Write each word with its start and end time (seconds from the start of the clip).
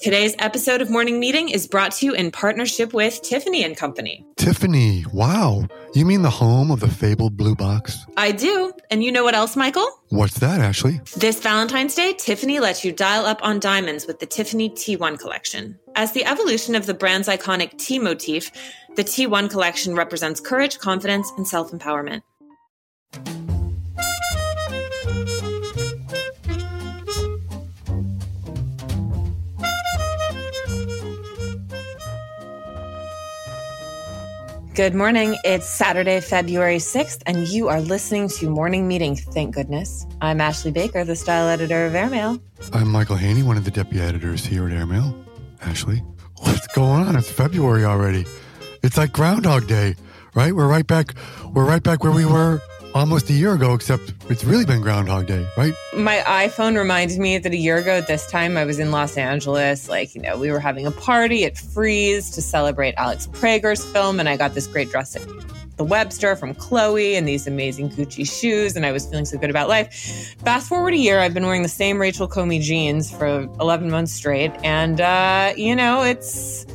Today's 0.00 0.34
episode 0.38 0.80
of 0.80 0.90
Morning 0.90 1.20
Meeting 1.20 1.48
is 1.48 1.66
brought 1.66 1.92
to 1.92 2.06
you 2.06 2.14
in 2.14 2.30
partnership 2.30 2.92
with 2.94 3.20
Tiffany 3.22 3.62
and 3.62 3.76
Company. 3.76 4.24
Tiffany, 4.36 5.04
wow. 5.12 5.66
You 5.94 6.06
mean 6.06 6.22
the 6.22 6.30
home 6.30 6.70
of 6.70 6.80
the 6.80 6.88
fabled 6.88 7.36
blue 7.36 7.54
box? 7.54 8.04
I 8.16 8.32
do. 8.32 8.72
And 8.90 9.04
you 9.04 9.12
know 9.12 9.22
what 9.22 9.34
else, 9.34 9.54
Michael? 9.54 9.88
What's 10.08 10.38
that, 10.38 10.60
Ashley? 10.60 11.00
This 11.16 11.40
Valentine's 11.40 11.94
Day, 11.94 12.14
Tiffany 12.14 12.58
lets 12.58 12.84
you 12.84 12.92
dial 12.92 13.26
up 13.26 13.40
on 13.42 13.60
diamonds 13.60 14.06
with 14.06 14.18
the 14.18 14.26
Tiffany 14.26 14.70
T1 14.70 15.18
collection. 15.18 15.78
As 15.94 16.12
the 16.12 16.24
evolution 16.24 16.74
of 16.74 16.86
the 16.86 16.94
brand's 16.94 17.28
iconic 17.28 17.78
T 17.78 17.98
motif, 17.98 18.50
the 18.96 19.04
T1 19.04 19.50
collection 19.50 19.94
represents 19.94 20.40
courage, 20.40 20.78
confidence, 20.78 21.30
and 21.36 21.46
self 21.46 21.70
empowerment. 21.70 22.22
Good 34.74 34.94
morning. 34.94 35.36
It's 35.44 35.68
Saturday, 35.68 36.18
February 36.20 36.78
6th, 36.78 37.22
and 37.26 37.46
you 37.46 37.68
are 37.68 37.82
listening 37.82 38.28
to 38.28 38.48
Morning 38.48 38.88
Meeting. 38.88 39.16
Thank 39.16 39.54
goodness. 39.54 40.06
I'm 40.22 40.40
Ashley 40.40 40.70
Baker, 40.70 41.04
the 41.04 41.14
style 41.14 41.46
editor 41.46 41.84
of 41.84 41.94
Airmail. 41.94 42.40
I'm 42.72 42.88
Michael 42.88 43.16
Hainey, 43.16 43.42
one 43.42 43.58
of 43.58 43.66
the 43.66 43.70
deputy 43.70 44.00
editors 44.00 44.46
here 44.46 44.66
at 44.66 44.72
Airmail. 44.72 45.14
Ashley, 45.60 45.98
what's 46.38 46.66
going 46.68 47.06
on? 47.06 47.16
It's 47.16 47.30
February 47.30 47.84
already. 47.84 48.24
It's 48.82 48.96
like 48.96 49.12
Groundhog 49.12 49.66
Day, 49.66 49.94
right? 50.34 50.54
We're 50.56 50.68
right 50.68 50.86
back. 50.86 51.12
We're 51.52 51.66
right 51.66 51.82
back 51.82 52.02
where 52.02 52.12
we 52.12 52.24
were 52.24 52.62
almost 52.94 53.30
a 53.30 53.32
year 53.32 53.54
ago, 53.54 53.74
except 53.74 54.12
it's 54.28 54.44
really 54.44 54.64
been 54.64 54.80
Groundhog 54.80 55.26
Day, 55.26 55.46
right? 55.56 55.74
My 55.96 56.18
iPhone 56.26 56.76
reminded 56.76 57.18
me 57.18 57.38
that 57.38 57.52
a 57.52 57.56
year 57.56 57.78
ago 57.78 57.92
at 57.92 58.06
this 58.06 58.30
time 58.30 58.56
I 58.56 58.64
was 58.64 58.78
in 58.78 58.90
Los 58.90 59.16
Angeles. 59.16 59.88
Like, 59.88 60.14
you 60.14 60.20
know, 60.20 60.38
we 60.38 60.50
were 60.50 60.60
having 60.60 60.86
a 60.86 60.90
party 60.90 61.44
at 61.44 61.56
Freeze 61.56 62.30
to 62.32 62.42
celebrate 62.42 62.94
Alex 62.96 63.26
Prager's 63.26 63.84
film, 63.84 64.20
and 64.20 64.28
I 64.28 64.36
got 64.36 64.54
this 64.54 64.66
great 64.66 64.90
dress 64.90 65.16
at 65.16 65.22
the 65.76 65.84
Webster 65.84 66.36
from 66.36 66.54
Chloe 66.54 67.16
and 67.16 67.26
these 67.26 67.46
amazing 67.46 67.90
Gucci 67.90 68.28
shoes, 68.28 68.76
and 68.76 68.84
I 68.84 68.92
was 68.92 69.06
feeling 69.06 69.24
so 69.24 69.38
good 69.38 69.50
about 69.50 69.68
life. 69.68 70.34
Fast 70.44 70.68
forward 70.68 70.94
a 70.94 70.98
year, 70.98 71.20
I've 71.20 71.34
been 71.34 71.46
wearing 71.46 71.62
the 71.62 71.68
same 71.68 71.98
Rachel 71.98 72.28
Comey 72.28 72.60
jeans 72.60 73.10
for 73.10 73.48
11 73.58 73.90
months 73.90 74.12
straight, 74.12 74.52
and, 74.62 75.00
uh, 75.00 75.52
you 75.56 75.74
know, 75.74 76.02
it's 76.02 76.66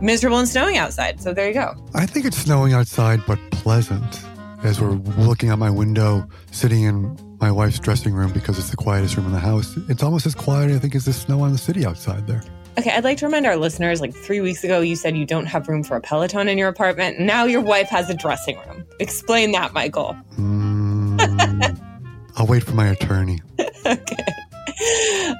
miserable 0.00 0.38
and 0.38 0.48
snowing 0.48 0.76
outside. 0.76 1.20
So 1.20 1.32
there 1.34 1.48
you 1.48 1.54
go. 1.54 1.74
I 1.94 2.06
think 2.06 2.26
it's 2.26 2.36
snowing 2.36 2.72
outside, 2.72 3.20
but 3.26 3.38
pleasant 3.50 4.20
as 4.62 4.80
we're 4.80 4.90
looking 4.90 5.50
out 5.50 5.58
my 5.58 5.70
window, 5.70 6.28
sitting 6.50 6.84
in 6.84 7.16
my 7.40 7.50
wife's 7.50 7.78
dressing 7.78 8.14
room 8.14 8.32
because 8.32 8.58
it's 8.58 8.70
the 8.70 8.76
quietest 8.76 9.16
room 9.16 9.26
in 9.26 9.32
the 9.32 9.38
house. 9.38 9.76
It's 9.88 10.02
almost 10.02 10.26
as 10.26 10.34
quiet, 10.34 10.70
I 10.70 10.78
think, 10.78 10.94
as 10.94 11.04
the 11.04 11.12
snow 11.12 11.40
on 11.40 11.52
the 11.52 11.58
city 11.58 11.84
outside 11.84 12.26
there. 12.26 12.42
Okay, 12.78 12.90
I'd 12.90 13.04
like 13.04 13.16
to 13.18 13.26
remind 13.26 13.46
our 13.46 13.56
listeners 13.56 14.02
like 14.02 14.14
three 14.14 14.40
weeks 14.40 14.62
ago, 14.62 14.80
you 14.80 14.96
said 14.96 15.16
you 15.16 15.24
don't 15.24 15.46
have 15.46 15.66
room 15.66 15.82
for 15.82 15.96
a 15.96 16.00
Peloton 16.00 16.46
in 16.48 16.58
your 16.58 16.68
apartment. 16.68 17.18
Now 17.18 17.44
your 17.44 17.62
wife 17.62 17.88
has 17.88 18.10
a 18.10 18.14
dressing 18.14 18.58
room. 18.66 18.84
Explain 19.00 19.52
that, 19.52 19.72
Michael. 19.72 20.14
Mm, 20.36 21.80
I'll 22.36 22.46
wait 22.46 22.62
for 22.64 22.74
my 22.74 22.88
attorney. 22.88 23.40
okay. 23.86 24.16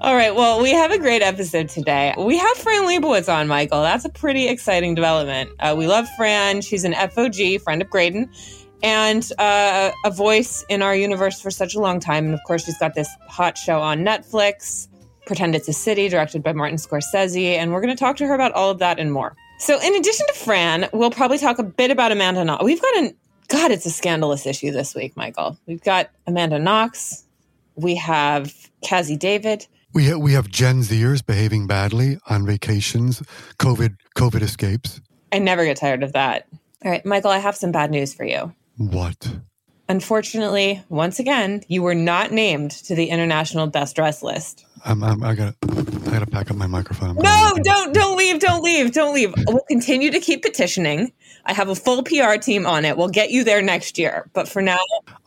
All 0.00 0.14
right. 0.14 0.34
Well, 0.34 0.62
we 0.62 0.70
have 0.70 0.91
a 0.92 0.98
great 0.98 1.20
episode 1.20 1.69
today. 1.69 2.14
We 2.17 2.39
have 2.39 2.56
Fran 2.56 2.84
Lebowitz 2.84 3.31
on, 3.33 3.48
Michael. 3.48 3.83
That's 3.83 4.06
a 4.06 4.09
pretty 4.09 4.48
exciting 4.48 4.94
development. 4.94 5.50
Uh, 5.61 5.75
we 5.77 5.87
love 5.87 6.06
Fran. 6.17 6.62
She's 6.62 6.84
an 6.84 6.94
FOG, 6.94 7.61
friend 7.61 7.83
of 7.83 7.91
Graydon 7.91 8.31
and 8.87 9.33
uh, 9.39 9.91
a 10.05 10.12
voice 10.12 10.65
in 10.69 10.81
our 10.81 10.95
universe 10.95 11.41
for 11.41 11.51
such 11.51 11.75
a 11.75 11.81
long 11.81 11.98
time. 11.98 12.27
And 12.27 12.34
of 12.34 12.41
course, 12.47 12.65
she's 12.65 12.79
got 12.79 12.95
this 12.95 13.09
hot 13.28 13.59
show 13.59 13.81
on 13.81 14.05
Netflix, 14.05 14.87
Pretend 15.27 15.56
It's 15.56 15.67
a 15.67 15.73
City, 15.73 16.09
directed 16.09 16.45
by 16.45 16.53
Martin 16.53 16.78
Scorsese. 16.78 17.56
And 17.56 17.73
we're 17.73 17.81
going 17.81 17.95
to 17.95 17.98
talk 17.98 18.17
to 18.19 18.27
her 18.28 18.34
about 18.34 18.53
all 18.53 18.70
of 18.70 18.78
that 18.78 19.01
and 19.01 19.12
more. 19.12 19.34
So, 19.59 19.81
in 19.83 19.93
addition 19.97 20.25
to 20.28 20.34
Fran, 20.34 20.89
we'll 20.93 21.11
probably 21.11 21.39
talk 21.39 21.59
a 21.59 21.65
bit 21.65 21.91
about 21.91 22.12
Amanda 22.12 22.45
Knox. 22.45 22.62
We've 22.62 22.81
got 22.81 22.97
an, 22.98 23.17
God, 23.48 23.73
it's 23.73 23.87
a 23.87 23.91
scandalous 23.91 24.47
issue 24.47 24.70
this 24.70 24.95
week, 24.95 25.16
Michael. 25.16 25.59
We've 25.66 25.83
got 25.83 26.10
Amanda 26.28 26.60
Knox. 26.60 27.25
We 27.75 27.97
have 27.97 28.55
Cazzie 28.84 29.16
David. 29.16 29.66
We, 29.94 30.10
ha- 30.10 30.19
we 30.19 30.33
have 30.34 30.49
Gen 30.49 30.83
Zers 30.83 31.27
behaving 31.27 31.66
badly 31.66 32.19
on 32.28 32.47
vacations, 32.47 33.21
COVID, 33.59 33.97
COVID 34.15 34.43
escapes. 34.43 35.00
I 35.33 35.41
never 35.41 35.65
get 35.65 35.77
tired 35.77 36.05
of 36.05 36.12
that. 36.12 36.47
All 36.84 36.91
right, 36.93 37.05
Michael, 37.05 37.33
I 37.33 37.39
have 37.39 37.56
some 37.56 37.72
bad 37.72 37.91
news 37.91 38.15
for 38.15 38.25
you. 38.25 38.55
What? 38.76 39.28
Unfortunately, 39.88 40.82
once 40.88 41.20
again, 41.20 41.62
you 41.69 41.82
were 41.82 41.94
not 41.94 42.32
named 42.32 42.72
to 42.72 42.97
the 42.97 43.06
international 43.06 43.69
best 43.69 43.94
dress 43.94 44.22
list. 44.22 44.66
I'm, 44.84 45.03
I'm, 45.03 45.22
I 45.22 45.34
got 45.34 45.54
I 45.62 46.10
got 46.10 46.19
to 46.20 46.26
pack 46.26 46.50
up 46.50 46.56
my 46.56 46.66
microphone. 46.66 47.10
I'm 47.10 47.16
no, 47.16 47.53
don't 47.62 47.94
don't 47.94 48.16
leave, 48.16 48.41
don't 48.41 48.62
leave, 48.62 48.92
don't 48.92 49.15
leave. 49.15 49.32
We'll 49.47 49.65
continue 49.69 50.10
to 50.10 50.19
keep 50.19 50.42
petitioning. 50.42 51.12
I 51.44 51.53
have 51.53 51.69
a 51.69 51.76
full 51.76 52.03
PR 52.03 52.34
team 52.34 52.66
on 52.66 52.84
it. 52.84 52.97
We'll 52.97 53.09
get 53.09 53.31
you 53.31 53.44
there 53.44 53.62
next 53.62 53.97
year. 53.97 54.28
But 54.32 54.48
for 54.48 54.60
now, 54.60 54.78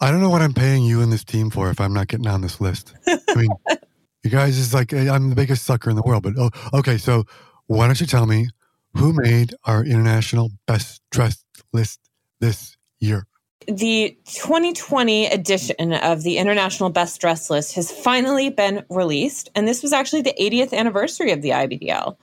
I 0.02 0.12
don't 0.12 0.20
know 0.20 0.30
what 0.30 0.42
I'm 0.42 0.54
paying 0.54 0.84
you 0.84 1.02
and 1.02 1.12
this 1.12 1.24
team 1.24 1.50
for 1.50 1.70
if 1.70 1.80
I'm 1.80 1.94
not 1.94 2.08
getting 2.08 2.28
on 2.28 2.42
this 2.42 2.60
list. 2.60 2.94
I 3.08 3.20
mean, 3.36 3.50
you 4.24 4.30
guys 4.30 4.58
is 4.58 4.74
like 4.74 4.94
I'm 4.94 5.30
the 5.30 5.36
biggest 5.36 5.66
sucker 5.66 5.90
in 5.90 5.96
the 5.96 6.04
world. 6.04 6.24
But 6.24 6.34
oh, 6.38 6.50
okay, 6.74 6.98
so 6.98 7.24
why 7.68 7.88
don't 7.88 8.00
you 8.00 8.08
tell 8.08 8.26
me 8.26 8.50
who 8.96 9.14
made 9.14 9.54
our 9.64 9.86
international 9.86 10.50
best 10.68 11.02
dressed 11.12 11.46
list 11.72 12.00
this 12.42 12.76
year? 13.00 13.26
The 13.68 14.18
2020 14.26 15.28
edition 15.28 15.94
of 15.94 16.24
the 16.24 16.38
International 16.38 16.90
Best 16.90 17.20
Dress 17.22 17.50
List 17.50 17.76
has 17.76 17.92
finally 17.92 18.50
been 18.50 18.84
released. 18.90 19.50
And 19.56 19.68
this 19.68 19.84
was 19.84 19.94
actually 19.94 20.22
the 20.22 20.34
80th 20.40 20.74
anniversary 20.74 21.32
of 21.32 21.42
the 21.42 21.50
IBDL, 21.50 22.16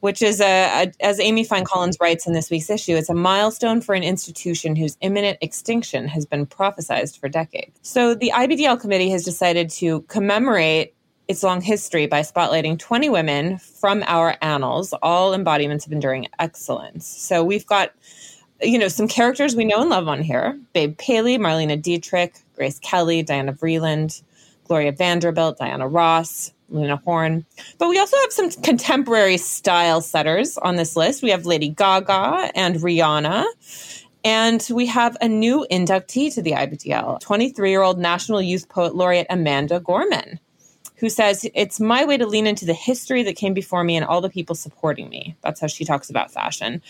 which 0.00 0.22
is, 0.22 0.40
a, 0.40 0.84
a, 0.84 0.92
as 1.04 1.20
Amy 1.20 1.44
Fine 1.44 1.64
Collins 1.64 1.98
writes 2.00 2.26
in 2.26 2.32
this 2.32 2.50
week's 2.50 2.70
issue, 2.70 2.94
it's 2.94 3.10
a 3.10 3.14
milestone 3.14 3.80
for 3.80 3.94
an 3.94 4.02
institution 4.02 4.76
whose 4.76 4.96
imminent 5.00 5.38
extinction 5.40 6.06
has 6.08 6.24
been 6.24 6.46
prophesized 6.46 7.18
for 7.18 7.28
decades. 7.28 7.78
So 7.82 8.14
the 8.14 8.32
IBDL 8.34 8.80
committee 8.80 9.10
has 9.10 9.24
decided 9.24 9.70
to 9.70 10.02
commemorate 10.02 10.94
its 11.26 11.42
long 11.42 11.60
history 11.60 12.06
by 12.06 12.20
spotlighting 12.20 12.78
20 12.78 13.08
women 13.08 13.58
from 13.58 14.04
our 14.06 14.36
annals, 14.42 14.92
all 15.02 15.32
embodiments 15.32 15.86
of 15.86 15.92
enduring 15.92 16.28
excellence. 16.38 17.06
So 17.06 17.42
we've 17.42 17.66
got 17.66 17.92
you 18.64 18.78
know, 18.78 18.88
some 18.88 19.08
characters 19.08 19.54
we 19.54 19.64
know 19.64 19.80
and 19.80 19.90
love 19.90 20.08
on 20.08 20.22
here 20.22 20.58
Babe 20.72 20.96
Paley, 20.98 21.38
Marlene 21.38 21.80
Dietrich, 21.80 22.34
Grace 22.56 22.78
Kelly, 22.80 23.22
Diana 23.22 23.52
Vreeland, 23.52 24.22
Gloria 24.64 24.92
Vanderbilt, 24.92 25.58
Diana 25.58 25.86
Ross, 25.86 26.52
Lena 26.70 26.96
Horne. 26.96 27.44
But 27.78 27.88
we 27.88 27.98
also 27.98 28.16
have 28.18 28.32
some 28.32 28.50
contemporary 28.62 29.36
style 29.36 30.00
setters 30.00 30.58
on 30.58 30.76
this 30.76 30.96
list. 30.96 31.22
We 31.22 31.30
have 31.30 31.46
Lady 31.46 31.68
Gaga 31.68 32.50
and 32.54 32.76
Rihanna. 32.76 33.44
And 34.26 34.66
we 34.70 34.86
have 34.86 35.18
a 35.20 35.28
new 35.28 35.66
inductee 35.70 36.32
to 36.32 36.40
the 36.40 36.52
IBDL, 36.52 37.20
23 37.20 37.70
year 37.70 37.82
old 37.82 37.98
National 37.98 38.40
Youth 38.40 38.70
Poet 38.70 38.94
Laureate 38.94 39.26
Amanda 39.28 39.80
Gorman 39.80 40.40
who 41.04 41.10
says, 41.10 41.46
It's 41.52 41.80
my 41.80 42.02
way 42.06 42.16
to 42.16 42.26
lean 42.26 42.46
into 42.46 42.64
the 42.64 42.72
history 42.72 43.22
that 43.24 43.36
came 43.36 43.52
before 43.52 43.84
me 43.84 43.94
and 43.94 44.06
all 44.06 44.22
the 44.22 44.30
people 44.30 44.54
supporting 44.54 45.10
me. 45.10 45.36
That's 45.42 45.60
how 45.60 45.66
she 45.66 45.84
talks 45.84 46.08
about 46.08 46.30
fashion. 46.30 46.80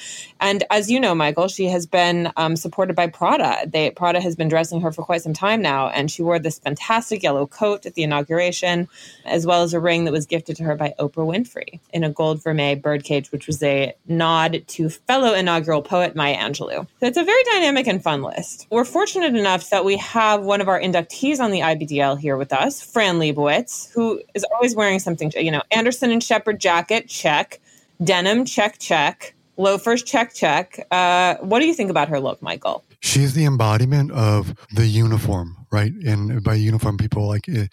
And 0.40 0.62
as 0.70 0.88
you 0.88 1.00
know, 1.00 1.16
Michael, 1.16 1.48
she 1.48 1.64
has 1.64 1.84
been 1.84 2.30
um, 2.36 2.54
supported 2.54 2.94
by 2.94 3.08
Prada. 3.08 3.68
They, 3.68 3.90
Prada 3.90 4.20
has 4.20 4.36
been 4.36 4.46
dressing 4.46 4.80
her 4.82 4.92
for 4.92 5.02
quite 5.02 5.22
some 5.22 5.32
time 5.32 5.60
now, 5.60 5.88
and 5.88 6.12
she 6.12 6.22
wore 6.22 6.38
this 6.38 6.60
fantastic 6.60 7.24
yellow 7.24 7.44
coat 7.48 7.86
at 7.86 7.94
the 7.94 8.04
inauguration, 8.04 8.86
as 9.24 9.46
well 9.46 9.64
as 9.64 9.74
a 9.74 9.80
ring 9.80 10.04
that 10.04 10.12
was 10.12 10.26
gifted 10.26 10.54
to 10.58 10.62
her 10.62 10.76
by 10.76 10.94
Oprah 11.00 11.26
Winfrey 11.26 11.80
in 11.92 12.04
a 12.04 12.10
gold 12.10 12.40
vermeil 12.40 12.76
birdcage, 12.76 13.32
which 13.32 13.48
was 13.48 13.60
a 13.64 13.94
nod 14.06 14.62
to 14.68 14.90
fellow 14.90 15.34
inaugural 15.34 15.82
poet 15.82 16.14
Maya 16.14 16.36
Angelou. 16.36 16.86
So 17.00 17.06
it's 17.08 17.18
a 17.18 17.24
very 17.24 17.42
dynamic 17.50 17.88
and 17.88 18.00
fun 18.00 18.22
list. 18.22 18.68
We're 18.70 18.84
fortunate 18.84 19.34
enough 19.34 19.70
that 19.70 19.84
we 19.84 19.96
have 19.96 20.44
one 20.44 20.60
of 20.60 20.68
our 20.68 20.80
inductees 20.80 21.40
on 21.40 21.50
the 21.50 21.62
IBDL 21.62 22.20
here 22.20 22.36
with 22.36 22.52
us, 22.52 22.80
Fran 22.80 23.16
Lebowitz, 23.16 23.92
who 23.92 24.03
is 24.34 24.44
always 24.52 24.74
wearing 24.74 24.98
something, 24.98 25.32
you 25.36 25.50
know, 25.50 25.62
Anderson 25.70 26.10
and 26.10 26.22
Sheppard 26.22 26.60
jacket, 26.60 27.08
check. 27.08 27.60
Denim, 28.02 28.44
check, 28.44 28.78
check. 28.78 29.34
Loafers, 29.56 30.02
check, 30.02 30.34
check. 30.34 30.84
Uh, 30.90 31.36
what 31.36 31.60
do 31.60 31.66
you 31.66 31.74
think 31.74 31.90
about 31.90 32.08
her 32.08 32.18
look, 32.18 32.42
Michael? 32.42 32.84
She's 33.00 33.34
the 33.34 33.44
embodiment 33.44 34.10
of 34.10 34.54
the 34.74 34.86
uniform, 34.86 35.56
right? 35.70 35.92
And 36.04 36.42
by 36.42 36.54
uniform, 36.54 36.96
people 36.96 37.26
like 37.28 37.48
uh, 37.48 37.66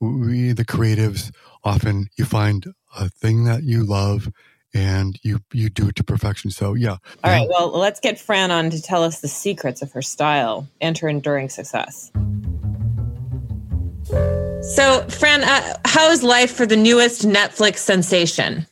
we, 0.00 0.52
the 0.52 0.64
creatives, 0.64 1.30
often 1.62 2.06
you 2.16 2.24
find 2.24 2.66
a 2.98 3.10
thing 3.10 3.44
that 3.44 3.64
you 3.64 3.84
love 3.84 4.30
and 4.74 5.18
you 5.22 5.40
you 5.52 5.70
do 5.70 5.88
it 5.88 5.96
to 5.96 6.04
perfection. 6.04 6.50
So 6.50 6.74
yeah. 6.74 6.96
All 7.24 7.30
right. 7.30 7.48
Well, 7.48 7.70
let's 7.70 8.00
get 8.00 8.18
Fran 8.18 8.50
on 8.50 8.70
to 8.70 8.80
tell 8.80 9.02
us 9.02 9.20
the 9.20 9.28
secrets 9.28 9.82
of 9.82 9.92
her 9.92 10.02
style 10.02 10.68
and 10.80 10.96
her 10.98 11.08
enduring 11.08 11.48
success. 11.48 12.12
So, 14.74 15.02
Fran, 15.08 15.44
uh, 15.44 15.78
how 15.84 16.10
is 16.10 16.22
life 16.22 16.52
for 16.52 16.66
the 16.66 16.76
newest 16.76 17.22
Netflix 17.22 17.78
sensation? 17.78 18.66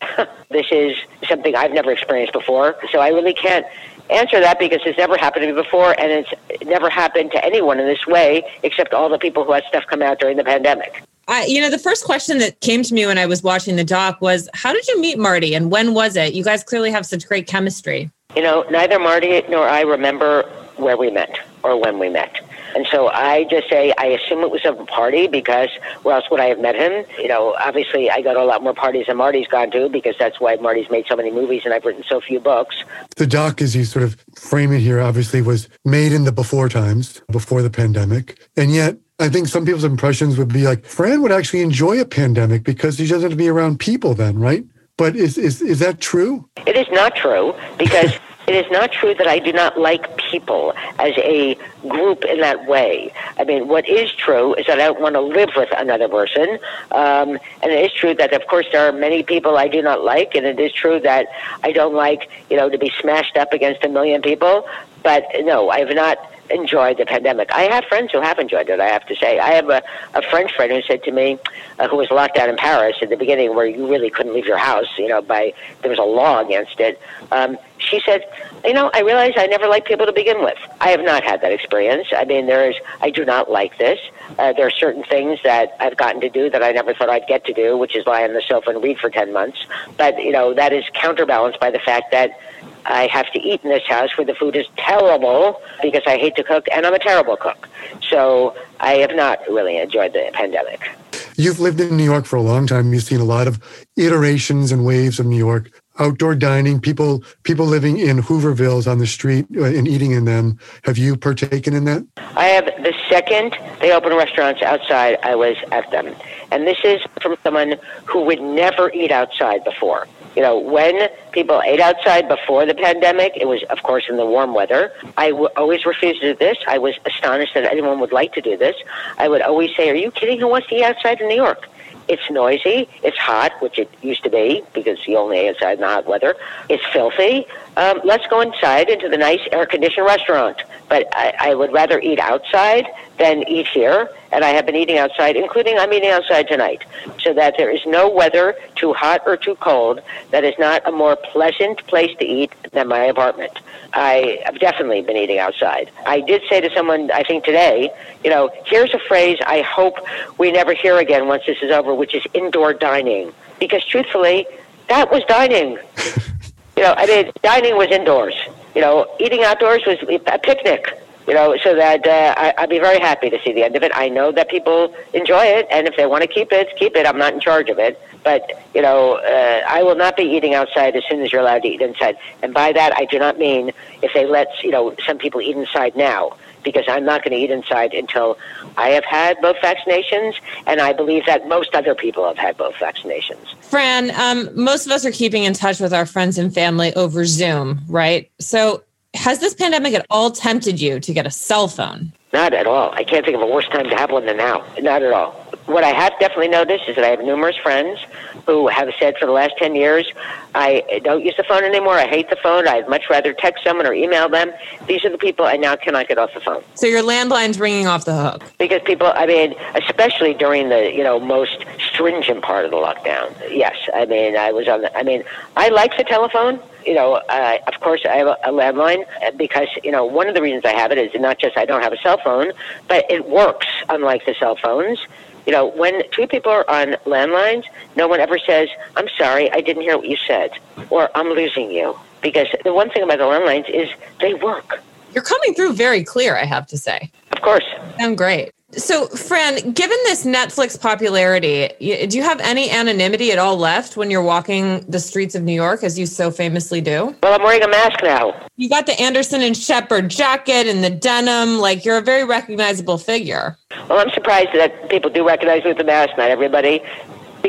this 0.50 0.66
is 0.70 0.96
something 1.28 1.54
I've 1.54 1.72
never 1.72 1.92
experienced 1.92 2.32
before, 2.32 2.76
so 2.90 3.00
I 3.00 3.08
really 3.08 3.34
can't 3.34 3.66
answer 4.08 4.40
that 4.40 4.58
because 4.58 4.80
it's 4.86 4.96
never 4.96 5.16
happened 5.16 5.42
to 5.42 5.48
me 5.48 5.62
before, 5.62 5.98
and 6.00 6.10
it's 6.10 6.64
never 6.64 6.88
happened 6.88 7.32
to 7.32 7.44
anyone 7.44 7.78
in 7.78 7.86
this 7.86 8.06
way 8.06 8.50
except 8.62 8.94
all 8.94 9.08
the 9.10 9.18
people 9.18 9.44
who 9.44 9.52
had 9.52 9.64
stuff 9.68 9.84
come 9.88 10.00
out 10.00 10.18
during 10.20 10.38
the 10.38 10.44
pandemic. 10.44 11.02
I, 11.28 11.44
you 11.44 11.60
know, 11.60 11.70
the 11.70 11.78
first 11.78 12.04
question 12.04 12.38
that 12.38 12.60
came 12.60 12.82
to 12.84 12.94
me 12.94 13.04
when 13.04 13.18
I 13.18 13.26
was 13.26 13.42
watching 13.42 13.76
the 13.76 13.84
doc 13.84 14.20
was, 14.20 14.48
"How 14.54 14.72
did 14.72 14.86
you 14.88 15.00
meet 15.00 15.18
Marty, 15.18 15.54
and 15.54 15.70
when 15.70 15.92
was 15.92 16.16
it?" 16.16 16.34
You 16.34 16.44
guys 16.44 16.64
clearly 16.64 16.90
have 16.92 17.04
such 17.04 17.26
great 17.26 17.46
chemistry. 17.46 18.10
You 18.34 18.42
know, 18.42 18.64
neither 18.70 18.98
Marty 18.98 19.42
nor 19.48 19.68
I 19.68 19.82
remember 19.82 20.44
where 20.76 20.96
we 20.96 21.10
met 21.10 21.38
or 21.62 21.76
when 21.80 21.98
we 21.98 22.08
met. 22.08 22.40
And 22.74 22.86
so 22.90 23.08
I 23.08 23.44
just 23.44 23.68
say 23.68 23.92
I 23.98 24.06
assume 24.06 24.40
it 24.40 24.50
was 24.50 24.64
a 24.64 24.72
party 24.72 25.26
because 25.28 25.68
where 26.02 26.16
else 26.16 26.24
would 26.30 26.40
I 26.40 26.46
have 26.46 26.60
met 26.60 26.74
him? 26.74 27.04
You 27.18 27.28
know, 27.28 27.56
obviously 27.60 28.10
I 28.10 28.20
go 28.20 28.34
to 28.34 28.40
a 28.40 28.44
lot 28.44 28.62
more 28.62 28.74
parties 28.74 29.06
than 29.06 29.16
Marty's 29.16 29.46
gone 29.48 29.70
to 29.70 29.88
because 29.88 30.16
that's 30.18 30.40
why 30.40 30.56
Marty's 30.56 30.90
made 30.90 31.06
so 31.08 31.16
many 31.16 31.30
movies 31.30 31.62
and 31.64 31.72
I've 31.72 31.84
written 31.84 32.04
so 32.08 32.20
few 32.20 32.40
books. 32.40 32.76
The 33.16 33.26
doc, 33.26 33.62
as 33.62 33.74
you 33.74 33.84
sort 33.84 34.04
of 34.04 34.16
frame 34.34 34.72
it 34.72 34.80
here, 34.80 35.00
obviously 35.00 35.42
was 35.42 35.68
made 35.84 36.12
in 36.12 36.24
the 36.24 36.32
before 36.32 36.68
times, 36.68 37.22
before 37.30 37.62
the 37.62 37.70
pandemic. 37.70 38.38
And 38.56 38.72
yet 38.72 38.96
I 39.18 39.28
think 39.28 39.48
some 39.48 39.64
people's 39.64 39.84
impressions 39.84 40.36
would 40.36 40.52
be 40.52 40.64
like, 40.64 40.84
Fran 40.84 41.22
would 41.22 41.32
actually 41.32 41.62
enjoy 41.62 42.00
a 42.00 42.04
pandemic 42.04 42.64
because 42.64 42.98
he 42.98 43.06
doesn't 43.06 43.22
have 43.22 43.30
to 43.30 43.36
be 43.36 43.48
around 43.48 43.78
people 43.78 44.14
then, 44.14 44.38
right? 44.38 44.64
But 44.98 45.16
is, 45.16 45.38
is, 45.38 45.62
is 45.62 45.78
that 45.80 46.00
true? 46.00 46.48
It 46.66 46.76
is 46.76 46.86
not 46.90 47.16
true 47.16 47.54
because 47.78 48.18
it 48.46 48.54
is 48.54 48.70
not 48.70 48.92
true 48.92 49.14
that 49.14 49.26
I 49.26 49.38
do 49.38 49.52
not 49.52 49.78
like 49.78 50.16
people 50.18 50.72
as 50.98 51.12
a 51.18 51.56
group 51.88 52.24
in 52.24 52.40
that 52.40 52.66
way. 52.66 53.12
I 53.38 53.44
mean, 53.44 53.68
what 53.68 53.88
is 53.88 54.12
true 54.12 54.54
is 54.54 54.66
that 54.66 54.80
I 54.80 54.86
don't 54.86 55.00
want 55.00 55.14
to 55.14 55.20
live 55.20 55.50
with 55.56 55.68
another 55.76 56.08
person. 56.08 56.58
Um, 56.92 57.38
and 57.62 57.72
it 57.72 57.84
is 57.84 57.92
true 57.92 58.14
that, 58.14 58.32
of 58.32 58.46
course, 58.46 58.66
there 58.70 58.88
are 58.88 58.92
many 58.92 59.22
people 59.22 59.56
I 59.56 59.68
do 59.68 59.82
not 59.82 60.04
like. 60.04 60.34
And 60.34 60.46
it 60.46 60.60
is 60.60 60.72
true 60.72 61.00
that 61.00 61.26
I 61.64 61.72
don't 61.72 61.94
like, 61.94 62.30
you 62.48 62.56
know, 62.56 62.68
to 62.68 62.78
be 62.78 62.92
smashed 63.00 63.36
up 63.36 63.52
against 63.52 63.84
a 63.84 63.88
million 63.88 64.22
people. 64.22 64.68
But 65.02 65.24
no, 65.40 65.70
I 65.70 65.80
have 65.80 65.94
not 65.94 66.18
enjoyed 66.50 66.98
the 66.98 67.06
pandemic. 67.06 67.50
I 67.52 67.62
have 67.62 67.84
friends 67.84 68.12
who 68.12 68.20
have 68.20 68.38
enjoyed 68.38 68.68
it, 68.68 68.80
I 68.80 68.86
have 68.86 69.06
to 69.06 69.16
say. 69.16 69.38
I 69.38 69.50
have 69.50 69.68
a, 69.68 69.82
a 70.14 70.22
French 70.22 70.52
friend 70.54 70.72
who 70.72 70.82
said 70.82 71.02
to 71.04 71.12
me, 71.12 71.38
uh, 71.78 71.88
who 71.88 71.96
was 71.96 72.10
locked 72.10 72.36
down 72.36 72.48
in 72.48 72.56
Paris 72.56 72.96
at 73.02 73.10
the 73.10 73.16
beginning 73.16 73.54
where 73.54 73.66
you 73.66 73.88
really 73.88 74.10
couldn't 74.10 74.34
leave 74.34 74.46
your 74.46 74.56
house, 74.56 74.86
you 74.98 75.08
know, 75.08 75.22
by, 75.22 75.52
there 75.82 75.90
was 75.90 75.98
a 75.98 76.02
law 76.02 76.40
against 76.40 76.80
it. 76.80 77.00
Um, 77.32 77.58
she 77.78 78.00
said, 78.00 78.24
you 78.64 78.72
know, 78.72 78.90
I 78.94 79.00
realize 79.00 79.34
I 79.36 79.46
never 79.46 79.68
liked 79.68 79.86
people 79.86 80.06
to 80.06 80.12
begin 80.12 80.42
with. 80.42 80.58
I 80.80 80.88
have 80.88 81.02
not 81.02 81.22
had 81.22 81.40
that 81.42 81.52
experience. 81.52 82.08
I 82.16 82.24
mean, 82.24 82.46
there 82.46 82.70
is, 82.70 82.76
I 83.00 83.10
do 83.10 83.24
not 83.24 83.50
like 83.50 83.78
this. 83.78 83.98
Uh, 84.38 84.52
there 84.52 84.66
are 84.66 84.70
certain 84.70 85.04
things 85.04 85.38
that 85.44 85.76
I've 85.78 85.96
gotten 85.96 86.20
to 86.22 86.28
do 86.28 86.50
that 86.50 86.62
I 86.62 86.72
never 86.72 86.94
thought 86.94 87.08
I'd 87.08 87.26
get 87.26 87.44
to 87.46 87.52
do, 87.52 87.76
which 87.76 87.94
is 87.94 88.06
lie 88.06 88.24
on 88.24 88.32
the 88.32 88.42
sofa 88.42 88.70
and 88.70 88.82
read 88.82 88.98
for 88.98 89.10
10 89.10 89.32
months. 89.32 89.58
But, 89.96 90.20
you 90.22 90.32
know, 90.32 90.54
that 90.54 90.72
is 90.72 90.84
counterbalanced 90.94 91.60
by 91.60 91.70
the 91.70 91.78
fact 91.78 92.10
that 92.12 92.38
I 92.88 93.08
have 93.08 93.30
to 93.32 93.40
eat 93.40 93.62
in 93.64 93.70
this 93.70 93.86
house 93.86 94.16
where 94.16 94.24
the 94.24 94.34
food 94.34 94.56
is 94.56 94.66
terrible 94.76 95.60
because 95.82 96.02
I 96.06 96.16
hate 96.16 96.36
to 96.36 96.44
cook 96.44 96.66
and 96.72 96.86
I'm 96.86 96.94
a 96.94 96.98
terrible 96.98 97.36
cook. 97.36 97.68
So 98.08 98.56
I 98.80 98.94
have 98.94 99.14
not 99.14 99.40
really 99.48 99.78
enjoyed 99.78 100.12
the 100.12 100.30
pandemic. 100.32 100.88
You've 101.36 101.60
lived 101.60 101.80
in 101.80 101.96
New 101.96 102.04
York 102.04 102.24
for 102.24 102.36
a 102.36 102.42
long 102.42 102.66
time. 102.66 102.92
You've 102.92 103.02
seen 103.02 103.20
a 103.20 103.24
lot 103.24 103.46
of 103.46 103.60
iterations 103.96 104.72
and 104.72 104.84
waves 104.84 105.20
of 105.20 105.26
New 105.26 105.36
York. 105.36 105.70
Outdoor 105.98 106.34
dining, 106.34 106.78
people 106.78 107.24
people 107.42 107.64
living 107.64 107.98
in 107.98 108.18
Hoovervilles 108.18 108.90
on 108.90 108.98
the 108.98 109.06
street 109.06 109.46
uh, 109.56 109.64
and 109.64 109.88
eating 109.88 110.10
in 110.10 110.26
them. 110.26 110.58
Have 110.84 110.98
you 110.98 111.16
partaken 111.16 111.72
in 111.74 111.84
that? 111.84 112.06
I 112.36 112.46
have. 112.48 112.66
The 112.66 112.92
second 113.08 113.56
they 113.80 113.92
opened 113.92 114.14
restaurants 114.14 114.62
outside, 114.62 115.18
I 115.22 115.34
was 115.34 115.56
at 115.72 115.90
them, 115.90 116.14
and 116.50 116.66
this 116.66 116.78
is 116.84 117.00
from 117.20 117.36
someone 117.42 117.76
who 118.04 118.22
would 118.24 118.40
never 118.40 118.90
eat 118.92 119.10
outside 119.10 119.64
before. 119.64 120.06
You 120.34 120.42
know, 120.42 120.58
when 120.58 121.08
people 121.32 121.62
ate 121.64 121.80
outside 121.80 122.28
before 122.28 122.66
the 122.66 122.74
pandemic, 122.74 123.32
it 123.36 123.48
was, 123.48 123.62
of 123.70 123.82
course, 123.82 124.04
in 124.08 124.18
the 124.18 124.26
warm 124.26 124.52
weather. 124.52 124.92
I 125.16 125.30
w- 125.30 125.48
always 125.56 125.86
refused 125.86 126.20
to 126.20 126.34
do 126.34 126.38
this. 126.38 126.58
I 126.68 126.76
was 126.76 126.94
astonished 127.06 127.54
that 127.54 127.64
anyone 127.64 128.00
would 128.00 128.12
like 128.12 128.34
to 128.34 128.42
do 128.42 128.54
this. 128.56 128.76
I 129.16 129.28
would 129.28 129.40
always 129.40 129.74
say, 129.74 129.88
Are 129.88 129.94
you 129.94 130.10
kidding? 130.10 130.38
Who 130.38 130.48
wants 130.48 130.68
to 130.68 130.74
eat 130.74 130.84
outside 130.84 131.22
in 131.22 131.28
New 131.28 131.36
York? 131.36 131.68
It's 132.08 132.30
noisy. 132.30 132.88
It's 133.02 133.18
hot, 133.18 133.52
which 133.60 133.78
it 133.78 133.90
used 134.02 134.22
to 134.24 134.30
be 134.30 134.62
because 134.72 135.06
you 135.06 135.16
only 135.16 135.48
outside 135.48 135.74
in 135.74 135.80
the 135.80 135.86
hot 135.86 136.06
weather. 136.06 136.36
It's 136.68 136.84
filthy. 136.92 137.46
Um, 137.76 138.00
let's 138.04 138.26
go 138.28 138.40
inside 138.40 138.88
into 138.88 139.08
the 139.08 139.16
nice 139.16 139.40
air 139.52 139.66
conditioned 139.66 140.06
restaurant. 140.06 140.62
But 140.88 141.08
I, 141.12 141.34
I 141.38 141.54
would 141.54 141.72
rather 141.72 142.00
eat 142.00 142.20
outside 142.20 142.86
than 143.18 143.48
eat 143.48 143.66
here. 143.66 144.10
And 144.32 144.44
I 144.44 144.50
have 144.50 144.66
been 144.66 144.76
eating 144.76 144.98
outside, 144.98 145.36
including 145.36 145.78
I'm 145.78 145.92
eating 145.92 146.10
outside 146.10 146.48
tonight, 146.48 146.84
so 147.20 147.32
that 147.34 147.54
there 147.56 147.70
is 147.70 147.80
no 147.86 148.08
weather 148.08 148.54
too 148.74 148.92
hot 148.92 149.22
or 149.26 149.36
too 149.36 149.54
cold 149.56 150.00
that 150.30 150.44
is 150.44 150.54
not 150.58 150.86
a 150.86 150.92
more 150.92 151.16
pleasant 151.16 151.86
place 151.86 152.16
to 152.18 152.24
eat 152.24 152.52
than 152.72 152.88
my 152.88 153.04
apartment. 153.04 153.58
I 153.92 154.40
have 154.44 154.58
definitely 154.58 155.02
been 155.02 155.16
eating 155.16 155.38
outside. 155.38 155.90
I 156.04 156.20
did 156.20 156.42
say 156.48 156.60
to 156.60 156.70
someone, 156.74 157.10
I 157.10 157.22
think 157.22 157.44
today, 157.44 157.90
you 158.24 158.30
know, 158.30 158.50
here's 158.66 158.92
a 158.94 158.98
phrase 158.98 159.38
I 159.46 159.62
hope 159.62 159.94
we 160.38 160.52
never 160.52 160.74
hear 160.74 160.98
again 160.98 161.28
once 161.28 161.44
this 161.46 161.58
is 161.62 161.70
over, 161.70 161.94
which 161.94 162.14
is 162.14 162.22
indoor 162.34 162.74
dining. 162.74 163.32
Because 163.58 163.84
truthfully, 163.84 164.46
that 164.88 165.10
was 165.10 165.22
dining. 165.24 165.72
you 166.76 166.82
know, 166.82 166.94
I 166.96 167.06
mean, 167.06 167.32
dining 167.42 167.76
was 167.76 167.88
indoors. 167.90 168.34
You 168.74 168.82
know, 168.82 169.06
eating 169.18 169.42
outdoors 169.42 169.82
was 169.86 169.98
a 170.02 170.38
picnic 170.38 170.98
you 171.26 171.34
know, 171.34 171.56
so 171.62 171.74
that 171.74 172.06
uh, 172.06 172.34
I, 172.36 172.54
I'd 172.58 172.70
be 172.70 172.78
very 172.78 173.00
happy 173.00 173.30
to 173.30 173.38
see 173.42 173.52
the 173.52 173.64
end 173.64 173.76
of 173.76 173.82
it. 173.82 173.92
I 173.94 174.08
know 174.08 174.30
that 174.32 174.48
people 174.48 174.94
enjoy 175.12 175.44
it, 175.44 175.66
and 175.70 175.86
if 175.86 175.96
they 175.96 176.06
want 176.06 176.22
to 176.22 176.28
keep 176.28 176.52
it, 176.52 176.68
keep 176.78 176.96
it. 176.96 177.06
I'm 177.06 177.18
not 177.18 177.34
in 177.34 177.40
charge 177.40 177.68
of 177.68 177.78
it, 177.78 178.00
but 178.22 178.64
you 178.74 178.82
know, 178.82 179.14
uh, 179.14 179.64
I 179.68 179.82
will 179.82 179.96
not 179.96 180.16
be 180.16 180.22
eating 180.22 180.54
outside 180.54 180.94
as 180.96 181.02
soon 181.08 181.22
as 181.22 181.32
you're 181.32 181.42
allowed 181.42 181.62
to 181.62 181.68
eat 181.68 181.80
inside. 181.80 182.16
And 182.42 182.54
by 182.54 182.72
that, 182.72 182.96
I 182.96 183.04
do 183.06 183.18
not 183.18 183.38
mean 183.38 183.72
if 184.02 184.12
they 184.14 184.26
let 184.26 184.48
you 184.62 184.70
know 184.70 184.94
some 185.04 185.18
people 185.18 185.40
eat 185.40 185.56
inside 185.56 185.96
now, 185.96 186.36
because 186.62 186.84
I'm 186.88 187.04
not 187.04 187.22
going 187.22 187.32
to 187.32 187.38
eat 187.38 187.50
inside 187.50 187.94
until 187.94 188.38
I 188.76 188.90
have 188.90 189.04
had 189.04 189.40
both 189.40 189.56
vaccinations, 189.56 190.34
and 190.66 190.80
I 190.80 190.92
believe 190.92 191.24
that 191.26 191.48
most 191.48 191.74
other 191.74 191.94
people 191.94 192.26
have 192.26 192.38
had 192.38 192.56
both 192.56 192.74
vaccinations. 192.74 193.54
Fran, 193.62 194.10
um, 194.20 194.50
most 194.54 194.86
of 194.86 194.92
us 194.92 195.04
are 195.04 195.12
keeping 195.12 195.44
in 195.44 195.54
touch 195.54 195.80
with 195.80 195.92
our 195.94 196.06
friends 196.06 196.38
and 196.38 196.52
family 196.52 196.94
over 196.94 197.24
Zoom, 197.24 197.80
right? 197.88 198.30
So 198.38 198.82
has 199.16 199.38
this 199.38 199.54
pandemic 199.54 199.94
at 199.94 200.06
all 200.10 200.30
tempted 200.30 200.80
you 200.80 201.00
to 201.00 201.12
get 201.12 201.26
a 201.26 201.30
cell 201.30 201.68
phone? 201.68 202.12
Not 202.32 202.52
at 202.52 202.66
all. 202.66 202.90
I 202.92 203.04
can't 203.04 203.24
think 203.24 203.36
of 203.36 203.42
a 203.42 203.46
worse 203.46 203.68
time 203.68 203.88
to 203.88 203.96
have 203.96 204.10
one 204.10 204.26
than 204.26 204.36
now. 204.36 204.64
Not 204.80 205.02
at 205.02 205.12
all. 205.12 205.32
What 205.66 205.84
I 205.84 205.88
have 205.88 206.12
definitely 206.20 206.48
noticed 206.48 206.84
is 206.88 206.96
that 206.96 207.04
I 207.04 207.08
have 207.08 207.20
numerous 207.20 207.56
friends 207.56 207.98
who 208.46 208.68
have 208.68 208.88
said 208.98 209.16
for 209.18 209.26
the 209.26 209.32
last 209.32 209.54
10 209.58 209.74
years, 209.74 210.10
I 210.54 211.00
don't 211.04 211.24
use 211.24 211.34
the 211.36 211.44
phone 211.44 211.64
anymore. 211.64 211.94
I 211.94 212.06
hate 212.06 212.30
the 212.30 212.36
phone. 212.36 212.66
I'd 212.66 212.88
much 212.88 213.10
rather 213.10 213.32
text 213.32 213.64
someone 213.64 213.86
or 213.86 213.92
email 213.92 214.28
them. 214.28 214.52
These 214.86 215.04
are 215.04 215.10
the 215.10 215.18
people 215.18 215.44
I 215.44 215.56
now 215.56 215.76
cannot 215.76 216.08
get 216.08 216.18
off 216.18 216.32
the 216.32 216.40
phone. 216.40 216.62
So 216.74 216.86
your 216.86 217.02
landline's 217.02 217.58
ringing 217.58 217.86
off 217.86 218.04
the 218.04 218.16
hook? 218.16 218.44
Because 218.58 218.80
people, 218.82 219.12
I 219.14 219.26
mean, 219.26 219.54
especially 219.74 220.34
during 220.34 220.68
the, 220.68 220.92
you 220.92 221.02
know, 221.02 221.18
most 221.18 221.64
stringent 221.78 222.42
part 222.42 222.64
of 222.64 222.70
the 222.70 222.76
lockdown. 222.76 223.34
Yes. 223.50 223.76
I 223.92 224.06
mean, 224.06 224.36
I 224.36 224.52
was 224.52 224.68
on 224.68 224.82
the, 224.82 224.96
I 224.96 225.02
mean, 225.02 225.24
I 225.56 225.68
like 225.68 225.96
the 225.96 226.04
telephone 226.04 226.60
you 226.86 226.94
know, 226.94 227.14
uh, 227.14 227.58
of 227.66 227.80
course, 227.80 228.02
I 228.08 228.16
have 228.16 228.28
a, 228.28 228.38
a 228.44 228.52
landline 228.52 229.04
because, 229.36 229.66
you 229.82 229.90
know, 229.90 230.04
one 230.04 230.28
of 230.28 230.34
the 230.34 230.42
reasons 230.42 230.64
I 230.64 230.72
have 230.72 230.92
it 230.92 230.98
is 230.98 231.20
not 231.20 231.38
just 231.38 231.58
I 231.58 231.64
don't 231.64 231.82
have 231.82 231.92
a 231.92 231.98
cell 231.98 232.18
phone, 232.22 232.52
but 232.88 233.04
it 233.10 233.28
works 233.28 233.66
unlike 233.88 234.24
the 234.24 234.34
cell 234.38 234.56
phones. 234.56 235.00
You 235.46 235.52
know, 235.52 235.66
when 235.66 236.02
two 236.10 236.26
people 236.26 236.50
are 236.50 236.68
on 236.68 236.96
landlines, 237.04 237.64
no 237.94 238.08
one 238.08 238.20
ever 238.20 238.38
says, 238.38 238.68
I'm 238.96 239.08
sorry, 239.16 239.50
I 239.52 239.60
didn't 239.60 239.82
hear 239.82 239.96
what 239.96 240.08
you 240.08 240.16
said, 240.26 240.50
or 240.90 241.08
I'm 241.14 241.28
losing 241.28 241.70
you. 241.70 241.96
Because 242.20 242.48
the 242.64 242.74
one 242.74 242.90
thing 242.90 243.04
about 243.04 243.18
the 243.18 243.24
landlines 243.24 243.70
is 243.70 243.88
they 244.20 244.34
work. 244.34 244.82
You're 245.12 245.22
coming 245.22 245.54
through 245.54 245.74
very 245.74 246.02
clear, 246.02 246.36
I 246.36 246.44
have 246.44 246.66
to 246.68 246.78
say. 246.78 247.10
Of 247.30 247.40
course. 247.40 247.64
Sound 247.98 248.18
great. 248.18 248.52
So, 248.76 249.06
Fran, 249.08 249.72
given 249.72 249.96
this 250.04 250.26
Netflix 250.26 250.78
popularity, 250.78 251.70
do 251.80 252.16
you 252.16 252.22
have 252.22 252.40
any 252.40 252.70
anonymity 252.70 253.32
at 253.32 253.38
all 253.38 253.56
left 253.56 253.96
when 253.96 254.10
you're 254.10 254.22
walking 254.22 254.80
the 254.88 255.00
streets 255.00 255.34
of 255.34 255.42
New 255.42 255.54
York, 255.54 255.82
as 255.82 255.98
you 255.98 256.04
so 256.04 256.30
famously 256.30 256.82
do? 256.82 257.16
Well, 257.22 257.34
I'm 257.34 257.42
wearing 257.42 257.62
a 257.62 257.68
mask 257.68 258.02
now. 258.02 258.48
You 258.56 258.68
got 258.68 258.84
the 258.84 259.00
Anderson 259.00 259.40
and 259.40 259.56
Sheppard 259.56 260.10
jacket 260.10 260.66
and 260.66 260.84
the 260.84 260.90
denim. 260.90 261.58
Like, 261.58 261.86
you're 261.86 261.96
a 261.96 262.02
very 262.02 262.24
recognizable 262.24 262.98
figure. 262.98 263.56
Well, 263.88 263.98
I'm 263.98 264.10
surprised 264.10 264.50
that 264.54 264.90
people 264.90 265.10
do 265.10 265.26
recognize 265.26 265.64
me 265.64 265.70
with 265.70 265.78
the 265.78 265.84
mask. 265.84 266.16
Not 266.18 266.30
everybody 266.30 266.82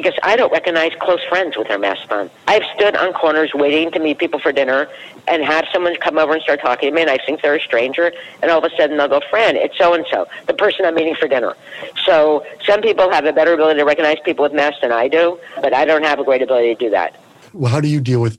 because 0.01 0.17
I 0.23 0.35
don't 0.35 0.51
recognize 0.51 0.91
close 0.99 1.23
friends 1.27 1.57
with 1.57 1.67
their 1.67 1.79
masks 1.79 2.11
on. 2.11 2.29
I've 2.47 2.63
stood 2.75 2.95
on 2.95 3.13
corners 3.13 3.51
waiting 3.53 3.91
to 3.91 3.99
meet 3.99 4.17
people 4.17 4.39
for 4.39 4.51
dinner 4.51 4.87
and 5.27 5.43
have 5.43 5.65
someone 5.73 5.95
come 5.97 6.17
over 6.17 6.33
and 6.33 6.41
start 6.41 6.61
talking 6.61 6.89
to 6.89 6.95
me, 6.95 7.01
and 7.01 7.09
I 7.09 7.17
think 7.17 7.41
they're 7.41 7.55
a 7.55 7.61
stranger, 7.61 8.11
and 8.41 8.51
all 8.51 8.63
of 8.63 8.71
a 8.71 8.75
sudden 8.75 8.97
they'll 8.97 9.07
go, 9.07 9.21
Fran, 9.29 9.55
it's 9.55 9.77
so 9.77 9.93
and 9.93 10.05
so, 10.11 10.27
the 10.45 10.53
person 10.53 10.85
I'm 10.85 10.95
meeting 10.95 11.15
for 11.15 11.27
dinner. 11.27 11.55
So 12.05 12.45
some 12.65 12.81
people 12.81 13.11
have 13.11 13.25
a 13.25 13.33
better 13.33 13.53
ability 13.53 13.79
to 13.79 13.85
recognize 13.85 14.17
people 14.23 14.43
with 14.43 14.53
masks 14.53 14.81
than 14.81 14.91
I 14.91 15.07
do, 15.07 15.39
but 15.61 15.73
I 15.73 15.85
don't 15.85 16.03
have 16.03 16.19
a 16.19 16.23
great 16.23 16.41
ability 16.41 16.75
to 16.75 16.85
do 16.85 16.89
that. 16.91 17.19
Well, 17.53 17.71
how 17.71 17.81
do 17.81 17.87
you 17.87 18.01
deal 18.01 18.21
with 18.21 18.37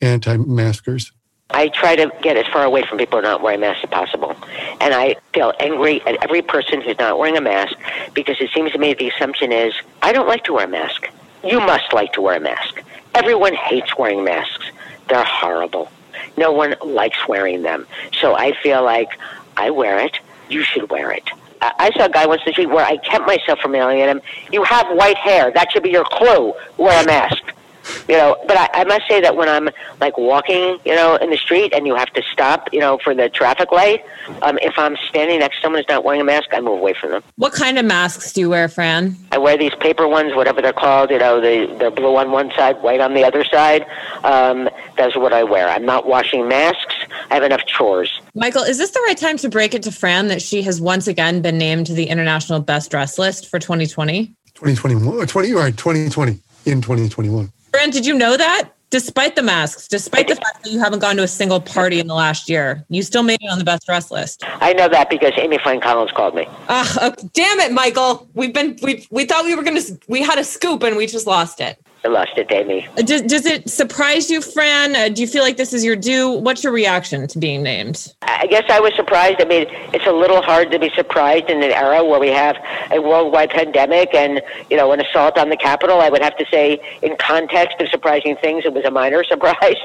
anti 0.00 0.36
maskers? 0.36 1.12
I 1.52 1.68
try 1.68 1.96
to 1.96 2.12
get 2.22 2.36
as 2.36 2.46
far 2.46 2.64
away 2.64 2.82
from 2.82 2.98
people 2.98 3.20
who 3.20 3.26
are 3.26 3.30
not 3.30 3.42
wearing 3.42 3.60
masks 3.60 3.84
as 3.84 3.90
possible. 3.90 4.36
And 4.80 4.94
I 4.94 5.16
feel 5.34 5.52
angry 5.60 6.00
at 6.02 6.22
every 6.22 6.42
person 6.42 6.80
who's 6.80 6.98
not 6.98 7.18
wearing 7.18 7.36
a 7.36 7.40
mask 7.40 7.76
because 8.14 8.40
it 8.40 8.50
seems 8.54 8.72
to 8.72 8.78
me 8.78 8.94
the 8.94 9.08
assumption 9.08 9.52
is, 9.52 9.74
I 10.02 10.12
don't 10.12 10.28
like 10.28 10.44
to 10.44 10.52
wear 10.52 10.66
a 10.66 10.68
mask. 10.68 11.08
You 11.44 11.60
must 11.60 11.92
like 11.92 12.12
to 12.14 12.20
wear 12.20 12.36
a 12.36 12.40
mask. 12.40 12.82
Everyone 13.14 13.54
hates 13.54 13.96
wearing 13.98 14.24
masks. 14.24 14.70
They're 15.08 15.24
horrible. 15.24 15.90
No 16.36 16.52
one 16.52 16.74
likes 16.84 17.26
wearing 17.26 17.62
them. 17.62 17.86
So 18.20 18.34
I 18.34 18.52
feel 18.62 18.84
like 18.84 19.08
I 19.56 19.70
wear 19.70 19.98
it. 19.98 20.18
You 20.48 20.62
should 20.62 20.90
wear 20.90 21.10
it. 21.10 21.30
I 21.62 21.90
saw 21.96 22.06
a 22.06 22.08
guy 22.08 22.26
once 22.26 22.40
in 22.42 22.46
the 22.46 22.52
street 22.52 22.70
where 22.70 22.84
I 22.84 22.96
kept 22.96 23.26
myself 23.26 23.58
from 23.58 23.74
yelling 23.74 24.00
at 24.00 24.08
him. 24.08 24.22
You 24.50 24.62
have 24.64 24.86
white 24.96 25.16
hair. 25.16 25.50
That 25.50 25.70
should 25.70 25.82
be 25.82 25.90
your 25.90 26.04
clue. 26.04 26.54
Wear 26.78 27.02
a 27.02 27.06
mask. 27.06 27.42
You 28.08 28.16
know, 28.16 28.36
but 28.46 28.56
I, 28.56 28.68
I 28.74 28.84
must 28.84 29.06
say 29.08 29.20
that 29.20 29.36
when 29.36 29.48
I'm 29.48 29.70
like 30.00 30.16
walking, 30.18 30.78
you 30.84 30.94
know, 30.94 31.16
in 31.16 31.30
the 31.30 31.36
street 31.36 31.72
and 31.74 31.86
you 31.86 31.94
have 31.94 32.12
to 32.14 32.22
stop, 32.32 32.68
you 32.72 32.80
know, 32.80 32.98
for 32.98 33.14
the 33.14 33.28
traffic 33.28 33.72
light, 33.72 34.04
um, 34.42 34.58
if 34.62 34.78
I'm 34.78 34.96
standing 35.08 35.40
next 35.40 35.56
to 35.56 35.62
someone 35.62 35.80
who's 35.80 35.88
not 35.88 36.04
wearing 36.04 36.20
a 36.20 36.24
mask, 36.24 36.48
I 36.52 36.60
move 36.60 36.78
away 36.78 36.94
from 36.94 37.10
them. 37.10 37.22
What 37.36 37.52
kind 37.52 37.78
of 37.78 37.84
masks 37.84 38.32
do 38.32 38.40
you 38.40 38.50
wear, 38.50 38.68
Fran? 38.68 39.16
I 39.32 39.38
wear 39.38 39.56
these 39.56 39.74
paper 39.76 40.08
ones, 40.08 40.34
whatever 40.34 40.60
they're 40.62 40.72
called. 40.72 41.10
You 41.10 41.18
know, 41.18 41.40
the 41.40 41.74
they're 41.78 41.90
blue 41.90 42.16
on 42.16 42.30
one 42.30 42.50
side, 42.52 42.80
white 42.82 43.00
on 43.00 43.14
the 43.14 43.24
other 43.24 43.44
side. 43.44 43.86
Um, 44.24 44.68
that's 44.96 45.16
what 45.16 45.32
I 45.32 45.44
wear. 45.44 45.68
I'm 45.68 45.84
not 45.84 46.06
washing 46.06 46.48
masks. 46.48 46.94
I 47.30 47.34
have 47.34 47.42
enough 47.42 47.64
chores. 47.66 48.20
Michael, 48.34 48.62
is 48.62 48.78
this 48.78 48.90
the 48.90 49.00
right 49.06 49.16
time 49.16 49.36
to 49.38 49.48
break 49.48 49.74
it 49.74 49.82
to 49.84 49.92
Fran 49.92 50.28
that 50.28 50.42
she 50.42 50.62
has 50.62 50.80
once 50.80 51.06
again 51.06 51.42
been 51.42 51.58
named 51.58 51.86
to 51.86 51.94
the 51.94 52.04
International 52.04 52.60
Best 52.60 52.90
Dress 52.90 53.18
list 53.18 53.48
for 53.48 53.58
2020? 53.58 54.26
2021, 54.54 55.26
20, 55.26 55.52
right, 55.52 55.76
2020 55.76 56.38
in 56.66 56.82
2021. 56.82 57.50
Fran, 57.70 57.90
did 57.90 58.06
you 58.06 58.14
know 58.14 58.36
that? 58.36 58.70
Despite 58.90 59.36
the 59.36 59.42
masks, 59.42 59.86
despite 59.86 60.26
the 60.26 60.34
fact 60.34 60.64
that 60.64 60.70
you 60.72 60.80
haven't 60.80 60.98
gone 60.98 61.16
to 61.16 61.22
a 61.22 61.28
single 61.28 61.60
party 61.60 62.00
in 62.00 62.08
the 62.08 62.14
last 62.14 62.48
year, 62.48 62.84
you 62.88 63.04
still 63.04 63.22
made 63.22 63.38
it 63.40 63.48
on 63.48 63.60
the 63.60 63.64
best 63.64 63.86
dress 63.86 64.10
list. 64.10 64.42
I 64.44 64.72
know 64.72 64.88
that 64.88 65.08
because 65.08 65.32
Amy 65.36 65.58
Fine 65.62 65.80
Collins 65.80 66.10
called 66.10 66.34
me. 66.34 66.48
Ah, 66.68 66.98
uh, 67.00 67.10
damn 67.32 67.60
it, 67.60 67.72
Michael. 67.72 68.28
We've 68.34 68.52
been 68.52 68.76
we 68.82 69.06
we 69.12 69.26
thought 69.26 69.44
we 69.44 69.54
were 69.54 69.62
gonna 69.62 69.82
we 70.08 70.22
had 70.22 70.40
a 70.40 70.44
scoop 70.44 70.82
and 70.82 70.96
we 70.96 71.06
just 71.06 71.28
lost 71.28 71.60
it. 71.60 71.80
I 72.02 72.08
lost 72.08 72.32
it, 72.36 72.50
Amy. 72.50 72.88
Uh, 72.96 73.02
Does, 73.02 73.22
does 73.22 73.44
it 73.44 73.68
surprise 73.68 74.30
you, 74.30 74.40
Fran? 74.40 74.96
Uh, 74.96 75.08
do 75.10 75.20
you 75.20 75.26
feel 75.26 75.42
like 75.42 75.58
this 75.58 75.74
is 75.74 75.84
your 75.84 75.96
due? 75.96 76.30
What's 76.30 76.64
your 76.64 76.72
reaction 76.72 77.26
to 77.28 77.38
being 77.38 77.62
named? 77.62 78.14
I 78.22 78.46
guess 78.46 78.64
I 78.70 78.80
was 78.80 78.94
surprised. 78.94 79.40
I 79.40 79.44
mean, 79.44 79.66
it's 79.92 80.06
a 80.06 80.12
little 80.12 80.40
hard 80.40 80.70
to 80.70 80.78
be 80.78 80.90
surprised 80.94 81.50
in 81.50 81.62
an 81.62 81.72
era 81.72 82.02
where 82.02 82.18
we 82.18 82.28
have 82.28 82.56
a 82.90 83.00
worldwide 83.00 83.50
pandemic 83.50 84.14
and, 84.14 84.40
you 84.70 84.78
know, 84.78 84.92
an 84.92 85.00
assault 85.00 85.36
on 85.36 85.50
the 85.50 85.58
Capitol. 85.58 86.00
I 86.00 86.08
would 86.08 86.22
have 86.22 86.36
to 86.38 86.46
say, 86.50 86.80
in 87.02 87.16
context 87.18 87.80
of 87.80 87.88
surprising 87.88 88.36
things, 88.36 88.64
it 88.64 88.72
was 88.72 88.84
a 88.84 88.90
minor 88.90 89.22
surprise. 89.28 89.76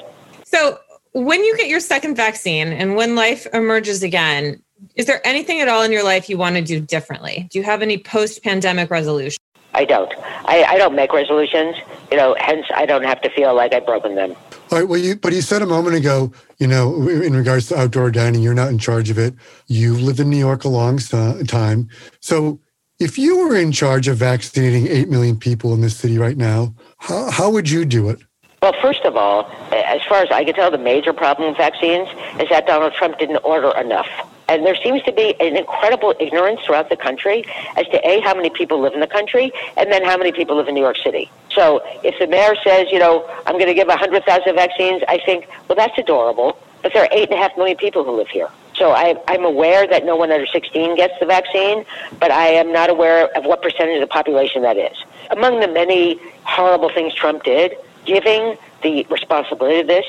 So, 0.45 0.79
when 1.12 1.43
you 1.43 1.55
get 1.57 1.67
your 1.67 1.79
second 1.79 2.15
vaccine 2.15 2.69
and 2.69 2.95
when 2.95 3.15
life 3.15 3.45
emerges 3.53 4.03
again, 4.03 4.62
is 4.95 5.05
there 5.05 5.25
anything 5.25 5.62
at 5.62 5.67
all 5.67 5.84
in 5.84 5.91
your 5.91 6.03
life 6.03 6.29
you 6.29 6.38
want 6.38 6.55
to 6.55 6.62
do 6.62 6.79
differently? 6.79 7.48
Do 7.51 7.60
you 7.60 7.65
have 7.65 7.81
any 7.81 7.98
post 7.98 8.43
pandemic 8.43 8.89
resolution? 8.89 9.39
I 9.75 9.86
don't. 9.86 10.12
I, 10.46 10.63
I 10.63 10.77
don't 10.77 10.96
make 10.96 11.12
resolutions, 11.12 11.75
you 12.10 12.17
know, 12.17 12.36
hence 12.39 12.65
I 12.74 12.86
don't 12.86 13.03
have 13.03 13.22
to 13.22 13.29
feel 13.29 13.53
like 13.53 13.74
I've 13.74 13.86
broken 13.86 14.15
them. 14.15 14.36
All 14.72 14.79
right. 14.79 14.88
Well, 14.88 15.00
you, 15.00 15.15
but 15.17 15.34
you 15.34 15.41
said 15.41 15.62
a 15.62 15.65
moment 15.65 15.96
ago, 15.96 16.32
you 16.58 16.67
know, 16.67 17.08
in 17.08 17.36
regards 17.36 17.67
to 17.67 17.77
outdoor 17.77 18.10
dining, 18.10 18.41
you're 18.41 18.53
not 18.53 18.70
in 18.70 18.79
charge 18.79 19.10
of 19.10 19.17
it. 19.17 19.36
You've 19.67 20.01
lived 20.01 20.20
in 20.20 20.29
New 20.29 20.38
York 20.38 20.63
a 20.63 20.70
long 20.70 21.00
uh, 21.12 21.44
time. 21.44 21.89
So 22.22 22.60
if 23.00 23.17
you 23.17 23.38
were 23.38 23.55
in 23.55 23.74
charge 23.74 24.08
of 24.08 24.17
vaccinating 24.17 24.88
8 24.88 25.10
million 25.10 25.38
people 25.38 25.74
in 25.74 25.82
this 25.82 25.98
city 25.98 26.17
right 26.17 26.38
now, 26.38 26.74
how, 26.98 27.29
how 27.29 27.50
would 27.51 27.70
you 27.70 27.84
do 27.84 28.10
it? 28.10 28.20
Well, 28.62 28.74
first 28.82 29.03
of 29.03 29.17
all, 29.17 29.46
as 29.72 30.01
far 30.03 30.24
as 30.24 30.32
I 30.32 30.46
can 30.46 30.55
tell, 30.55 30.72
the 30.72 30.77
major 30.77 31.13
problem 31.13 31.50
with 31.50 31.58
vaccines 31.58 32.08
is 32.39 32.50
that 32.50 32.65
Donald 32.65 32.94
Trump 32.94 33.20
didn't 33.20 33.38
order 33.44 33.77
enough. 33.77 34.08
And 34.47 34.65
there 34.65 34.75
seems 34.75 35.01
to 35.03 35.11
be 35.11 35.35
an 35.39 35.57
incredible 35.57 36.13
ignorance 36.19 36.61
throughout 36.65 36.89
the 36.89 36.97
country 36.97 37.45
as 37.77 37.87
to 37.87 38.07
A, 38.07 38.19
how 38.21 38.35
many 38.35 38.49
people 38.49 38.79
live 38.79 38.93
in 38.93 38.99
the 38.99 39.07
country, 39.07 39.51
and 39.75 39.91
then 39.91 40.03
how 40.03 40.17
many 40.17 40.31
people 40.31 40.55
live 40.55 40.67
in 40.67 40.75
New 40.75 40.81
York 40.81 40.97
City. 40.97 41.31
So 41.51 41.81
if 42.03 42.19
the 42.19 42.27
mayor 42.27 42.55
says, 42.63 42.87
you 42.91 42.99
know, 42.99 43.27
I'm 43.47 43.53
going 43.53 43.67
to 43.67 43.73
give 43.73 43.87
100,000 43.87 44.55
vaccines, 44.55 45.01
I 45.07 45.19
think, 45.25 45.47
well, 45.67 45.75
that's 45.75 45.97
adorable. 45.97 46.57
But 46.83 46.93
there 46.93 47.03
are 47.03 47.09
8.5 47.09 47.57
million 47.57 47.77
people 47.77 48.03
who 48.03 48.11
live 48.11 48.27
here. 48.27 48.49
So 48.75 48.91
I, 48.91 49.15
I'm 49.27 49.45
aware 49.45 49.87
that 49.87 50.05
no 50.05 50.15
one 50.15 50.31
under 50.31 50.45
16 50.45 50.95
gets 50.97 51.13
the 51.19 51.25
vaccine, 51.25 51.85
but 52.19 52.29
I 52.29 52.47
am 52.47 52.71
not 52.71 52.89
aware 52.89 53.27
of 53.35 53.45
what 53.45 53.61
percentage 53.61 53.95
of 53.95 54.01
the 54.01 54.13
population 54.13 54.61
that 54.63 54.77
is. 54.77 54.95
Among 55.31 55.61
the 55.61 55.67
many 55.67 56.19
horrible 56.43 56.89
things 56.89 57.13
Trump 57.13 57.43
did, 57.43 57.75
giving 58.05 58.57
the 58.83 59.07
responsibility 59.09 59.79
of 59.79 59.87
this 59.87 60.05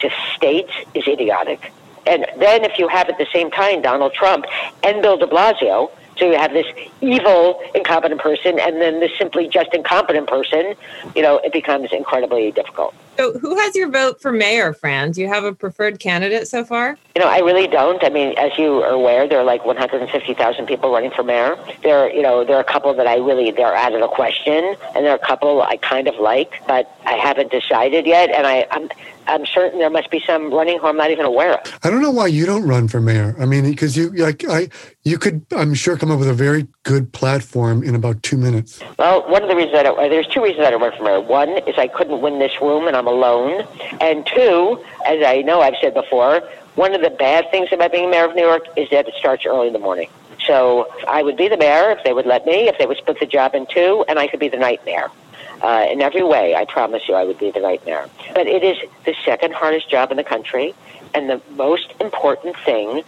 to 0.00 0.10
states 0.34 0.72
is 0.94 1.06
idiotic. 1.06 1.72
And 2.06 2.26
then 2.38 2.64
if 2.64 2.78
you 2.78 2.88
have 2.88 3.08
at 3.08 3.18
the 3.18 3.26
same 3.32 3.50
time 3.50 3.82
Donald 3.82 4.12
Trump 4.14 4.46
and 4.82 5.02
Bill 5.02 5.16
de 5.16 5.26
Blasio, 5.26 5.90
so 6.20 6.30
you 6.30 6.36
have 6.36 6.52
this 6.52 6.66
evil, 7.00 7.60
incompetent 7.74 8.20
person 8.20 8.60
and 8.60 8.80
then 8.80 9.00
this 9.00 9.10
simply 9.16 9.48
just 9.48 9.72
incompetent 9.72 10.28
person, 10.28 10.74
you 11.16 11.22
know, 11.22 11.38
it 11.38 11.52
becomes 11.52 11.92
incredibly 11.92 12.52
difficult. 12.52 12.94
So, 13.16 13.38
who 13.38 13.54
has 13.58 13.74
your 13.74 13.90
vote 13.90 14.20
for 14.22 14.32
mayor, 14.32 14.72
Fran? 14.72 15.10
Do 15.10 15.20
you 15.20 15.28
have 15.28 15.44
a 15.44 15.52
preferred 15.52 15.98
candidate 15.98 16.48
so 16.48 16.64
far? 16.64 16.96
You 17.14 17.22
know, 17.22 17.28
I 17.28 17.40
really 17.40 17.66
don't. 17.66 18.02
I 18.02 18.08
mean, 18.08 18.34
as 18.38 18.56
you 18.56 18.82
are 18.82 18.92
aware, 18.92 19.28
there 19.28 19.38
are 19.38 19.44
like 19.44 19.64
150,000 19.66 20.66
people 20.66 20.90
running 20.90 21.10
for 21.10 21.22
mayor. 21.22 21.58
There, 21.82 21.98
are, 21.98 22.10
you 22.10 22.22
know, 22.22 22.44
there 22.44 22.56
are 22.56 22.60
a 22.60 22.64
couple 22.64 22.94
that 22.94 23.06
I 23.06 23.16
really 23.16 23.50
they're 23.50 23.74
out 23.74 23.92
of 23.92 24.00
the 24.00 24.08
question, 24.08 24.74
and 24.94 25.04
there 25.04 25.12
are 25.12 25.16
a 25.16 25.26
couple 25.26 25.60
I 25.60 25.76
kind 25.76 26.08
of 26.08 26.14
like, 26.16 26.62
but 26.66 26.96
I 27.04 27.12
haven't 27.12 27.50
decided 27.50 28.06
yet. 28.06 28.30
And 28.30 28.46
I, 28.46 28.66
I'm, 28.70 28.88
I'm 29.26 29.46
certain 29.46 29.78
there 29.78 29.90
must 29.90 30.10
be 30.10 30.22
some 30.26 30.52
running 30.52 30.78
who 30.78 30.86
I'm 30.86 30.96
not 30.96 31.10
even 31.10 31.24
aware 31.24 31.54
of. 31.54 31.78
I 31.82 31.90
don't 31.90 32.02
know 32.02 32.10
why 32.10 32.26
you 32.26 32.46
don't 32.46 32.66
run 32.66 32.88
for 32.88 33.00
mayor. 33.00 33.36
I 33.38 33.44
mean, 33.44 33.68
because 33.70 33.96
you 33.96 34.10
like 34.10 34.44
I, 34.48 34.68
you 35.04 35.18
could, 35.18 35.44
I'm 35.52 35.74
sure, 35.74 35.96
come 35.96 36.10
up 36.10 36.18
with 36.18 36.28
a 36.28 36.34
very 36.34 36.66
good 36.82 37.12
platform 37.12 37.82
in 37.82 37.94
about 37.94 38.22
two 38.22 38.36
minutes. 38.36 38.80
Well, 38.98 39.28
one 39.30 39.42
of 39.42 39.48
the 39.48 39.56
reasons 39.56 39.72
that 39.74 39.86
I, 39.86 40.08
there's 40.08 40.26
two 40.26 40.42
reasons 40.42 40.64
that 40.64 40.72
I 40.72 40.76
won't 40.76 40.92
run 40.92 40.98
for 40.98 41.04
mayor. 41.04 41.20
One 41.20 41.50
is 41.68 41.74
I 41.78 41.88
couldn't 41.88 42.20
win 42.20 42.38
this 42.38 42.60
room, 42.60 42.86
and 42.86 42.96
I'm 42.96 43.06
alone. 43.06 43.66
And 44.00 44.26
two, 44.26 44.82
as 45.06 45.24
I 45.24 45.42
know 45.42 45.60
I've 45.60 45.76
said 45.80 45.94
before, 45.94 46.42
one 46.74 46.94
of 46.94 47.02
the 47.02 47.10
bad 47.10 47.50
things 47.50 47.68
about 47.72 47.92
being 47.92 48.10
mayor 48.10 48.24
of 48.24 48.34
New 48.34 48.42
York 48.42 48.66
is 48.76 48.88
that 48.90 49.08
it 49.08 49.14
starts 49.18 49.44
early 49.44 49.66
in 49.66 49.72
the 49.72 49.78
morning. 49.78 50.08
So 50.46 50.88
I 51.06 51.22
would 51.22 51.36
be 51.36 51.48
the 51.48 51.56
mayor 51.56 51.90
if 51.90 52.02
they 52.04 52.12
would 52.12 52.26
let 52.26 52.46
me, 52.46 52.68
if 52.68 52.78
they 52.78 52.86
would 52.86 52.96
split 52.96 53.20
the 53.20 53.26
job 53.26 53.54
in 53.54 53.66
two, 53.66 54.04
and 54.08 54.18
I 54.18 54.26
could 54.26 54.40
be 54.40 54.48
the 54.48 54.56
night 54.56 54.84
mayor. 54.84 55.10
Uh, 55.62 55.86
in 55.90 56.00
every 56.00 56.22
way, 56.22 56.54
I 56.54 56.64
promise 56.64 57.08
you, 57.08 57.14
I 57.14 57.24
would 57.24 57.38
be 57.38 57.50
the 57.50 57.60
right 57.60 57.84
mayor. 57.84 58.08
But 58.34 58.46
it 58.46 58.62
is 58.64 58.78
the 59.04 59.14
second 59.24 59.52
hardest 59.54 59.90
job 59.90 60.10
in 60.10 60.16
the 60.16 60.24
country, 60.24 60.74
and 61.14 61.28
the 61.28 61.40
most 61.50 61.92
important 62.00 62.56
thing 62.58 63.02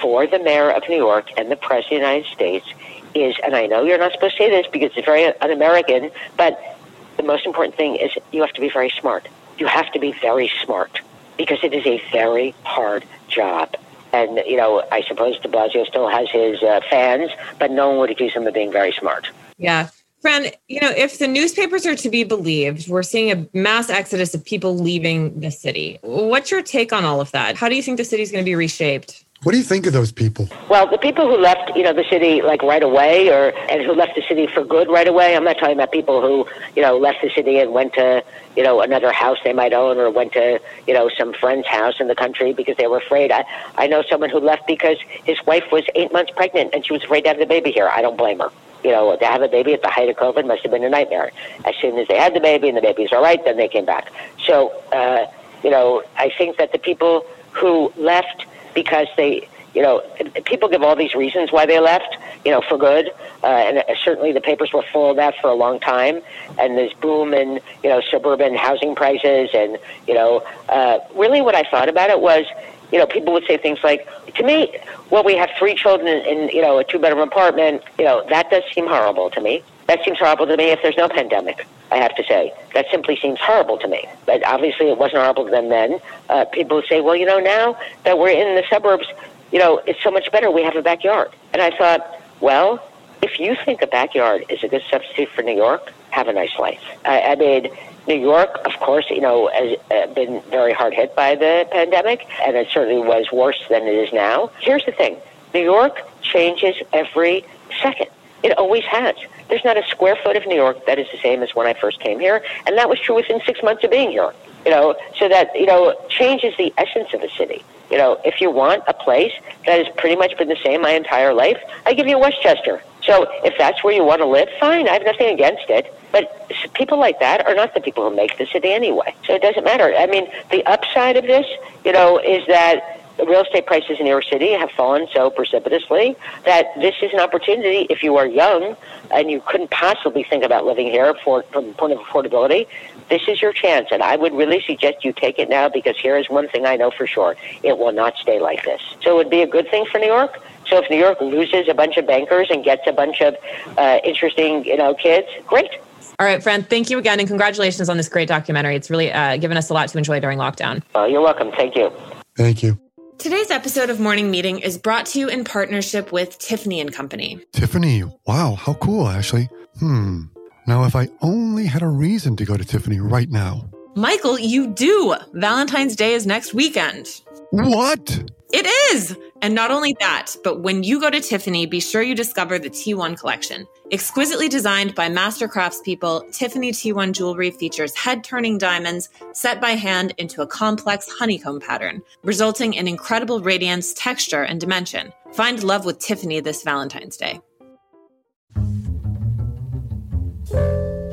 for 0.00 0.26
the 0.26 0.38
mayor 0.38 0.70
of 0.70 0.82
New 0.88 0.96
York 0.96 1.28
and 1.36 1.50
the 1.50 1.56
president 1.56 2.02
of 2.02 2.08
the 2.08 2.14
United 2.14 2.32
States 2.32 2.66
is, 3.14 3.36
and 3.44 3.54
I 3.54 3.66
know 3.66 3.82
you're 3.82 3.98
not 3.98 4.12
supposed 4.12 4.36
to 4.36 4.44
say 4.44 4.50
this 4.50 4.66
because 4.72 4.92
it's 4.96 5.04
very 5.04 5.26
un-American, 5.26 6.10
but 6.36 6.78
the 7.16 7.22
most 7.22 7.44
important 7.44 7.76
thing 7.76 7.96
is 7.96 8.10
you 8.32 8.40
have 8.40 8.52
to 8.52 8.60
be 8.60 8.70
very 8.70 8.90
smart. 8.90 9.28
You 9.58 9.66
have 9.66 9.92
to 9.92 9.98
be 9.98 10.12
very 10.12 10.50
smart 10.64 11.00
because 11.36 11.58
it 11.62 11.74
is 11.74 11.86
a 11.86 12.02
very 12.12 12.54
hard 12.64 13.04
job. 13.28 13.74
And, 14.12 14.38
you 14.46 14.56
know, 14.56 14.82
I 14.90 15.02
suppose 15.02 15.38
de 15.38 15.48
Blasio 15.48 15.86
still 15.86 16.08
has 16.08 16.30
his 16.30 16.62
uh, 16.62 16.80
fans, 16.88 17.30
but 17.58 17.70
no 17.70 17.90
one 17.90 17.98
would 17.98 18.10
accuse 18.10 18.32
him 18.32 18.46
of 18.46 18.54
being 18.54 18.72
very 18.72 18.92
smart. 18.92 19.28
Yeah. 19.58 19.90
Fran, 20.20 20.48
you 20.68 20.80
know, 20.82 20.90
if 20.90 21.18
the 21.18 21.26
newspapers 21.26 21.86
are 21.86 21.96
to 21.96 22.10
be 22.10 22.24
believed, 22.24 22.90
we're 22.90 23.02
seeing 23.02 23.30
a 23.32 23.48
mass 23.56 23.88
exodus 23.88 24.34
of 24.34 24.44
people 24.44 24.76
leaving 24.76 25.40
the 25.40 25.50
city. 25.50 25.98
What's 26.02 26.50
your 26.50 26.60
take 26.60 26.92
on 26.92 27.06
all 27.06 27.22
of 27.22 27.30
that? 27.32 27.56
How 27.56 27.70
do 27.70 27.74
you 27.74 27.82
think 27.82 27.96
the 27.96 28.04
city 28.04 28.22
is 28.22 28.30
going 28.30 28.44
to 28.44 28.48
be 28.48 28.54
reshaped? 28.54 29.24
What 29.44 29.52
do 29.52 29.58
you 29.58 29.64
think 29.64 29.86
of 29.86 29.94
those 29.94 30.12
people? 30.12 30.46
Well, 30.68 30.86
the 30.86 30.98
people 30.98 31.26
who 31.26 31.38
left, 31.38 31.74
you 31.74 31.82
know, 31.82 31.94
the 31.94 32.04
city 32.10 32.42
like 32.42 32.62
right 32.62 32.82
away, 32.82 33.30
or 33.30 33.56
and 33.70 33.80
who 33.80 33.94
left 33.94 34.14
the 34.14 34.20
city 34.28 34.46
for 34.46 34.62
good 34.62 34.88
right 34.90 35.08
away. 35.08 35.34
I'm 35.34 35.44
not 35.44 35.56
talking 35.58 35.72
about 35.72 35.90
people 35.90 36.20
who, 36.20 36.46
you 36.76 36.82
know, 36.82 36.98
left 36.98 37.22
the 37.22 37.30
city 37.30 37.58
and 37.58 37.72
went 37.72 37.94
to, 37.94 38.22
you 38.54 38.62
know, 38.62 38.82
another 38.82 39.12
house 39.12 39.38
they 39.42 39.54
might 39.54 39.72
own, 39.72 39.96
or 39.96 40.10
went 40.10 40.34
to, 40.34 40.60
you 40.86 40.92
know, 40.92 41.08
some 41.08 41.32
friend's 41.32 41.66
house 41.66 41.94
in 41.98 42.08
the 42.08 42.14
country 42.14 42.52
because 42.52 42.76
they 42.76 42.88
were 42.88 42.98
afraid. 42.98 43.32
I, 43.32 43.46
I 43.76 43.86
know 43.86 44.02
someone 44.10 44.28
who 44.28 44.40
left 44.40 44.66
because 44.66 44.98
his 45.24 45.38
wife 45.46 45.64
was 45.72 45.84
eight 45.94 46.12
months 46.12 46.32
pregnant 46.36 46.74
and 46.74 46.84
she 46.84 46.92
was 46.92 47.02
afraid 47.04 47.22
to 47.22 47.28
have 47.28 47.38
the 47.38 47.46
baby 47.46 47.70
here. 47.70 47.88
I 47.88 48.02
don't 48.02 48.18
blame 48.18 48.40
her. 48.40 48.50
You 48.84 48.92
know, 48.92 49.16
to 49.16 49.24
have 49.26 49.42
a 49.42 49.48
baby 49.48 49.74
at 49.74 49.82
the 49.82 49.90
height 49.90 50.08
of 50.08 50.16
COVID 50.16 50.46
must 50.46 50.62
have 50.62 50.72
been 50.72 50.84
a 50.84 50.88
nightmare. 50.88 51.32
As 51.64 51.74
soon 51.80 51.98
as 51.98 52.08
they 52.08 52.16
had 52.16 52.34
the 52.34 52.40
baby 52.40 52.68
and 52.68 52.76
the 52.76 52.82
baby's 52.82 53.12
all 53.12 53.22
right, 53.22 53.42
then 53.44 53.56
they 53.56 53.68
came 53.68 53.84
back. 53.84 54.10
So, 54.46 54.70
uh, 54.92 55.26
you 55.62 55.70
know, 55.70 56.02
I 56.16 56.30
think 56.36 56.56
that 56.56 56.72
the 56.72 56.78
people 56.78 57.26
who 57.52 57.92
left 57.96 58.46
because 58.74 59.08
they 59.16 59.48
you 59.74 59.82
know, 59.82 60.02
people 60.46 60.68
give 60.68 60.82
all 60.82 60.96
these 60.96 61.14
reasons 61.14 61.52
why 61.52 61.66
they 61.66 61.78
left, 61.78 62.16
you 62.44 62.50
know, 62.50 62.60
for 62.60 62.76
good. 62.76 63.12
Uh, 63.42 63.46
and 63.46 63.84
certainly 64.02 64.32
the 64.32 64.40
papers 64.40 64.72
were 64.72 64.82
full 64.92 65.10
of 65.10 65.16
that 65.16 65.34
for 65.40 65.48
a 65.48 65.54
long 65.54 65.78
time. 65.78 66.22
And 66.58 66.76
this 66.76 66.92
boom 66.94 67.32
in, 67.32 67.60
you 67.82 67.90
know, 67.90 68.00
suburban 68.00 68.56
housing 68.56 68.94
prices. 68.94 69.50
And, 69.54 69.78
you 70.08 70.14
know, 70.14 70.42
uh, 70.68 70.98
really 71.14 71.40
what 71.40 71.54
I 71.54 71.62
thought 71.70 71.88
about 71.88 72.10
it 72.10 72.20
was, 72.20 72.46
you 72.92 72.98
know, 72.98 73.06
people 73.06 73.32
would 73.32 73.46
say 73.46 73.56
things 73.56 73.78
like, 73.82 74.06
to 74.34 74.42
me, 74.42 74.76
well, 75.10 75.24
we 75.24 75.36
have 75.36 75.50
three 75.58 75.74
children 75.74 76.08
in, 76.08 76.48
you 76.48 76.62
know, 76.62 76.78
a 76.78 76.84
two 76.84 76.98
bedroom 76.98 77.26
apartment. 77.26 77.82
You 77.98 78.04
know, 78.04 78.24
that 78.28 78.50
does 78.50 78.62
seem 78.72 78.86
horrible 78.86 79.30
to 79.30 79.40
me. 79.40 79.62
That 79.86 80.04
seems 80.04 80.18
horrible 80.18 80.46
to 80.46 80.56
me 80.56 80.70
if 80.70 80.80
there's 80.82 80.96
no 80.96 81.08
pandemic. 81.08 81.66
I 81.90 81.96
have 81.96 82.14
to 82.14 82.24
say 82.24 82.52
that 82.74 82.86
simply 82.90 83.16
seems 83.16 83.40
horrible 83.40 83.78
to 83.78 83.88
me. 83.88 84.08
But 84.26 84.46
obviously, 84.46 84.88
it 84.88 84.98
wasn't 84.98 85.22
horrible 85.22 85.46
to 85.46 85.50
them 85.50 85.68
then. 85.68 86.00
Uh, 86.28 86.44
people 86.44 86.76
would 86.76 86.86
say, 86.86 87.00
well, 87.00 87.16
you 87.16 87.26
know, 87.26 87.40
now 87.40 87.76
that 88.04 88.18
we're 88.18 88.30
in 88.30 88.54
the 88.54 88.64
suburbs, 88.70 89.06
you 89.50 89.58
know, 89.58 89.78
it's 89.86 90.02
so 90.02 90.10
much 90.10 90.30
better. 90.30 90.50
We 90.50 90.62
have 90.62 90.76
a 90.76 90.82
backyard. 90.82 91.30
And 91.52 91.60
I 91.60 91.76
thought, 91.76 92.20
well, 92.40 92.89
if 93.22 93.38
you 93.38 93.56
think 93.64 93.82
a 93.82 93.86
backyard 93.86 94.44
is 94.48 94.62
a 94.64 94.68
good 94.68 94.82
substitute 94.90 95.28
for 95.30 95.42
New 95.42 95.56
York, 95.56 95.92
have 96.10 96.28
a 96.28 96.32
nice 96.32 96.58
life. 96.58 96.82
I, 97.04 97.20
I 97.20 97.34
mean, 97.36 97.70
New 98.08 98.18
York, 98.18 98.60
of 98.64 98.72
course, 98.80 99.06
you 99.10 99.20
know, 99.20 99.48
has 99.48 99.76
uh, 99.90 100.12
been 100.14 100.40
very 100.50 100.72
hard 100.72 100.94
hit 100.94 101.14
by 101.14 101.34
the 101.34 101.68
pandemic, 101.70 102.26
and 102.42 102.56
it 102.56 102.68
certainly 102.72 103.02
was 103.02 103.30
worse 103.32 103.62
than 103.68 103.82
it 103.82 103.94
is 103.94 104.12
now. 104.12 104.50
Here's 104.60 104.84
the 104.84 104.92
thing. 104.92 105.16
New 105.54 105.62
York 105.62 106.00
changes 106.22 106.76
every 106.92 107.44
second. 107.82 108.08
It 108.42 108.56
always 108.56 108.84
has. 108.84 109.16
There's 109.48 109.64
not 109.64 109.76
a 109.76 109.86
square 109.88 110.16
foot 110.16 110.36
of 110.36 110.46
New 110.46 110.56
York 110.56 110.86
that 110.86 110.98
is 110.98 111.06
the 111.12 111.18
same 111.18 111.42
as 111.42 111.54
when 111.54 111.66
I 111.66 111.74
first 111.74 112.00
came 112.00 112.18
here, 112.18 112.42
and 112.66 112.78
that 112.78 112.88
was 112.88 112.98
true 113.00 113.16
within 113.16 113.40
six 113.44 113.62
months 113.62 113.84
of 113.84 113.90
being 113.90 114.10
here. 114.10 114.32
You 114.64 114.70
know, 114.70 114.94
so 115.18 115.28
that 115.28 115.54
you 115.54 115.66
know 115.66 115.94
change 116.08 116.44
is 116.44 116.54
the 116.56 116.72
essence 116.78 117.12
of 117.14 117.22
a 117.22 117.30
city. 117.30 117.64
You 117.90 117.98
know, 117.98 118.20
if 118.24 118.40
you 118.40 118.50
want 118.50 118.84
a 118.86 118.94
place 118.94 119.32
that 119.66 119.84
has 119.84 119.94
pretty 119.96 120.16
much 120.16 120.36
been 120.38 120.48
the 120.48 120.58
same 120.64 120.82
my 120.82 120.92
entire 120.92 121.34
life, 121.34 121.58
I 121.86 121.94
give 121.94 122.06
you 122.06 122.18
Westchester. 122.18 122.82
So 123.02 123.26
if 123.44 123.56
that's 123.58 123.82
where 123.82 123.94
you 123.94 124.04
want 124.04 124.20
to 124.20 124.26
live, 124.26 124.48
fine. 124.58 124.88
I 124.88 124.92
have 124.92 125.04
nothing 125.04 125.28
against 125.28 125.68
it. 125.68 125.92
But 126.12 126.50
people 126.74 126.98
like 126.98 127.20
that 127.20 127.46
are 127.46 127.54
not 127.54 127.74
the 127.74 127.80
people 127.80 128.08
who 128.08 128.14
make 128.14 128.36
the 128.36 128.46
city 128.46 128.72
anyway. 128.72 129.14
So 129.26 129.34
it 129.34 129.42
doesn't 129.42 129.64
matter. 129.64 129.94
I 129.96 130.06
mean, 130.06 130.28
the 130.50 130.64
upside 130.66 131.16
of 131.16 131.24
this, 131.24 131.46
you 131.84 131.92
know, 131.92 132.18
is 132.18 132.46
that 132.48 133.00
real 133.26 133.42
estate 133.42 133.66
prices 133.66 133.98
in 133.98 134.04
New 134.04 134.10
York 134.10 134.24
City 134.24 134.52
have 134.52 134.70
fallen 134.70 135.06
so 135.12 135.30
precipitously 135.30 136.16
that 136.44 136.66
this 136.76 136.94
is 137.02 137.12
an 137.12 137.20
opportunity 137.20 137.86
if 137.90 138.02
you 138.02 138.16
are 138.16 138.26
young 138.26 138.76
and 139.10 139.30
you 139.30 139.42
couldn't 139.46 139.70
possibly 139.70 140.22
think 140.22 140.44
about 140.44 140.64
living 140.64 140.86
here 140.86 141.14
for, 141.24 141.42
from 141.44 141.68
the 141.68 141.74
point 141.74 141.92
of 141.92 141.98
affordability. 141.98 142.66
This 143.08 143.22
is 143.26 143.42
your 143.42 143.52
chance, 143.52 143.88
and 143.90 144.02
I 144.02 144.16
would 144.16 144.32
really 144.32 144.62
suggest 144.62 145.04
you 145.04 145.12
take 145.12 145.38
it 145.38 145.48
now 145.48 145.68
because 145.68 145.96
here 145.96 146.16
is 146.16 146.30
one 146.30 146.48
thing 146.48 146.64
I 146.64 146.76
know 146.76 146.92
for 146.92 147.08
sure: 147.08 147.36
it 147.62 147.76
will 147.76 147.92
not 147.92 148.16
stay 148.16 148.38
like 148.38 148.64
this. 148.64 148.80
So 149.02 149.10
it 149.10 149.16
would 149.16 149.30
be 149.30 149.42
a 149.42 149.48
good 149.48 149.68
thing 149.68 149.84
for 149.86 149.98
New 149.98 150.06
York. 150.06 150.40
So 150.70 150.78
if 150.78 150.88
New 150.88 150.96
York 150.96 151.20
loses 151.20 151.68
a 151.68 151.74
bunch 151.74 151.96
of 151.96 152.06
bankers 152.06 152.48
and 152.50 152.64
gets 152.64 152.82
a 152.86 152.92
bunch 152.92 153.20
of 153.20 153.36
uh, 153.76 153.98
interesting, 154.04 154.64
you 154.64 154.76
know, 154.76 154.94
kids, 154.94 155.26
great. 155.46 155.70
All 156.18 156.26
right, 156.26 156.42
Fran, 156.42 156.62
thank 156.62 156.90
you 156.90 156.98
again, 156.98 157.18
and 157.18 157.26
congratulations 157.26 157.88
on 157.88 157.96
this 157.96 158.08
great 158.08 158.28
documentary. 158.28 158.76
It's 158.76 158.90
really 158.90 159.10
uh, 159.10 159.36
given 159.38 159.56
us 159.56 159.70
a 159.70 159.74
lot 159.74 159.88
to 159.88 159.98
enjoy 159.98 160.20
during 160.20 160.38
lockdown. 160.38 160.82
Uh, 160.94 161.04
you're 161.04 161.22
welcome. 161.22 161.50
Thank 161.52 161.76
you. 161.76 161.90
Thank 162.36 162.62
you. 162.62 162.78
Today's 163.18 163.50
episode 163.50 163.90
of 163.90 164.00
Morning 164.00 164.30
Meeting 164.30 164.60
is 164.60 164.78
brought 164.78 165.06
to 165.06 165.18
you 165.18 165.28
in 165.28 165.44
partnership 165.44 166.12
with 166.12 166.38
Tiffany 166.38 166.80
and 166.80 166.92
Company. 166.92 167.40
Tiffany, 167.52 168.04
wow, 168.26 168.54
how 168.54 168.74
cool, 168.74 169.08
Ashley. 169.08 169.48
Hmm. 169.78 170.24
Now, 170.66 170.84
if 170.84 170.94
I 170.94 171.08
only 171.20 171.66
had 171.66 171.82
a 171.82 171.88
reason 171.88 172.36
to 172.36 172.44
go 172.44 172.56
to 172.56 172.64
Tiffany 172.64 173.00
right 173.00 173.28
now. 173.28 173.68
Michael, 173.96 174.38
you 174.38 174.68
do. 174.68 175.16
Valentine's 175.32 175.96
Day 175.96 176.14
is 176.14 176.26
next 176.26 176.54
weekend. 176.54 177.22
What? 177.50 178.30
It 178.52 178.66
is. 178.92 179.16
And 179.42 179.54
not 179.54 179.70
only 179.70 179.96
that, 180.00 180.34
but 180.42 180.60
when 180.60 180.82
you 180.82 181.00
go 181.00 181.08
to 181.08 181.20
Tiffany, 181.20 181.66
be 181.66 181.80
sure 181.80 182.02
you 182.02 182.14
discover 182.14 182.58
the 182.58 182.68
T1 182.68 183.18
collection. 183.18 183.66
Exquisitely 183.92 184.48
designed 184.48 184.94
by 184.94 185.08
master 185.08 185.48
craftspeople, 185.48 186.32
Tiffany 186.36 186.72
T1 186.72 187.12
jewelry 187.12 187.50
features 187.50 187.94
head 187.94 188.24
turning 188.24 188.58
diamonds 188.58 189.08
set 189.32 189.60
by 189.60 189.70
hand 189.70 190.14
into 190.18 190.42
a 190.42 190.46
complex 190.46 191.08
honeycomb 191.10 191.60
pattern, 191.60 192.02
resulting 192.24 192.74
in 192.74 192.88
incredible 192.88 193.40
radiance, 193.40 193.94
texture, 193.94 194.42
and 194.42 194.60
dimension. 194.60 195.12
Find 195.32 195.62
love 195.62 195.84
with 195.84 196.00
Tiffany 196.00 196.40
this 196.40 196.62
Valentine's 196.62 197.16
Day. 197.16 197.40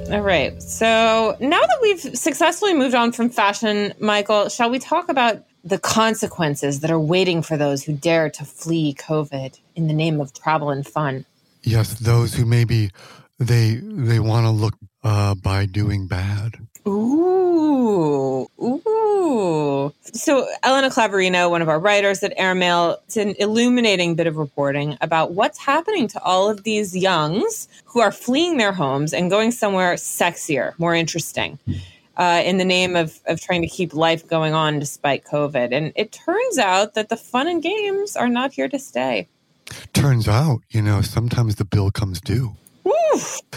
All 0.09 0.21
right. 0.21 0.61
So 0.63 1.35
now 1.39 1.59
that 1.59 1.79
we've 1.81 1.99
successfully 1.99 2.73
moved 2.73 2.95
on 2.95 3.11
from 3.11 3.29
fashion, 3.29 3.93
Michael, 3.99 4.47
shall 4.47 4.69
we 4.69 4.79
talk 4.79 5.09
about 5.09 5.43
the 5.67 5.79
consequences 5.79 6.79
that 6.79 6.91
are 6.91 6.99
waiting 6.99 7.41
for 7.41 7.57
those 7.57 7.83
who 7.83 7.93
dare 7.93 8.29
to 8.29 8.45
flee 8.45 8.93
COVID 8.93 9.59
in 9.75 9.87
the 9.87 9.93
name 9.93 10.21
of 10.21 10.33
travel 10.33 10.69
and 10.69 10.87
fun. 10.87 11.25
Yes, 11.63 11.93
those 11.95 12.33
who 12.33 12.45
maybe 12.45 12.91
they 13.39 13.75
they 13.75 14.19
want 14.19 14.45
to 14.45 14.51
look 14.51 14.75
uh, 15.03 15.35
by 15.35 15.65
doing 15.65 16.07
bad. 16.07 16.55
Ooh, 16.87 18.47
ooh. 18.61 19.93
So 20.13 20.47
Elena 20.63 20.89
Clavarino, 20.89 21.49
one 21.49 21.61
of 21.61 21.67
our 21.67 21.79
writers 21.79 22.23
at 22.23 22.33
Airmail, 22.37 22.97
it's 23.05 23.17
an 23.17 23.35
illuminating 23.39 24.15
bit 24.15 24.25
of 24.25 24.37
reporting 24.37 24.97
about 25.01 25.33
what's 25.33 25.59
happening 25.59 26.07
to 26.09 26.21
all 26.21 26.49
of 26.49 26.63
these 26.63 26.95
youngs 26.95 27.67
who 27.83 27.99
are 27.99 28.11
fleeing 28.11 28.57
their 28.57 28.71
homes 28.71 29.13
and 29.13 29.29
going 29.29 29.51
somewhere 29.51 29.95
sexier, 29.95 30.79
more 30.79 30.95
interesting 30.95 31.59
uh, 32.17 32.41
in 32.43 32.57
the 32.57 32.65
name 32.65 32.95
of, 32.95 33.19
of 33.27 33.39
trying 33.39 33.61
to 33.61 33.67
keep 33.67 33.93
life 33.93 34.27
going 34.27 34.53
on 34.53 34.79
despite 34.79 35.23
COVID. 35.25 35.71
And 35.71 35.93
it 35.95 36.11
turns 36.11 36.57
out 36.57 36.95
that 36.95 37.09
the 37.09 37.17
fun 37.17 37.47
and 37.47 37.61
games 37.61 38.15
are 38.15 38.29
not 38.29 38.53
here 38.53 38.67
to 38.67 38.79
stay. 38.79 39.27
Turns 39.93 40.27
out, 40.27 40.59
you 40.69 40.81
know, 40.81 41.01
sometimes 41.01 41.55
the 41.55 41.65
bill 41.65 41.91
comes 41.91 42.19
due. 42.21 42.55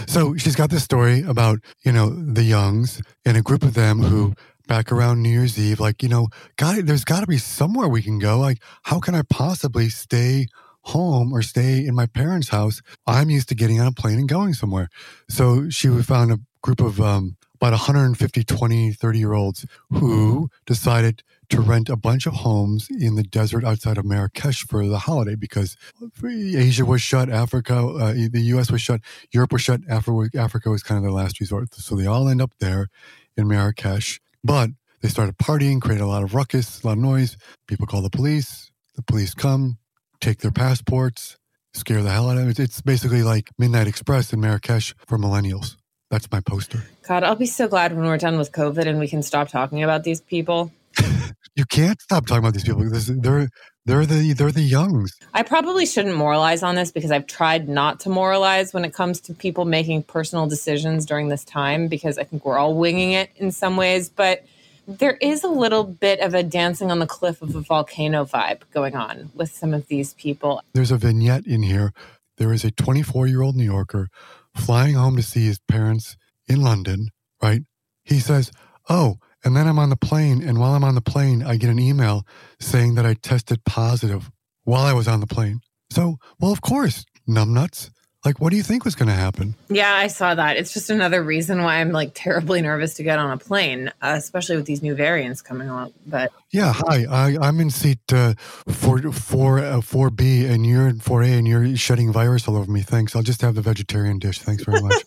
So 0.06 0.36
she's 0.36 0.56
got 0.56 0.70
this 0.70 0.82
story 0.82 1.22
about, 1.22 1.60
you 1.84 1.92
know, 1.92 2.10
the 2.10 2.42
Youngs 2.42 3.00
and 3.24 3.36
a 3.36 3.42
group 3.42 3.62
of 3.62 3.74
them 3.74 4.00
who 4.00 4.34
back 4.66 4.92
around 4.92 5.22
New 5.22 5.30
Year's 5.30 5.58
Eve, 5.58 5.80
like, 5.80 6.02
you 6.02 6.08
know, 6.08 6.28
God, 6.56 6.86
there's 6.86 7.04
got 7.04 7.20
to 7.20 7.26
be 7.26 7.38
somewhere 7.38 7.88
we 7.88 8.02
can 8.02 8.18
go. 8.18 8.38
Like, 8.38 8.62
how 8.82 9.00
can 9.00 9.14
I 9.14 9.22
possibly 9.22 9.88
stay 9.88 10.46
home 10.82 11.32
or 11.32 11.42
stay 11.42 11.84
in 11.84 11.94
my 11.94 12.06
parents' 12.06 12.48
house? 12.48 12.80
I'm 13.06 13.30
used 13.30 13.48
to 13.48 13.54
getting 13.54 13.80
on 13.80 13.86
a 13.86 13.92
plane 13.92 14.18
and 14.18 14.28
going 14.28 14.54
somewhere. 14.54 14.88
So 15.28 15.68
she 15.70 15.88
found 16.02 16.32
a 16.32 16.38
group 16.62 16.80
of 16.80 17.00
um, 17.00 17.36
about 17.60 17.72
150 17.72 18.42
20 18.42 18.92
30 18.92 19.18
year 19.18 19.34
olds 19.34 19.66
who 19.90 20.48
decided 20.64 21.22
to 21.50 21.60
rent 21.60 21.88
a 21.88 21.96
bunch 21.96 22.26
of 22.26 22.32
homes 22.32 22.88
in 22.90 23.16
the 23.16 23.22
desert 23.22 23.64
outside 23.64 23.98
of 23.98 24.04
marrakesh 24.04 24.66
for 24.66 24.86
the 24.86 25.00
holiday 25.00 25.34
because 25.34 25.76
asia 26.24 26.84
was 26.84 27.02
shut 27.02 27.28
africa 27.28 27.74
uh, 27.76 28.12
the 28.12 28.40
us 28.40 28.70
was 28.70 28.80
shut 28.80 29.00
europe 29.30 29.52
was 29.52 29.60
shut 29.60 29.80
africa, 29.88 30.38
africa 30.38 30.70
was 30.70 30.82
kind 30.82 30.96
of 30.96 31.02
their 31.02 31.12
last 31.12 31.38
resort. 31.38 31.74
So 31.74 31.94
they 31.94 32.06
all 32.06 32.28
end 32.28 32.40
up 32.40 32.52
there 32.60 32.88
in 33.36 33.46
marrakesh 33.46 34.20
but 34.42 34.70
they 35.02 35.08
started 35.08 35.36
partying 35.36 35.80
created 35.80 36.02
a 36.02 36.06
lot 36.06 36.22
of 36.22 36.34
ruckus 36.34 36.82
a 36.82 36.86
lot 36.86 36.94
of 36.94 36.98
noise. 36.98 37.36
People 37.66 37.86
call 37.86 38.00
the 38.00 38.10
police 38.10 38.70
the 38.94 39.02
police 39.02 39.34
come 39.34 39.76
take 40.20 40.38
their 40.38 40.50
passports 40.50 41.36
scare 41.74 42.02
the 42.02 42.10
hell 42.10 42.28
out 42.28 42.36
of 42.36 42.54
them. 42.54 42.64
It's 42.64 42.80
basically 42.80 43.22
like 43.22 43.50
midnight 43.58 43.86
express 43.86 44.32
in 44.32 44.40
marrakesh 44.40 44.94
for 45.06 45.18
millennials 45.18 45.76
that's 46.10 46.30
my 46.30 46.40
poster. 46.40 46.82
God, 47.06 47.22
I'll 47.22 47.36
be 47.36 47.46
so 47.46 47.68
glad 47.68 47.94
when 47.94 48.04
we're 48.04 48.18
done 48.18 48.36
with 48.36 48.52
COVID 48.52 48.86
and 48.86 48.98
we 48.98 49.08
can 49.08 49.22
stop 49.22 49.48
talking 49.48 49.82
about 49.82 50.04
these 50.04 50.20
people. 50.20 50.72
you 51.54 51.64
can't 51.64 52.00
stop 52.00 52.26
talking 52.26 52.40
about 52.40 52.52
these 52.52 52.64
people. 52.64 52.84
They're 52.90 53.48
they're 53.86 54.06
the 54.06 54.32
they're 54.34 54.52
the 54.52 54.60
youngs. 54.60 55.16
I 55.32 55.42
probably 55.42 55.86
shouldn't 55.86 56.16
moralize 56.16 56.62
on 56.62 56.74
this 56.74 56.90
because 56.90 57.10
I've 57.10 57.26
tried 57.26 57.68
not 57.68 58.00
to 58.00 58.10
moralize 58.10 58.74
when 58.74 58.84
it 58.84 58.92
comes 58.92 59.20
to 59.22 59.34
people 59.34 59.64
making 59.64 60.02
personal 60.02 60.46
decisions 60.46 61.06
during 61.06 61.28
this 61.28 61.44
time 61.44 61.88
because 61.88 62.18
I 62.18 62.24
think 62.24 62.44
we're 62.44 62.58
all 62.58 62.74
winging 62.74 63.12
it 63.12 63.30
in 63.36 63.52
some 63.52 63.76
ways, 63.76 64.08
but 64.08 64.44
there 64.86 65.16
is 65.20 65.44
a 65.44 65.48
little 65.48 65.84
bit 65.84 66.20
of 66.20 66.34
a 66.34 66.42
dancing 66.42 66.90
on 66.90 66.98
the 66.98 67.06
cliff 67.06 67.40
of 67.42 67.54
a 67.54 67.60
volcano 67.60 68.24
vibe 68.24 68.62
going 68.72 68.96
on 68.96 69.30
with 69.34 69.50
some 69.52 69.72
of 69.72 69.86
these 69.86 70.14
people. 70.14 70.62
There's 70.74 70.90
a 70.90 70.96
vignette 70.96 71.46
in 71.46 71.62
here. 71.62 71.92
There 72.38 72.52
is 72.52 72.64
a 72.64 72.70
24 72.70 73.26
year 73.28 73.42
old 73.42 73.54
New 73.54 73.64
Yorker 73.64 74.08
flying 74.56 74.94
home 74.94 75.16
to 75.16 75.22
see 75.22 75.46
his 75.46 75.60
parents 75.68 76.16
in 76.48 76.62
London, 76.62 77.08
right? 77.42 77.62
He 78.04 78.18
says, 78.18 78.50
Oh, 78.88 79.18
and 79.44 79.56
then 79.56 79.66
I'm 79.66 79.78
on 79.78 79.90
the 79.90 79.96
plane. 79.96 80.42
And 80.42 80.58
while 80.58 80.74
I'm 80.74 80.84
on 80.84 80.94
the 80.94 81.00
plane, 81.00 81.42
I 81.42 81.56
get 81.56 81.70
an 81.70 81.78
email 81.78 82.26
saying 82.58 82.94
that 82.96 83.06
I 83.06 83.14
tested 83.14 83.64
positive 83.64 84.30
while 84.64 84.84
I 84.84 84.92
was 84.92 85.08
on 85.08 85.20
the 85.20 85.26
plane. 85.26 85.60
So, 85.90 86.18
well, 86.38 86.52
of 86.52 86.60
course, 86.60 87.04
numbnuts. 87.28 87.90
Like, 88.22 88.38
what 88.38 88.50
do 88.50 88.58
you 88.58 88.62
think 88.62 88.84
was 88.84 88.94
going 88.94 89.08
to 89.08 89.14
happen? 89.14 89.54
Yeah, 89.70 89.94
I 89.94 90.08
saw 90.08 90.34
that. 90.34 90.58
It's 90.58 90.74
just 90.74 90.90
another 90.90 91.22
reason 91.22 91.62
why 91.62 91.76
I'm 91.76 91.90
like 91.90 92.12
terribly 92.14 92.60
nervous 92.60 92.94
to 92.94 93.02
get 93.02 93.18
on 93.18 93.30
a 93.30 93.38
plane, 93.38 93.88
uh, 94.02 94.14
especially 94.18 94.56
with 94.56 94.66
these 94.66 94.82
new 94.82 94.94
variants 94.94 95.40
coming 95.40 95.68
out. 95.68 95.92
But 96.06 96.30
yeah, 96.50 96.74
hi, 96.74 97.06
I, 97.08 97.38
I'm 97.40 97.60
in 97.60 97.70
seat 97.70 98.12
uh, 98.12 98.34
four 98.68 99.00
four 99.10 99.60
uh, 99.60 99.80
four 99.80 100.10
B, 100.10 100.44
and 100.44 100.66
you're 100.66 100.86
in 100.86 101.00
four 101.00 101.22
A, 101.22 101.28
and 101.28 101.48
you're 101.48 101.74
shedding 101.76 102.12
virus 102.12 102.46
all 102.46 102.56
over 102.58 102.70
me. 102.70 102.82
Thanks. 102.82 103.16
I'll 103.16 103.22
just 103.22 103.40
have 103.40 103.54
the 103.54 103.62
vegetarian 103.62 104.18
dish. 104.18 104.38
Thanks 104.40 104.64
very 104.64 104.82
much. 104.82 105.02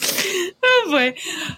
oh 0.62 0.86
boy. 0.88 1.16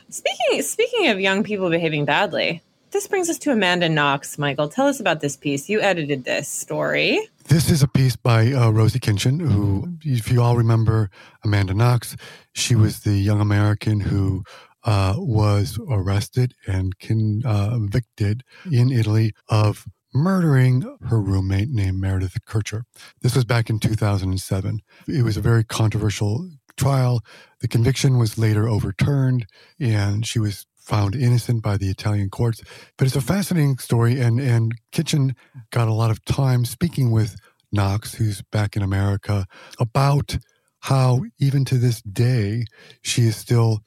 Speaking 0.09 0.63
speaking 0.63 1.09
of 1.09 1.21
young 1.21 1.43
people 1.43 1.69
behaving 1.69 2.07
badly, 2.07 2.63
this 2.93 3.07
brings 3.07 3.29
us 3.29 3.37
to 3.41 3.53
Amanda 3.53 3.91
Knox. 3.91 4.39
Michael, 4.39 4.71
tell 4.71 4.87
us 4.87 5.01
about 5.01 5.21
this 5.21 5.37
piece. 5.37 5.69
You 5.69 5.83
edited 5.83 6.25
this 6.25 6.49
story. 6.49 7.29
This 7.51 7.69
is 7.69 7.83
a 7.83 7.89
piece 7.89 8.15
by 8.15 8.53
uh, 8.53 8.71
Rosie 8.71 9.01
Kinchen, 9.01 9.41
who, 9.41 9.97
if 10.05 10.31
you 10.31 10.41
all 10.41 10.57
remember 10.57 11.11
Amanda 11.43 11.75
Knox, 11.75 12.17
she 12.53 12.77
was 12.77 13.01
the 13.01 13.15
young 13.15 13.41
American 13.41 13.99
who 13.99 14.45
uh, 14.85 15.15
was 15.17 15.77
arrested 15.91 16.55
and 16.69 16.97
convicted 17.01 18.45
in 18.71 18.93
Italy 18.93 19.33
of 19.49 19.85
murdering 20.15 20.97
her 21.09 21.21
roommate 21.21 21.71
named 21.71 22.01
Meredith 22.01 22.37
Kercher. 22.47 22.83
This 23.21 23.35
was 23.35 23.45
back 23.45 23.69
in 23.69 23.81
2007. 23.81 24.79
It 25.09 25.25
was 25.25 25.37
a 25.37 25.41
very 25.41 25.65
controversial 25.65 26.49
trial. 26.77 27.21
The 27.63 27.69
conviction 27.69 28.17
was 28.17 28.39
later 28.39 28.69
overturned, 28.69 29.47
and 29.81 30.25
she 30.25 30.39
was 30.39 30.67
found 30.91 31.15
innocent 31.15 31.63
by 31.63 31.77
the 31.77 31.89
Italian 31.89 32.29
courts. 32.31 32.61
But 32.97 33.07
it's 33.07 33.15
a 33.15 33.21
fascinating 33.21 33.79
story, 33.79 34.21
and 34.21 34.41
and 34.41 34.73
Kinchen 34.93 35.37
got 35.71 35.87
a 35.87 35.95
lot 35.95 36.11
of 36.11 36.25
time 36.25 36.65
speaking 36.65 37.13
with 37.13 37.37
Knox, 37.71 38.15
who's 38.17 38.43
back 38.51 38.77
in 38.77 38.83
America, 38.83 39.47
about 39.79 40.39
how 40.81 41.23
even 41.39 41.65
to 41.67 41.79
this 41.79 42.03
day 42.03 42.65
she 43.03 43.23
is 43.23 43.37
still 43.37 43.81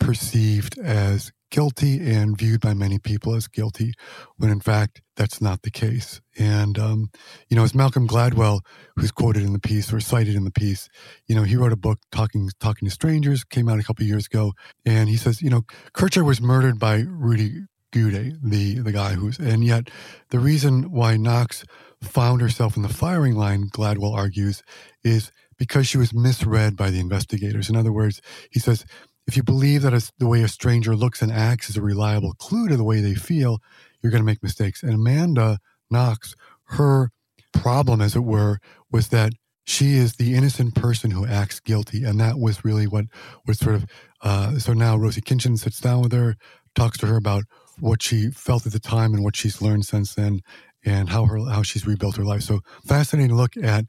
perceived 0.00 0.76
as 0.78 1.30
guilty 1.50 1.98
and 2.00 2.36
viewed 2.36 2.60
by 2.60 2.74
many 2.74 2.98
people 2.98 3.34
as 3.34 3.48
guilty, 3.48 3.94
when 4.36 4.50
in 4.50 4.60
fact 4.60 5.02
that's 5.16 5.40
not 5.40 5.62
the 5.62 5.70
case. 5.70 6.20
And 6.38 6.78
um, 6.78 7.10
you 7.48 7.56
know, 7.56 7.64
as 7.64 7.74
Malcolm 7.74 8.06
Gladwell, 8.06 8.60
who's 8.96 9.10
quoted 9.10 9.42
in 9.42 9.52
the 9.52 9.58
piece 9.58 9.92
or 9.92 10.00
cited 10.00 10.34
in 10.34 10.44
the 10.44 10.50
piece, 10.50 10.88
you 11.26 11.34
know, 11.34 11.42
he 11.42 11.56
wrote 11.56 11.72
a 11.72 11.76
book 11.76 11.98
talking 12.12 12.48
talking 12.60 12.88
to 12.88 12.94
strangers, 12.94 13.44
came 13.44 13.68
out 13.68 13.80
a 13.80 13.84
couple 13.84 14.04
years 14.04 14.26
ago, 14.26 14.52
and 14.84 15.08
he 15.08 15.16
says, 15.16 15.42
you 15.42 15.50
know, 15.50 15.62
Kercher 15.94 16.24
was 16.24 16.40
murdered 16.40 16.78
by 16.78 17.04
Rudy 17.06 17.62
Guede, 17.92 18.38
the 18.42 18.78
the 18.80 18.92
guy 18.92 19.14
who's, 19.14 19.38
and 19.38 19.64
yet 19.64 19.90
the 20.30 20.38
reason 20.38 20.90
why 20.90 21.16
Knox 21.16 21.64
found 22.02 22.40
herself 22.40 22.76
in 22.76 22.82
the 22.82 22.88
firing 22.88 23.34
line, 23.34 23.70
Gladwell 23.70 24.14
argues, 24.14 24.62
is 25.02 25.32
because 25.58 25.88
she 25.88 25.98
was 25.98 26.14
misread 26.14 26.76
by 26.76 26.90
the 26.90 27.00
investigators. 27.00 27.68
In 27.68 27.76
other 27.76 27.92
words, 27.92 28.20
he 28.50 28.60
says, 28.60 28.84
if 29.28 29.36
you 29.36 29.42
believe 29.42 29.82
that 29.82 29.94
a, 29.94 30.10
the 30.18 30.26
way 30.26 30.42
a 30.42 30.48
stranger 30.48 30.96
looks 30.96 31.22
and 31.22 31.30
acts 31.30 31.68
is 31.68 31.76
a 31.76 31.82
reliable 31.82 32.32
clue 32.32 32.66
to 32.66 32.76
the 32.76 32.82
way 32.82 33.00
they 33.00 33.14
feel, 33.14 33.60
you're 34.00 34.10
going 34.10 34.22
to 34.22 34.26
make 34.26 34.42
mistakes. 34.42 34.82
And 34.82 34.94
Amanda 34.94 35.58
Knox, 35.90 36.34
her 36.64 37.10
problem, 37.52 38.00
as 38.00 38.16
it 38.16 38.24
were, 38.24 38.58
was 38.90 39.08
that 39.08 39.34
she 39.64 39.96
is 39.96 40.14
the 40.14 40.34
innocent 40.34 40.74
person 40.74 41.10
who 41.10 41.26
acts 41.26 41.60
guilty. 41.60 42.04
And 42.04 42.18
that 42.18 42.38
was 42.38 42.64
really 42.64 42.86
what 42.86 43.04
was 43.46 43.58
sort 43.58 43.74
of, 43.74 43.86
uh, 44.22 44.58
so 44.58 44.72
now 44.72 44.96
Rosie 44.96 45.20
Kinchen 45.20 45.58
sits 45.58 45.78
down 45.78 46.00
with 46.00 46.12
her, 46.12 46.36
talks 46.74 46.96
to 46.98 47.06
her 47.06 47.16
about 47.16 47.44
what 47.80 48.02
she 48.02 48.30
felt 48.30 48.66
at 48.66 48.72
the 48.72 48.80
time 48.80 49.12
and 49.12 49.22
what 49.22 49.36
she's 49.36 49.60
learned 49.60 49.84
since 49.84 50.14
then 50.14 50.40
and 50.84 51.10
how 51.10 51.26
her 51.26 51.38
how 51.50 51.62
she's 51.62 51.86
rebuilt 51.86 52.16
her 52.16 52.24
life. 52.24 52.42
So 52.42 52.60
fascinating 52.86 53.36
look 53.36 53.56
at 53.56 53.84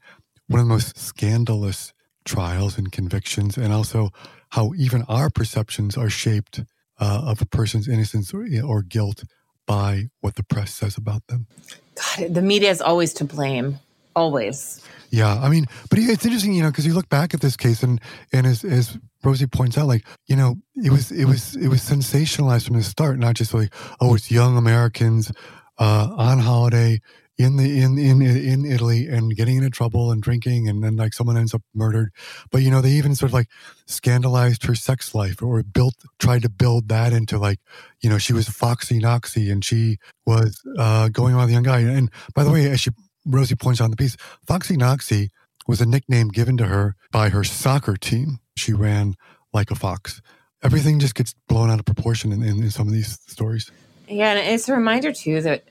one 0.48 0.60
of 0.60 0.66
the 0.66 0.72
most 0.72 0.98
scandalous 0.98 1.94
trials 2.24 2.76
and 2.76 2.92
convictions, 2.92 3.56
and 3.56 3.72
also 3.72 4.10
how 4.50 4.72
even 4.76 5.02
our 5.08 5.30
perceptions 5.30 5.96
are 5.96 6.10
shaped 6.10 6.60
uh, 7.00 7.22
of 7.24 7.40
a 7.40 7.46
person's 7.46 7.88
innocence 7.88 8.34
or, 8.34 8.46
or, 8.64 8.82
guilt 8.82 9.24
by 9.66 10.10
what 10.20 10.34
the 10.34 10.42
press 10.42 10.74
says 10.74 10.98
about 10.98 11.26
them. 11.28 11.46
God, 11.94 12.34
the 12.34 12.42
media 12.42 12.70
is 12.70 12.82
always 12.82 13.14
to 13.14 13.24
blame, 13.24 13.78
always. 14.14 14.84
Yeah, 15.10 15.40
I 15.40 15.48
mean, 15.48 15.66
but 15.88 15.98
it's 15.98 16.24
interesting, 16.24 16.52
you 16.52 16.62
know, 16.62 16.70
because 16.70 16.86
you 16.86 16.92
look 16.94 17.08
back 17.08 17.32
at 17.32 17.40
this 17.40 17.56
case, 17.56 17.82
and 17.82 18.00
and 18.32 18.46
as 18.46 18.64
as 18.64 18.98
Rosie 19.24 19.46
points 19.46 19.78
out, 19.78 19.86
like 19.86 20.06
you 20.26 20.36
know, 20.36 20.56
it 20.76 20.92
was 20.92 21.10
it 21.10 21.24
was 21.24 21.56
it 21.56 21.68
was 21.68 21.80
sensationalized 21.80 22.66
from 22.66 22.76
the 22.76 22.82
start, 22.82 23.18
not 23.18 23.34
just 23.34 23.54
like 23.54 23.72
oh, 24.00 24.14
it's 24.14 24.30
young 24.30 24.56
Americans 24.56 25.32
uh, 25.78 26.14
on 26.16 26.38
holiday 26.38 27.00
in 27.40 27.56
the 27.56 27.80
in 27.80 27.98
in 27.98 28.20
in 28.20 28.66
Italy 28.66 29.08
and 29.08 29.34
getting 29.34 29.56
into 29.56 29.70
trouble 29.70 30.12
and 30.12 30.22
drinking 30.22 30.68
and 30.68 30.84
then 30.84 30.96
like 30.96 31.14
someone 31.14 31.38
ends 31.38 31.54
up 31.54 31.62
murdered. 31.74 32.12
But 32.50 32.62
you 32.62 32.70
know, 32.70 32.82
they 32.82 32.90
even 32.90 33.14
sort 33.14 33.30
of 33.30 33.34
like 33.34 33.48
scandalized 33.86 34.64
her 34.66 34.74
sex 34.74 35.14
life 35.14 35.42
or 35.42 35.62
built 35.62 35.94
tried 36.18 36.42
to 36.42 36.50
build 36.50 36.88
that 36.88 37.14
into 37.14 37.38
like, 37.38 37.58
you 38.00 38.10
know, 38.10 38.18
she 38.18 38.34
was 38.34 38.48
Foxy 38.48 38.98
Knoxy 38.98 39.50
and 39.50 39.64
she 39.64 39.96
was 40.26 40.60
uh, 40.78 41.08
going 41.08 41.34
on 41.34 41.48
a 41.48 41.52
young 41.52 41.62
guy. 41.62 41.80
And 41.80 42.10
by 42.34 42.44
the 42.44 42.50
way, 42.50 42.68
as 42.68 42.80
she 42.80 42.90
Rosie 43.24 43.56
points 43.56 43.80
out 43.80 43.86
in 43.86 43.90
the 43.90 43.96
piece, 43.96 44.16
Foxy 44.46 44.76
Knoxy 44.76 45.30
was 45.66 45.80
a 45.80 45.86
nickname 45.86 46.28
given 46.28 46.58
to 46.58 46.66
her 46.66 46.94
by 47.10 47.30
her 47.30 47.44
soccer 47.44 47.96
team. 47.96 48.38
She 48.56 48.74
ran 48.74 49.14
like 49.54 49.70
a 49.70 49.74
fox. 49.74 50.20
Everything 50.62 50.98
just 50.98 51.14
gets 51.14 51.34
blown 51.48 51.70
out 51.70 51.78
of 51.78 51.86
proportion 51.86 52.32
in, 52.32 52.42
in, 52.42 52.62
in 52.62 52.70
some 52.70 52.86
of 52.86 52.92
these 52.92 53.18
stories. 53.26 53.70
Yeah, 54.08 54.32
and 54.32 54.54
it's 54.54 54.68
a 54.68 54.74
reminder 54.74 55.12
too 55.12 55.40
that 55.42 55.64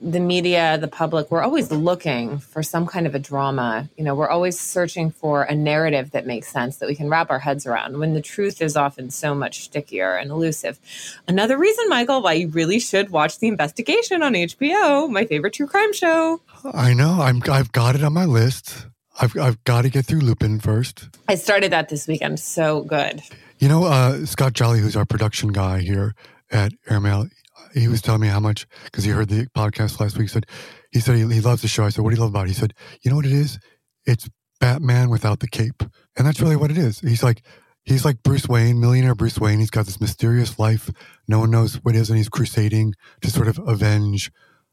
the 0.00 0.20
media, 0.20 0.78
the 0.78 0.88
public, 0.88 1.30
we're 1.30 1.42
always 1.42 1.70
looking 1.70 2.38
for 2.38 2.62
some 2.62 2.86
kind 2.86 3.06
of 3.06 3.14
a 3.14 3.18
drama. 3.18 3.88
You 3.96 4.04
know, 4.04 4.14
we're 4.14 4.28
always 4.28 4.58
searching 4.58 5.10
for 5.10 5.42
a 5.42 5.54
narrative 5.54 6.10
that 6.12 6.26
makes 6.26 6.48
sense 6.48 6.76
that 6.78 6.88
we 6.88 6.94
can 6.94 7.08
wrap 7.08 7.30
our 7.30 7.38
heads 7.38 7.66
around 7.66 7.98
when 7.98 8.14
the 8.14 8.20
truth 8.20 8.60
is 8.60 8.76
often 8.76 9.10
so 9.10 9.34
much 9.34 9.64
stickier 9.64 10.16
and 10.16 10.30
elusive. 10.30 10.78
Another 11.26 11.56
reason, 11.56 11.88
Michael, 11.88 12.22
why 12.22 12.34
you 12.34 12.48
really 12.48 12.80
should 12.80 13.10
watch 13.10 13.38
The 13.38 13.48
Investigation 13.48 14.22
on 14.22 14.34
HBO, 14.34 15.10
my 15.10 15.24
favorite 15.24 15.54
true 15.54 15.66
crime 15.66 15.92
show. 15.92 16.40
I 16.72 16.94
know. 16.94 17.20
I'm, 17.20 17.42
I've 17.50 17.72
got 17.72 17.94
it 17.94 18.02
on 18.02 18.12
my 18.12 18.24
list. 18.24 18.86
I've, 19.20 19.36
I've 19.36 19.62
got 19.64 19.82
to 19.82 19.90
get 19.90 20.06
through 20.06 20.20
Lupin 20.20 20.60
first. 20.60 21.08
I 21.28 21.34
started 21.34 21.72
that 21.72 21.88
this 21.88 22.06
weekend. 22.06 22.40
So 22.40 22.82
good. 22.82 23.22
You 23.58 23.68
know, 23.68 23.84
uh, 23.84 24.24
Scott 24.26 24.52
Jolly, 24.52 24.80
who's 24.80 24.96
our 24.96 25.04
production 25.04 25.50
guy 25.50 25.80
here 25.80 26.14
at 26.50 26.72
Airmail, 26.88 27.28
he 27.74 27.88
was 27.88 28.02
telling 28.02 28.20
me 28.20 28.28
how 28.28 28.40
much 28.40 28.66
because 28.84 29.04
he 29.04 29.10
heard 29.10 29.28
the 29.28 29.46
podcast 29.56 30.00
last 30.00 30.18
week. 30.18 30.28
Said 30.28 30.46
he 30.90 31.00
said 31.00 31.16
he, 31.16 31.26
he 31.32 31.40
loves 31.40 31.62
the 31.62 31.68
show. 31.68 31.84
I 31.84 31.90
said, 31.90 32.02
"What 32.04 32.10
do 32.10 32.16
you 32.16 32.22
love 32.22 32.30
about 32.30 32.46
it?" 32.46 32.50
He 32.50 32.54
said, 32.54 32.74
"You 33.02 33.10
know 33.10 33.16
what 33.16 33.26
it 33.26 33.32
is? 33.32 33.58
It's 34.04 34.28
Batman 34.60 35.10
without 35.10 35.40
the 35.40 35.48
cape, 35.48 35.82
and 36.16 36.26
that's 36.26 36.40
really 36.40 36.56
what 36.56 36.70
it 36.70 36.78
is." 36.78 37.00
He's 37.00 37.22
like. 37.22 37.42
He's 37.84 38.04
like 38.04 38.22
Bruce 38.22 38.46
Wayne, 38.46 38.78
millionaire 38.78 39.14
Bruce 39.14 39.38
Wayne. 39.38 39.60
He's 39.60 39.70
got 39.70 39.86
this 39.86 39.98
mysterious 39.98 40.58
life. 40.58 40.90
No 41.26 41.38
one 41.38 41.50
knows 41.50 41.76
what 41.76 41.94
it 41.94 41.98
is, 41.98 42.10
and 42.10 42.18
he's 42.18 42.28
crusading 42.28 42.92
to 43.22 43.30
sort 43.30 43.48
of 43.48 43.58
avenge 43.66 44.30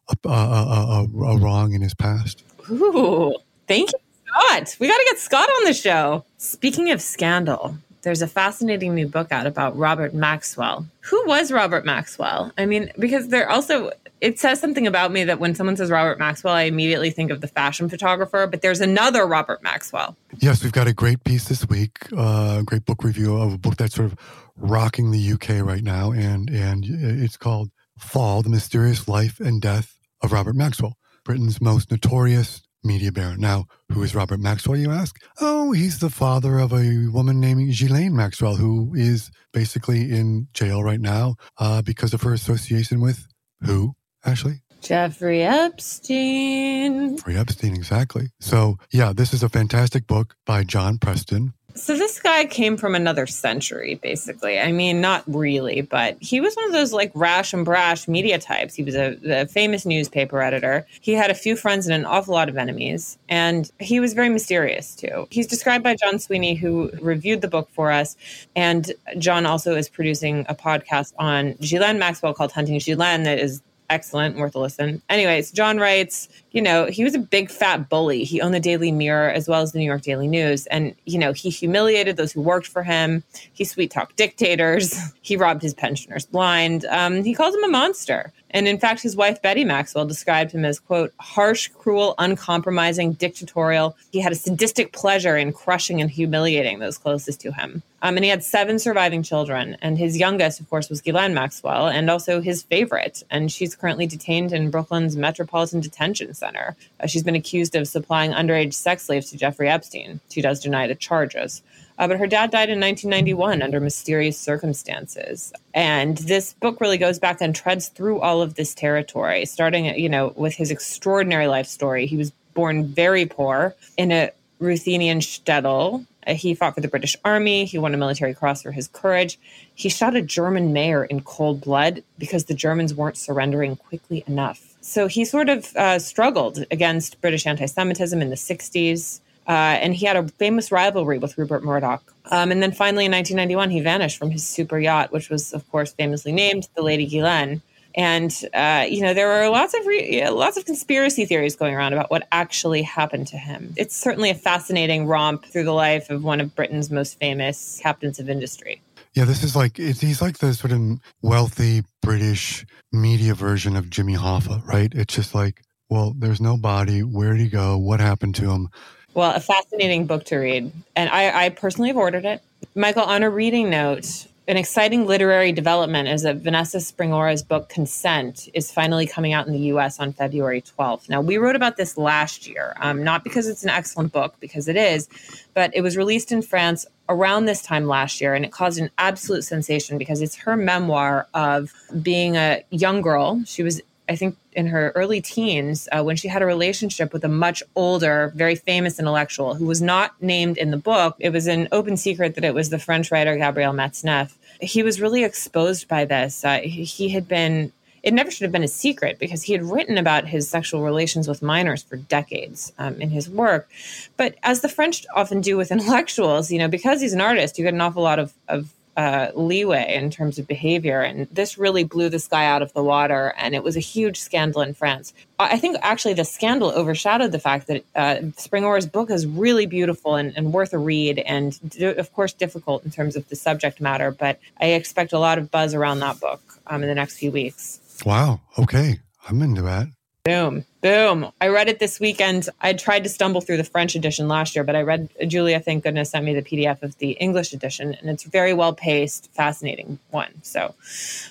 a, 0.10 0.28
a, 0.28 0.32
a, 0.32 1.04
a 1.06 1.38
wrong 1.38 1.72
in 1.72 1.82
his 1.82 1.94
past. 1.94 2.44
Ooh, 2.70 3.34
thank 3.70 3.94
you, 3.94 4.00
Scott. 4.26 4.76
We 4.82 4.88
got 4.90 4.98
to 4.98 5.06
get 5.08 5.20
Scott 5.20 5.48
on 5.48 5.64
the 5.64 5.74
show. 5.74 6.26
Speaking 6.38 6.92
of 6.92 7.02
scandal, 7.02 7.78
there's 8.06 8.22
a 8.22 8.28
fascinating 8.28 8.96
new 8.96 9.08
book 9.08 9.32
out 9.32 9.48
about 9.48 9.76
Robert 9.76 10.14
Maxwell. 10.14 10.86
Who 11.02 11.26
was 11.26 11.52
Robert 11.52 11.84
Maxwell? 11.84 12.52
I 12.58 12.66
mean, 12.66 12.92
because 12.98 13.28
there 13.30 13.50
also 13.50 13.92
it 14.22 14.40
says 14.40 14.60
something 14.62 14.88
about 14.88 15.12
me 15.12 15.24
that 15.26 15.40
when 15.40 15.56
someone 15.56 15.76
says 15.76 15.92
Robert 15.92 16.20
Maxwell, 16.20 16.54
I 16.54 16.64
immediately 16.64 17.10
think 17.10 17.32
of 17.32 17.42
the 17.42 17.48
fashion 17.48 17.90
photographer, 17.90 18.48
but 18.48 18.62
there's 18.62 18.80
another 18.80 19.26
Robert 19.26 19.62
Maxwell. 19.62 20.16
Yes, 20.38 20.64
we've 20.64 20.72
got 20.72 20.88
a 20.88 20.94
great 20.94 21.24
piece 21.24 21.50
this 21.50 21.68
week, 21.68 21.98
a 22.14 22.20
uh, 22.20 22.62
great 22.62 22.86
book 22.86 23.04
review 23.04 23.36
of 23.36 23.54
a 23.54 23.58
book 23.58 23.76
that's 23.76 23.96
sort 23.96 24.12
of 24.12 24.18
rocking 24.56 25.12
the 25.12 25.34
UK 25.34 25.66
right 25.66 25.84
now, 25.84 26.12
and 26.12 26.50
and 26.50 26.86
it's 26.88 27.38
called 27.38 27.72
Fall: 27.98 28.44
The 28.44 28.50
Mysterious 28.50 29.08
Life 29.08 29.40
and 29.40 29.62
Death 29.62 29.98
of 30.22 30.32
Robert 30.32 30.56
Maxwell, 30.56 30.96
Britain's 31.24 31.60
most 31.60 31.92
notorious 31.92 32.62
media 32.86 33.12
baron. 33.12 33.40
Now, 33.40 33.66
who 33.92 34.04
is 34.04 34.16
Robert 34.16 34.40
Maxwell, 34.40 34.78
you 34.78 34.92
ask? 34.92 35.20
Oh, 35.42 35.72
he's 35.72 36.00
the 36.00 36.10
father 36.10 36.60
of 36.60 36.72
a 36.72 37.08
woman 37.12 37.40
named 37.40 37.68
Ghislaine 37.68 38.16
Maxwell, 38.16 38.56
who 38.56 38.94
is 38.96 39.32
basically 39.52 40.12
in 40.12 40.48
jail 40.54 40.84
right 40.84 41.02
now 41.02 41.36
uh, 41.58 41.82
because 41.82 42.14
of 42.14 42.22
her 42.22 42.34
association 42.34 43.02
with 43.02 43.28
who, 43.62 43.96
Ashley? 44.24 44.62
Jeffrey 44.82 45.42
Epstein. 45.42 47.18
Jeffrey 47.18 47.38
Epstein, 47.38 47.74
exactly. 47.74 48.30
So, 48.40 48.78
yeah, 48.92 49.14
this 49.14 49.34
is 49.34 49.42
a 49.42 49.50
fantastic 49.50 50.06
book 50.06 50.36
by 50.46 50.64
John 50.64 51.00
Preston. 51.00 51.54
So 51.76 51.98
this 51.98 52.22
guy 52.22 52.46
came 52.46 52.78
from 52.78 52.96
another 52.96 53.28
century, 53.28 53.96
basically. 53.96 54.60
I 54.60 54.72
mean, 54.72 55.02
not 55.02 55.24
really, 55.28 55.82
but 55.82 56.18
he 56.22 56.40
was 56.40 56.56
one 56.56 56.66
of 56.66 56.72
those 56.72 56.94
like 56.94 57.12
rash 57.14 57.54
and 57.54 57.66
brash 57.66 58.08
media 58.08 58.40
types. 58.40 58.74
He 58.74 58.84
was 58.84 58.96
a, 58.96 59.18
a, 59.26 59.46
famous 59.48 59.86
newspaper 59.86 60.42
editor. 60.42 60.88
He 61.02 61.12
had 61.12 61.30
a 61.30 61.36
few 61.36 61.58
friends 61.58 61.86
and 61.86 61.94
an 61.94 62.06
awful 62.06 62.34
lot 62.34 62.48
of 62.48 62.58
enemies, 62.58 63.18
and 63.28 63.70
he 63.80 64.00
was 64.00 64.14
very 64.14 64.30
mysterious 64.30 64.96
too. 64.96 65.28
He's 65.32 65.48
described 65.48 65.84
by 65.84 65.96
John 65.96 66.18
Sweeney, 66.18 66.56
who 66.56 66.92
reviewed 67.02 67.42
the 67.42 67.50
book 67.50 67.70
for 67.74 67.92
us, 67.92 68.16
and 68.56 68.94
John 69.18 69.46
also 69.46 69.76
is 69.76 69.90
producing 69.90 70.46
a 70.48 70.56
podcast 70.56 71.14
on 71.20 71.56
Ghislaine 71.60 72.00
Maxwell 72.00 72.34
called 72.34 72.54
Hunting 72.54 72.80
Ghislaine 72.80 73.24
that 73.24 73.38
is 73.38 73.62
excellent, 73.90 74.38
worth 74.38 74.56
a 74.56 74.60
listen. 74.60 75.02
Anyways, 75.10 75.52
John 75.52 75.78
writes, 75.78 76.28
you 76.52 76.62
know, 76.62 76.86
he 76.86 77.04
was 77.04 77.16
a 77.16 77.20
big 77.20 77.50
fat 77.50 77.90
bully. 77.90 78.24
He 78.24 78.42
owned 78.42 78.54
the 78.54 78.60
Daily 78.60 78.92
Mirror 78.92 79.32
as 79.32 79.48
well 79.48 79.62
as 79.62 79.72
the 79.72 79.80
New 79.80 79.86
York 79.86 80.02
Daily 80.02 80.28
News. 80.28 80.66
And, 80.68 80.96
you 81.06 81.18
know, 81.18 81.34
he 81.34 81.50
humiliated 81.50 82.18
those 82.18 82.32
who 82.32 82.42
worked 82.42 82.68
for 82.68 82.84
him. 82.84 83.24
He 83.54 83.66
sweet 83.66 83.92
talked 83.92 84.16
dictators. 84.16 84.96
He 85.26 85.38
robbed 85.38 85.64
his 85.64 85.74
pensioners 85.74 86.28
blind. 86.28 86.86
Um, 86.86 87.24
he 87.24 87.34
called 87.34 87.56
him 87.56 87.64
a 87.64 87.68
monster. 87.68 88.32
And 88.56 88.70
in 88.70 88.80
fact, 88.80 89.02
his 89.02 89.18
wife, 89.18 89.42
Betty 89.42 89.66
Maxwell, 89.66 90.06
described 90.06 90.54
him 90.54 90.64
as, 90.64 90.80
quote, 90.80 91.14
harsh, 91.20 91.68
cruel, 91.68 92.16
uncompromising, 92.18 93.12
dictatorial. 93.12 93.98
He 94.14 94.22
had 94.22 94.32
a 94.32 94.36
sadistic 94.36 94.94
pleasure 94.94 95.36
in 95.36 95.52
crushing 95.52 96.00
and 96.00 96.10
humiliating 96.10 96.80
those 96.80 96.98
closest 96.98 97.42
to 97.42 97.52
him. 97.52 97.84
Um, 98.02 98.16
and 98.16 98.24
he 98.24 98.30
had 98.30 98.46
seven 98.46 98.80
surviving 98.80 99.24
children. 99.24 99.76
And 99.82 99.98
his 99.98 100.18
youngest, 100.18 100.62
of 100.62 100.70
course, 100.70 100.90
was 100.90 101.02
Ghislaine 101.02 101.34
Maxwell, 101.34 101.90
and 101.90 102.10
also 102.10 102.40
his 102.40 102.64
favorite. 102.64 103.24
And 103.30 103.52
she's 103.52 103.76
currently 103.76 104.08
detained 104.08 104.54
in 104.54 104.72
Brooklyn's 104.72 105.18
Metropolitan 105.18 105.82
Detention 105.82 106.34
Center. 106.34 106.78
Uh, 107.02 107.08
she's 107.08 107.24
been 107.24 107.36
accused 107.36 107.76
of 107.76 107.90
supplying 107.90 108.32
underage 108.32 108.74
sex 108.74 109.04
slaves 109.04 109.30
to 109.32 109.38
Jeffrey 109.38 109.68
Epstein. 109.68 110.22
She 110.30 110.42
does 110.42 110.62
deny 110.62 110.88
the 110.88 110.96
charges. 110.96 111.62
Uh, 111.98 112.08
but 112.08 112.18
her 112.18 112.28
dad 112.28 112.52
died 112.52 112.70
in 112.70 112.80
1991 112.80 113.62
under 113.62 113.80
mysterious 113.80 114.40
circumstances. 114.40 115.54
And 115.74 116.18
this 116.18 116.54
book 116.54 116.82
really 116.82 116.98
goes 116.98 117.20
back 117.20 117.42
and 117.42 117.56
treads 117.56 117.88
through 117.88 118.20
all 118.20 118.42
of 118.42 118.56
this 118.56 118.74
territory, 118.74 119.46
starting, 119.46 119.86
you 119.98 120.10
know, 120.10 120.34
with 120.36 120.54
his 120.56 120.72
extraordinary 120.72 121.48
life 121.48 121.68
story. 121.68 122.06
He 122.06 122.18
was 122.18 122.32
born 122.54 122.86
very 122.86 123.26
poor 123.26 123.76
in 123.98 124.12
a 124.12 124.32
Ruthenian 124.60 125.20
shtetl. 125.20 126.06
Uh, 126.26 126.34
he 126.34 126.56
fought 126.56 126.76
for 126.76 126.82
the 126.82 126.88
British 126.88 127.16
Army. 127.24 127.66
He 127.66 127.78
won 127.78 127.94
a 127.94 127.98
military 127.98 128.34
cross 128.34 128.62
for 128.62 128.72
his 128.72 128.88
courage. 128.88 129.40
He 129.76 129.90
shot 129.90 130.16
a 130.16 130.22
German 130.22 130.74
mayor 130.74 131.06
in 131.06 131.22
cold 131.22 131.62
blood 131.62 132.04
because 132.18 132.46
the 132.46 132.54
Germans 132.54 132.94
weren't 132.94 133.18
surrendering 133.18 133.76
quickly 133.76 134.24
enough. 134.28 134.76
So 134.82 135.08
he 135.08 135.26
sort 135.26 135.50
of 135.50 135.76
uh, 135.76 136.00
struggled 136.00 136.66
against 136.72 137.20
British 137.22 137.46
anti 137.46 137.66
Semitism 137.66 138.22
in 138.22 138.30
the 138.30 138.36
60s. 138.36 139.20
Uh, 139.48 139.78
and 139.82 139.94
he 139.94 140.06
had 140.06 140.16
a 140.16 140.28
famous 140.28 140.72
rivalry 140.72 141.18
with 141.18 141.38
Rupert 141.38 141.64
Murdoch. 141.64 142.14
Um, 142.32 142.52
and 142.52 142.64
then 142.64 142.72
finally 142.72 143.06
in 143.06 143.12
1991, 143.12 143.70
he 143.70 143.80
vanished 143.82 144.18
from 144.18 144.32
his 144.32 144.46
super 144.46 144.80
yacht, 144.80 145.12
which 145.12 145.30
was, 145.30 145.54
of 145.54 145.70
course, 145.72 145.94
famously 145.94 146.32
named 146.32 146.68
the 146.76 146.82
Lady 146.82 147.06
Ghislaine. 147.06 147.62
And 147.98 148.34
uh, 148.54 148.86
you 148.90 149.02
know 149.02 149.14
there 149.14 149.32
are 149.32 149.50
lots 149.50 149.74
of 149.74 149.86
re- 149.86 150.30
lots 150.30 150.58
of 150.58 150.66
conspiracy 150.66 151.24
theories 151.24 151.56
going 151.56 151.74
around 151.74 151.94
about 151.94 152.12
what 152.12 152.28
actually 152.30 152.82
happened 152.82 153.28
to 153.28 153.38
him. 153.38 153.74
It's 153.78 153.96
certainly 153.96 154.30
a 154.30 154.36
fascinating 154.36 155.08
romp 155.08 155.46
through 155.46 155.64
the 155.64 155.72
life 155.72 156.10
of 156.10 156.22
one 156.22 156.42
of 156.42 156.54
Britain's 156.56 156.92
most 156.92 157.18
famous 157.20 157.80
captains 157.82 158.20
of 158.20 158.30
industry. 158.30 158.82
Yeah, 159.14 159.24
this 159.24 159.46
is 159.46 159.56
like 159.56 159.78
he's 159.78 160.22
like 160.22 160.40
the 160.40 160.54
sort 160.54 160.74
of 160.74 161.00
wealthy 161.22 161.84
British 162.02 162.66
media 162.92 163.34
version 163.34 163.78
of 163.78 163.90
Jimmy 163.90 164.16
Hoffa, 164.16 164.66
right? 164.68 164.92
It's 164.94 165.16
just 165.16 165.34
like, 165.34 165.62
well, 165.90 166.14
there's 166.18 166.42
no 166.42 166.58
body. 166.58 167.00
Where 167.00 167.32
did 167.32 167.40
he 167.40 167.48
go? 167.48 167.78
What 167.78 168.02
happened 168.02 168.36
to 168.36 168.52
him? 168.52 168.68
Well, 169.16 169.32
a 169.34 169.40
fascinating 169.40 170.08
book 170.08 170.26
to 170.26 170.36
read, 170.36 170.74
and 170.98 171.10
I, 171.10 171.46
I 171.46 171.50
personally 171.50 171.88
have 171.88 171.96
ordered 171.96 172.26
it. 172.26 172.42
Michael, 172.76 173.04
on 173.04 173.24
a 173.24 173.30
reading 173.30 173.70
note, 173.70 174.28
an 174.50 174.58
exciting 174.58 175.06
literary 175.06 175.54
development 175.54 176.10
is 176.10 176.24
that 176.24 176.38
Vanessa 176.38 176.82
Springora's 176.82 177.42
book 177.42 177.70
Consent 177.70 178.50
is 178.54 178.70
finally 178.74 179.08
coming 179.08 179.32
out 179.32 179.48
in 179.48 179.54
the 179.54 179.60
US 179.72 180.02
on 180.02 180.12
February 180.12 180.62
12th. 180.62 181.08
Now, 181.08 181.22
we 181.22 181.38
wrote 181.38 181.56
about 181.56 181.78
this 181.78 181.98
last 181.98 182.46
year, 182.46 182.76
um, 182.82 183.06
not 183.06 183.24
because 183.24 183.48
it's 183.48 183.64
an 183.64 183.70
excellent 183.70 184.12
book, 184.12 184.36
because 184.42 184.68
it 184.68 184.76
is, 184.76 185.08
but 185.54 185.72
it 185.74 185.80
was 185.80 185.96
released 185.96 186.34
in 186.34 186.42
France 186.42 186.86
around 187.08 187.46
this 187.46 187.62
time 187.62 187.88
last 187.88 188.20
year 188.20 188.34
and 188.34 188.44
it 188.44 188.52
caused 188.52 188.80
an 188.80 188.90
absolute 188.98 189.44
sensation 189.44 189.98
because 189.98 190.22
it's 190.22 190.36
her 190.36 190.58
memoir 190.58 191.28
of 191.34 191.72
being 192.02 192.36
a 192.36 192.62
young 192.70 193.02
girl. 193.02 193.42
She 193.46 193.64
was 193.64 193.82
I 194.08 194.16
think 194.16 194.38
in 194.54 194.68
her 194.68 194.92
early 194.96 195.22
teens 195.22 195.90
uh, 195.92 196.04
when 196.04 196.16
she 196.16 196.28
had 196.28 196.42
a 196.42 196.46
relationship 196.46 197.14
with 197.14 197.24
a 197.24 197.30
much 197.30 197.64
older, 197.76 198.32
very 198.36 198.56
famous 198.56 199.00
intellectual 199.00 199.56
who 199.56 199.66
was 199.66 199.82
not 199.82 200.22
named 200.22 200.58
in 200.58 200.72
the 200.72 200.78
book. 200.78 201.16
It 201.20 201.32
was 201.32 201.48
an 201.48 201.68
open 201.72 201.98
secret 201.98 202.36
that 202.36 202.44
it 202.44 202.54
was 202.54 202.70
the 202.70 202.80
French 202.80 203.12
writer 203.12 203.36
Gabriel 203.36 203.74
Matzneff. 203.74 204.34
He 204.62 204.84
was 204.84 205.02
really 205.02 205.24
exposed 205.24 205.88
by 205.88 206.06
this. 206.06 206.46
Uh, 206.46 206.60
he 206.60 207.10
had 207.10 207.28
been 207.28 207.72
it 208.06 208.14
never 208.14 208.30
should 208.30 208.44
have 208.44 208.52
been 208.52 208.64
a 208.64 208.68
secret 208.68 209.18
because 209.18 209.42
he 209.42 209.52
had 209.52 209.64
written 209.64 209.98
about 209.98 210.28
his 210.28 210.48
sexual 210.48 210.84
relations 210.84 211.28
with 211.28 211.42
minors 211.42 211.82
for 211.82 211.98
decades 211.98 212.72
um, 212.78 213.02
in 213.02 213.10
his 213.10 213.28
work. 213.28 213.68
But 214.16 214.36
as 214.44 214.62
the 214.62 214.70
French 214.70 215.08
often 215.16 215.42
do 215.42 215.58
with 215.58 215.72
intellectuals, 215.72 216.52
you 216.52 216.60
know, 216.60 216.68
because 216.68 217.02
he's 217.02 217.14
an 217.14 217.22
artist, 217.22 217.58
you 217.58 217.66
get 217.66 217.74
an 217.74 217.82
awful 217.82 218.04
lot 218.04 218.20
of, 218.20 218.32
of 218.48 218.72
uh, 218.98 219.32
leeway 219.36 219.96
in 219.96 220.10
terms 220.10 220.40
of 220.40 220.48
behavior. 220.48 221.02
And 221.02 221.28
this 221.32 221.58
really 221.58 221.84
blew 221.84 222.10
this 222.10 222.28
guy 222.28 222.46
out 222.46 222.62
of 222.62 222.74
the 222.74 222.84
water. 222.84 223.34
And 223.38 223.54
it 223.54 223.64
was 223.64 223.76
a 223.76 223.82
huge 223.82 224.20
scandal 224.20 224.62
in 224.62 224.74
France. 224.74 225.14
I 225.38 225.58
think 225.58 225.78
actually 225.82 226.14
the 226.14 226.24
scandal 226.24 226.72
overshadowed 226.72 227.32
the 227.32 227.40
fact 227.40 227.68
that 227.68 227.84
uh, 227.96 228.18
Springora's 228.38 228.86
book 228.86 229.12
is 229.12 229.28
really 229.28 229.66
beautiful 229.66 230.16
and, 230.16 230.36
and 230.38 230.54
worth 230.54 230.74
a 230.74 230.78
read, 230.78 231.20
and 231.20 231.60
of 231.82 232.14
course, 232.14 232.32
difficult 232.32 232.86
in 232.86 232.92
terms 232.92 233.18
of 233.18 233.28
the 233.28 233.36
subject 233.36 233.82
matter. 233.82 234.12
But 234.12 234.40
I 234.62 234.68
expect 234.68 235.12
a 235.12 235.20
lot 235.20 235.38
of 235.38 235.52
buzz 235.52 235.74
around 235.74 236.00
that 236.00 236.22
book 236.22 236.42
um, 236.68 236.84
in 236.84 236.88
the 236.88 236.96
next 236.96 237.18
few 237.18 237.32
weeks. 237.32 237.82
Wow. 238.06 238.40
Okay. 238.58 239.00
I'm 239.28 239.42
into 239.42 239.62
that. 239.64 239.88
Boom. 240.26 240.66
Boom. 240.82 241.32
I 241.40 241.50
read 241.50 241.70
it 241.70 241.78
this 241.78 242.00
weekend. 242.00 242.50
I 242.60 242.74
tried 242.74 243.04
to 243.04 243.10
stumble 243.10 243.42
through 243.42 243.58
the 243.58 243.64
French 243.64 243.94
edition 243.94 244.28
last 244.28 244.56
year, 244.56 244.64
but 244.64 244.76
I 244.76 244.82
read 244.82 245.08
Julia, 245.28 245.60
thank 245.60 245.84
goodness, 245.84 246.10
sent 246.10 246.26
me 246.26 246.34
the 246.34 246.42
PDF 246.42 246.82
of 246.82 246.98
the 246.98 247.12
English 247.12 247.54
edition, 247.54 247.94
and 247.94 248.10
it's 248.10 248.24
very 248.24 248.52
well 248.52 248.74
paced, 248.74 249.32
fascinating 249.34 250.00
one. 250.10 250.34
So, 250.42 250.74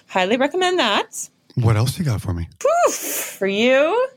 highly 0.06 0.36
recommend 0.36 0.78
that. 0.78 1.28
What 1.56 1.76
else 1.76 1.98
you 1.98 2.04
got 2.04 2.20
for 2.20 2.32
me? 2.32 2.48
For 2.92 3.48
you, 3.48 4.08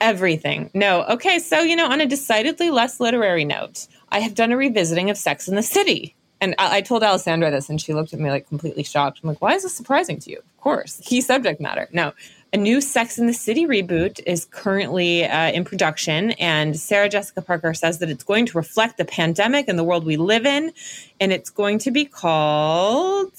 everything. 0.00 0.70
No. 0.72 1.04
Okay. 1.04 1.38
So, 1.38 1.60
you 1.60 1.76
know, 1.76 1.90
on 1.90 2.00
a 2.00 2.06
decidedly 2.06 2.70
less 2.70 3.00
literary 3.00 3.44
note, 3.44 3.86
I 4.08 4.20
have 4.20 4.34
done 4.34 4.50
a 4.50 4.56
revisiting 4.56 5.10
of 5.10 5.18
Sex 5.18 5.46
in 5.46 5.56
the 5.56 5.62
City. 5.62 6.14
And 6.40 6.54
I, 6.58 6.78
I 6.78 6.80
told 6.80 7.02
Alessandra 7.02 7.50
this, 7.50 7.68
and 7.68 7.80
she 7.80 7.92
looked 7.92 8.14
at 8.14 8.18
me 8.18 8.30
like 8.30 8.48
completely 8.48 8.82
shocked. 8.82 9.20
I'm 9.22 9.28
like, 9.28 9.42
why 9.42 9.54
is 9.54 9.62
this 9.62 9.74
surprising 9.74 10.18
to 10.20 10.30
you? 10.30 10.38
Of 10.38 10.60
course, 10.60 11.00
key 11.04 11.20
subject 11.20 11.60
matter. 11.60 11.88
No, 11.92 12.12
a 12.52 12.56
new 12.56 12.80
Sex 12.80 13.18
in 13.18 13.26
the 13.26 13.32
City 13.32 13.66
reboot 13.66 14.20
is 14.26 14.44
currently 14.44 15.24
uh, 15.24 15.50
in 15.52 15.64
production, 15.64 16.32
and 16.32 16.78
Sarah 16.78 17.08
Jessica 17.08 17.40
Parker 17.40 17.72
says 17.72 17.98
that 17.98 18.10
it's 18.10 18.24
going 18.24 18.46
to 18.46 18.58
reflect 18.58 18.98
the 18.98 19.04
pandemic 19.06 19.68
and 19.68 19.78
the 19.78 19.84
world 19.84 20.04
we 20.04 20.16
live 20.16 20.44
in, 20.44 20.72
and 21.18 21.32
it's 21.32 21.48
going 21.48 21.78
to 21.78 21.90
be 21.90 22.04
called 22.04 23.32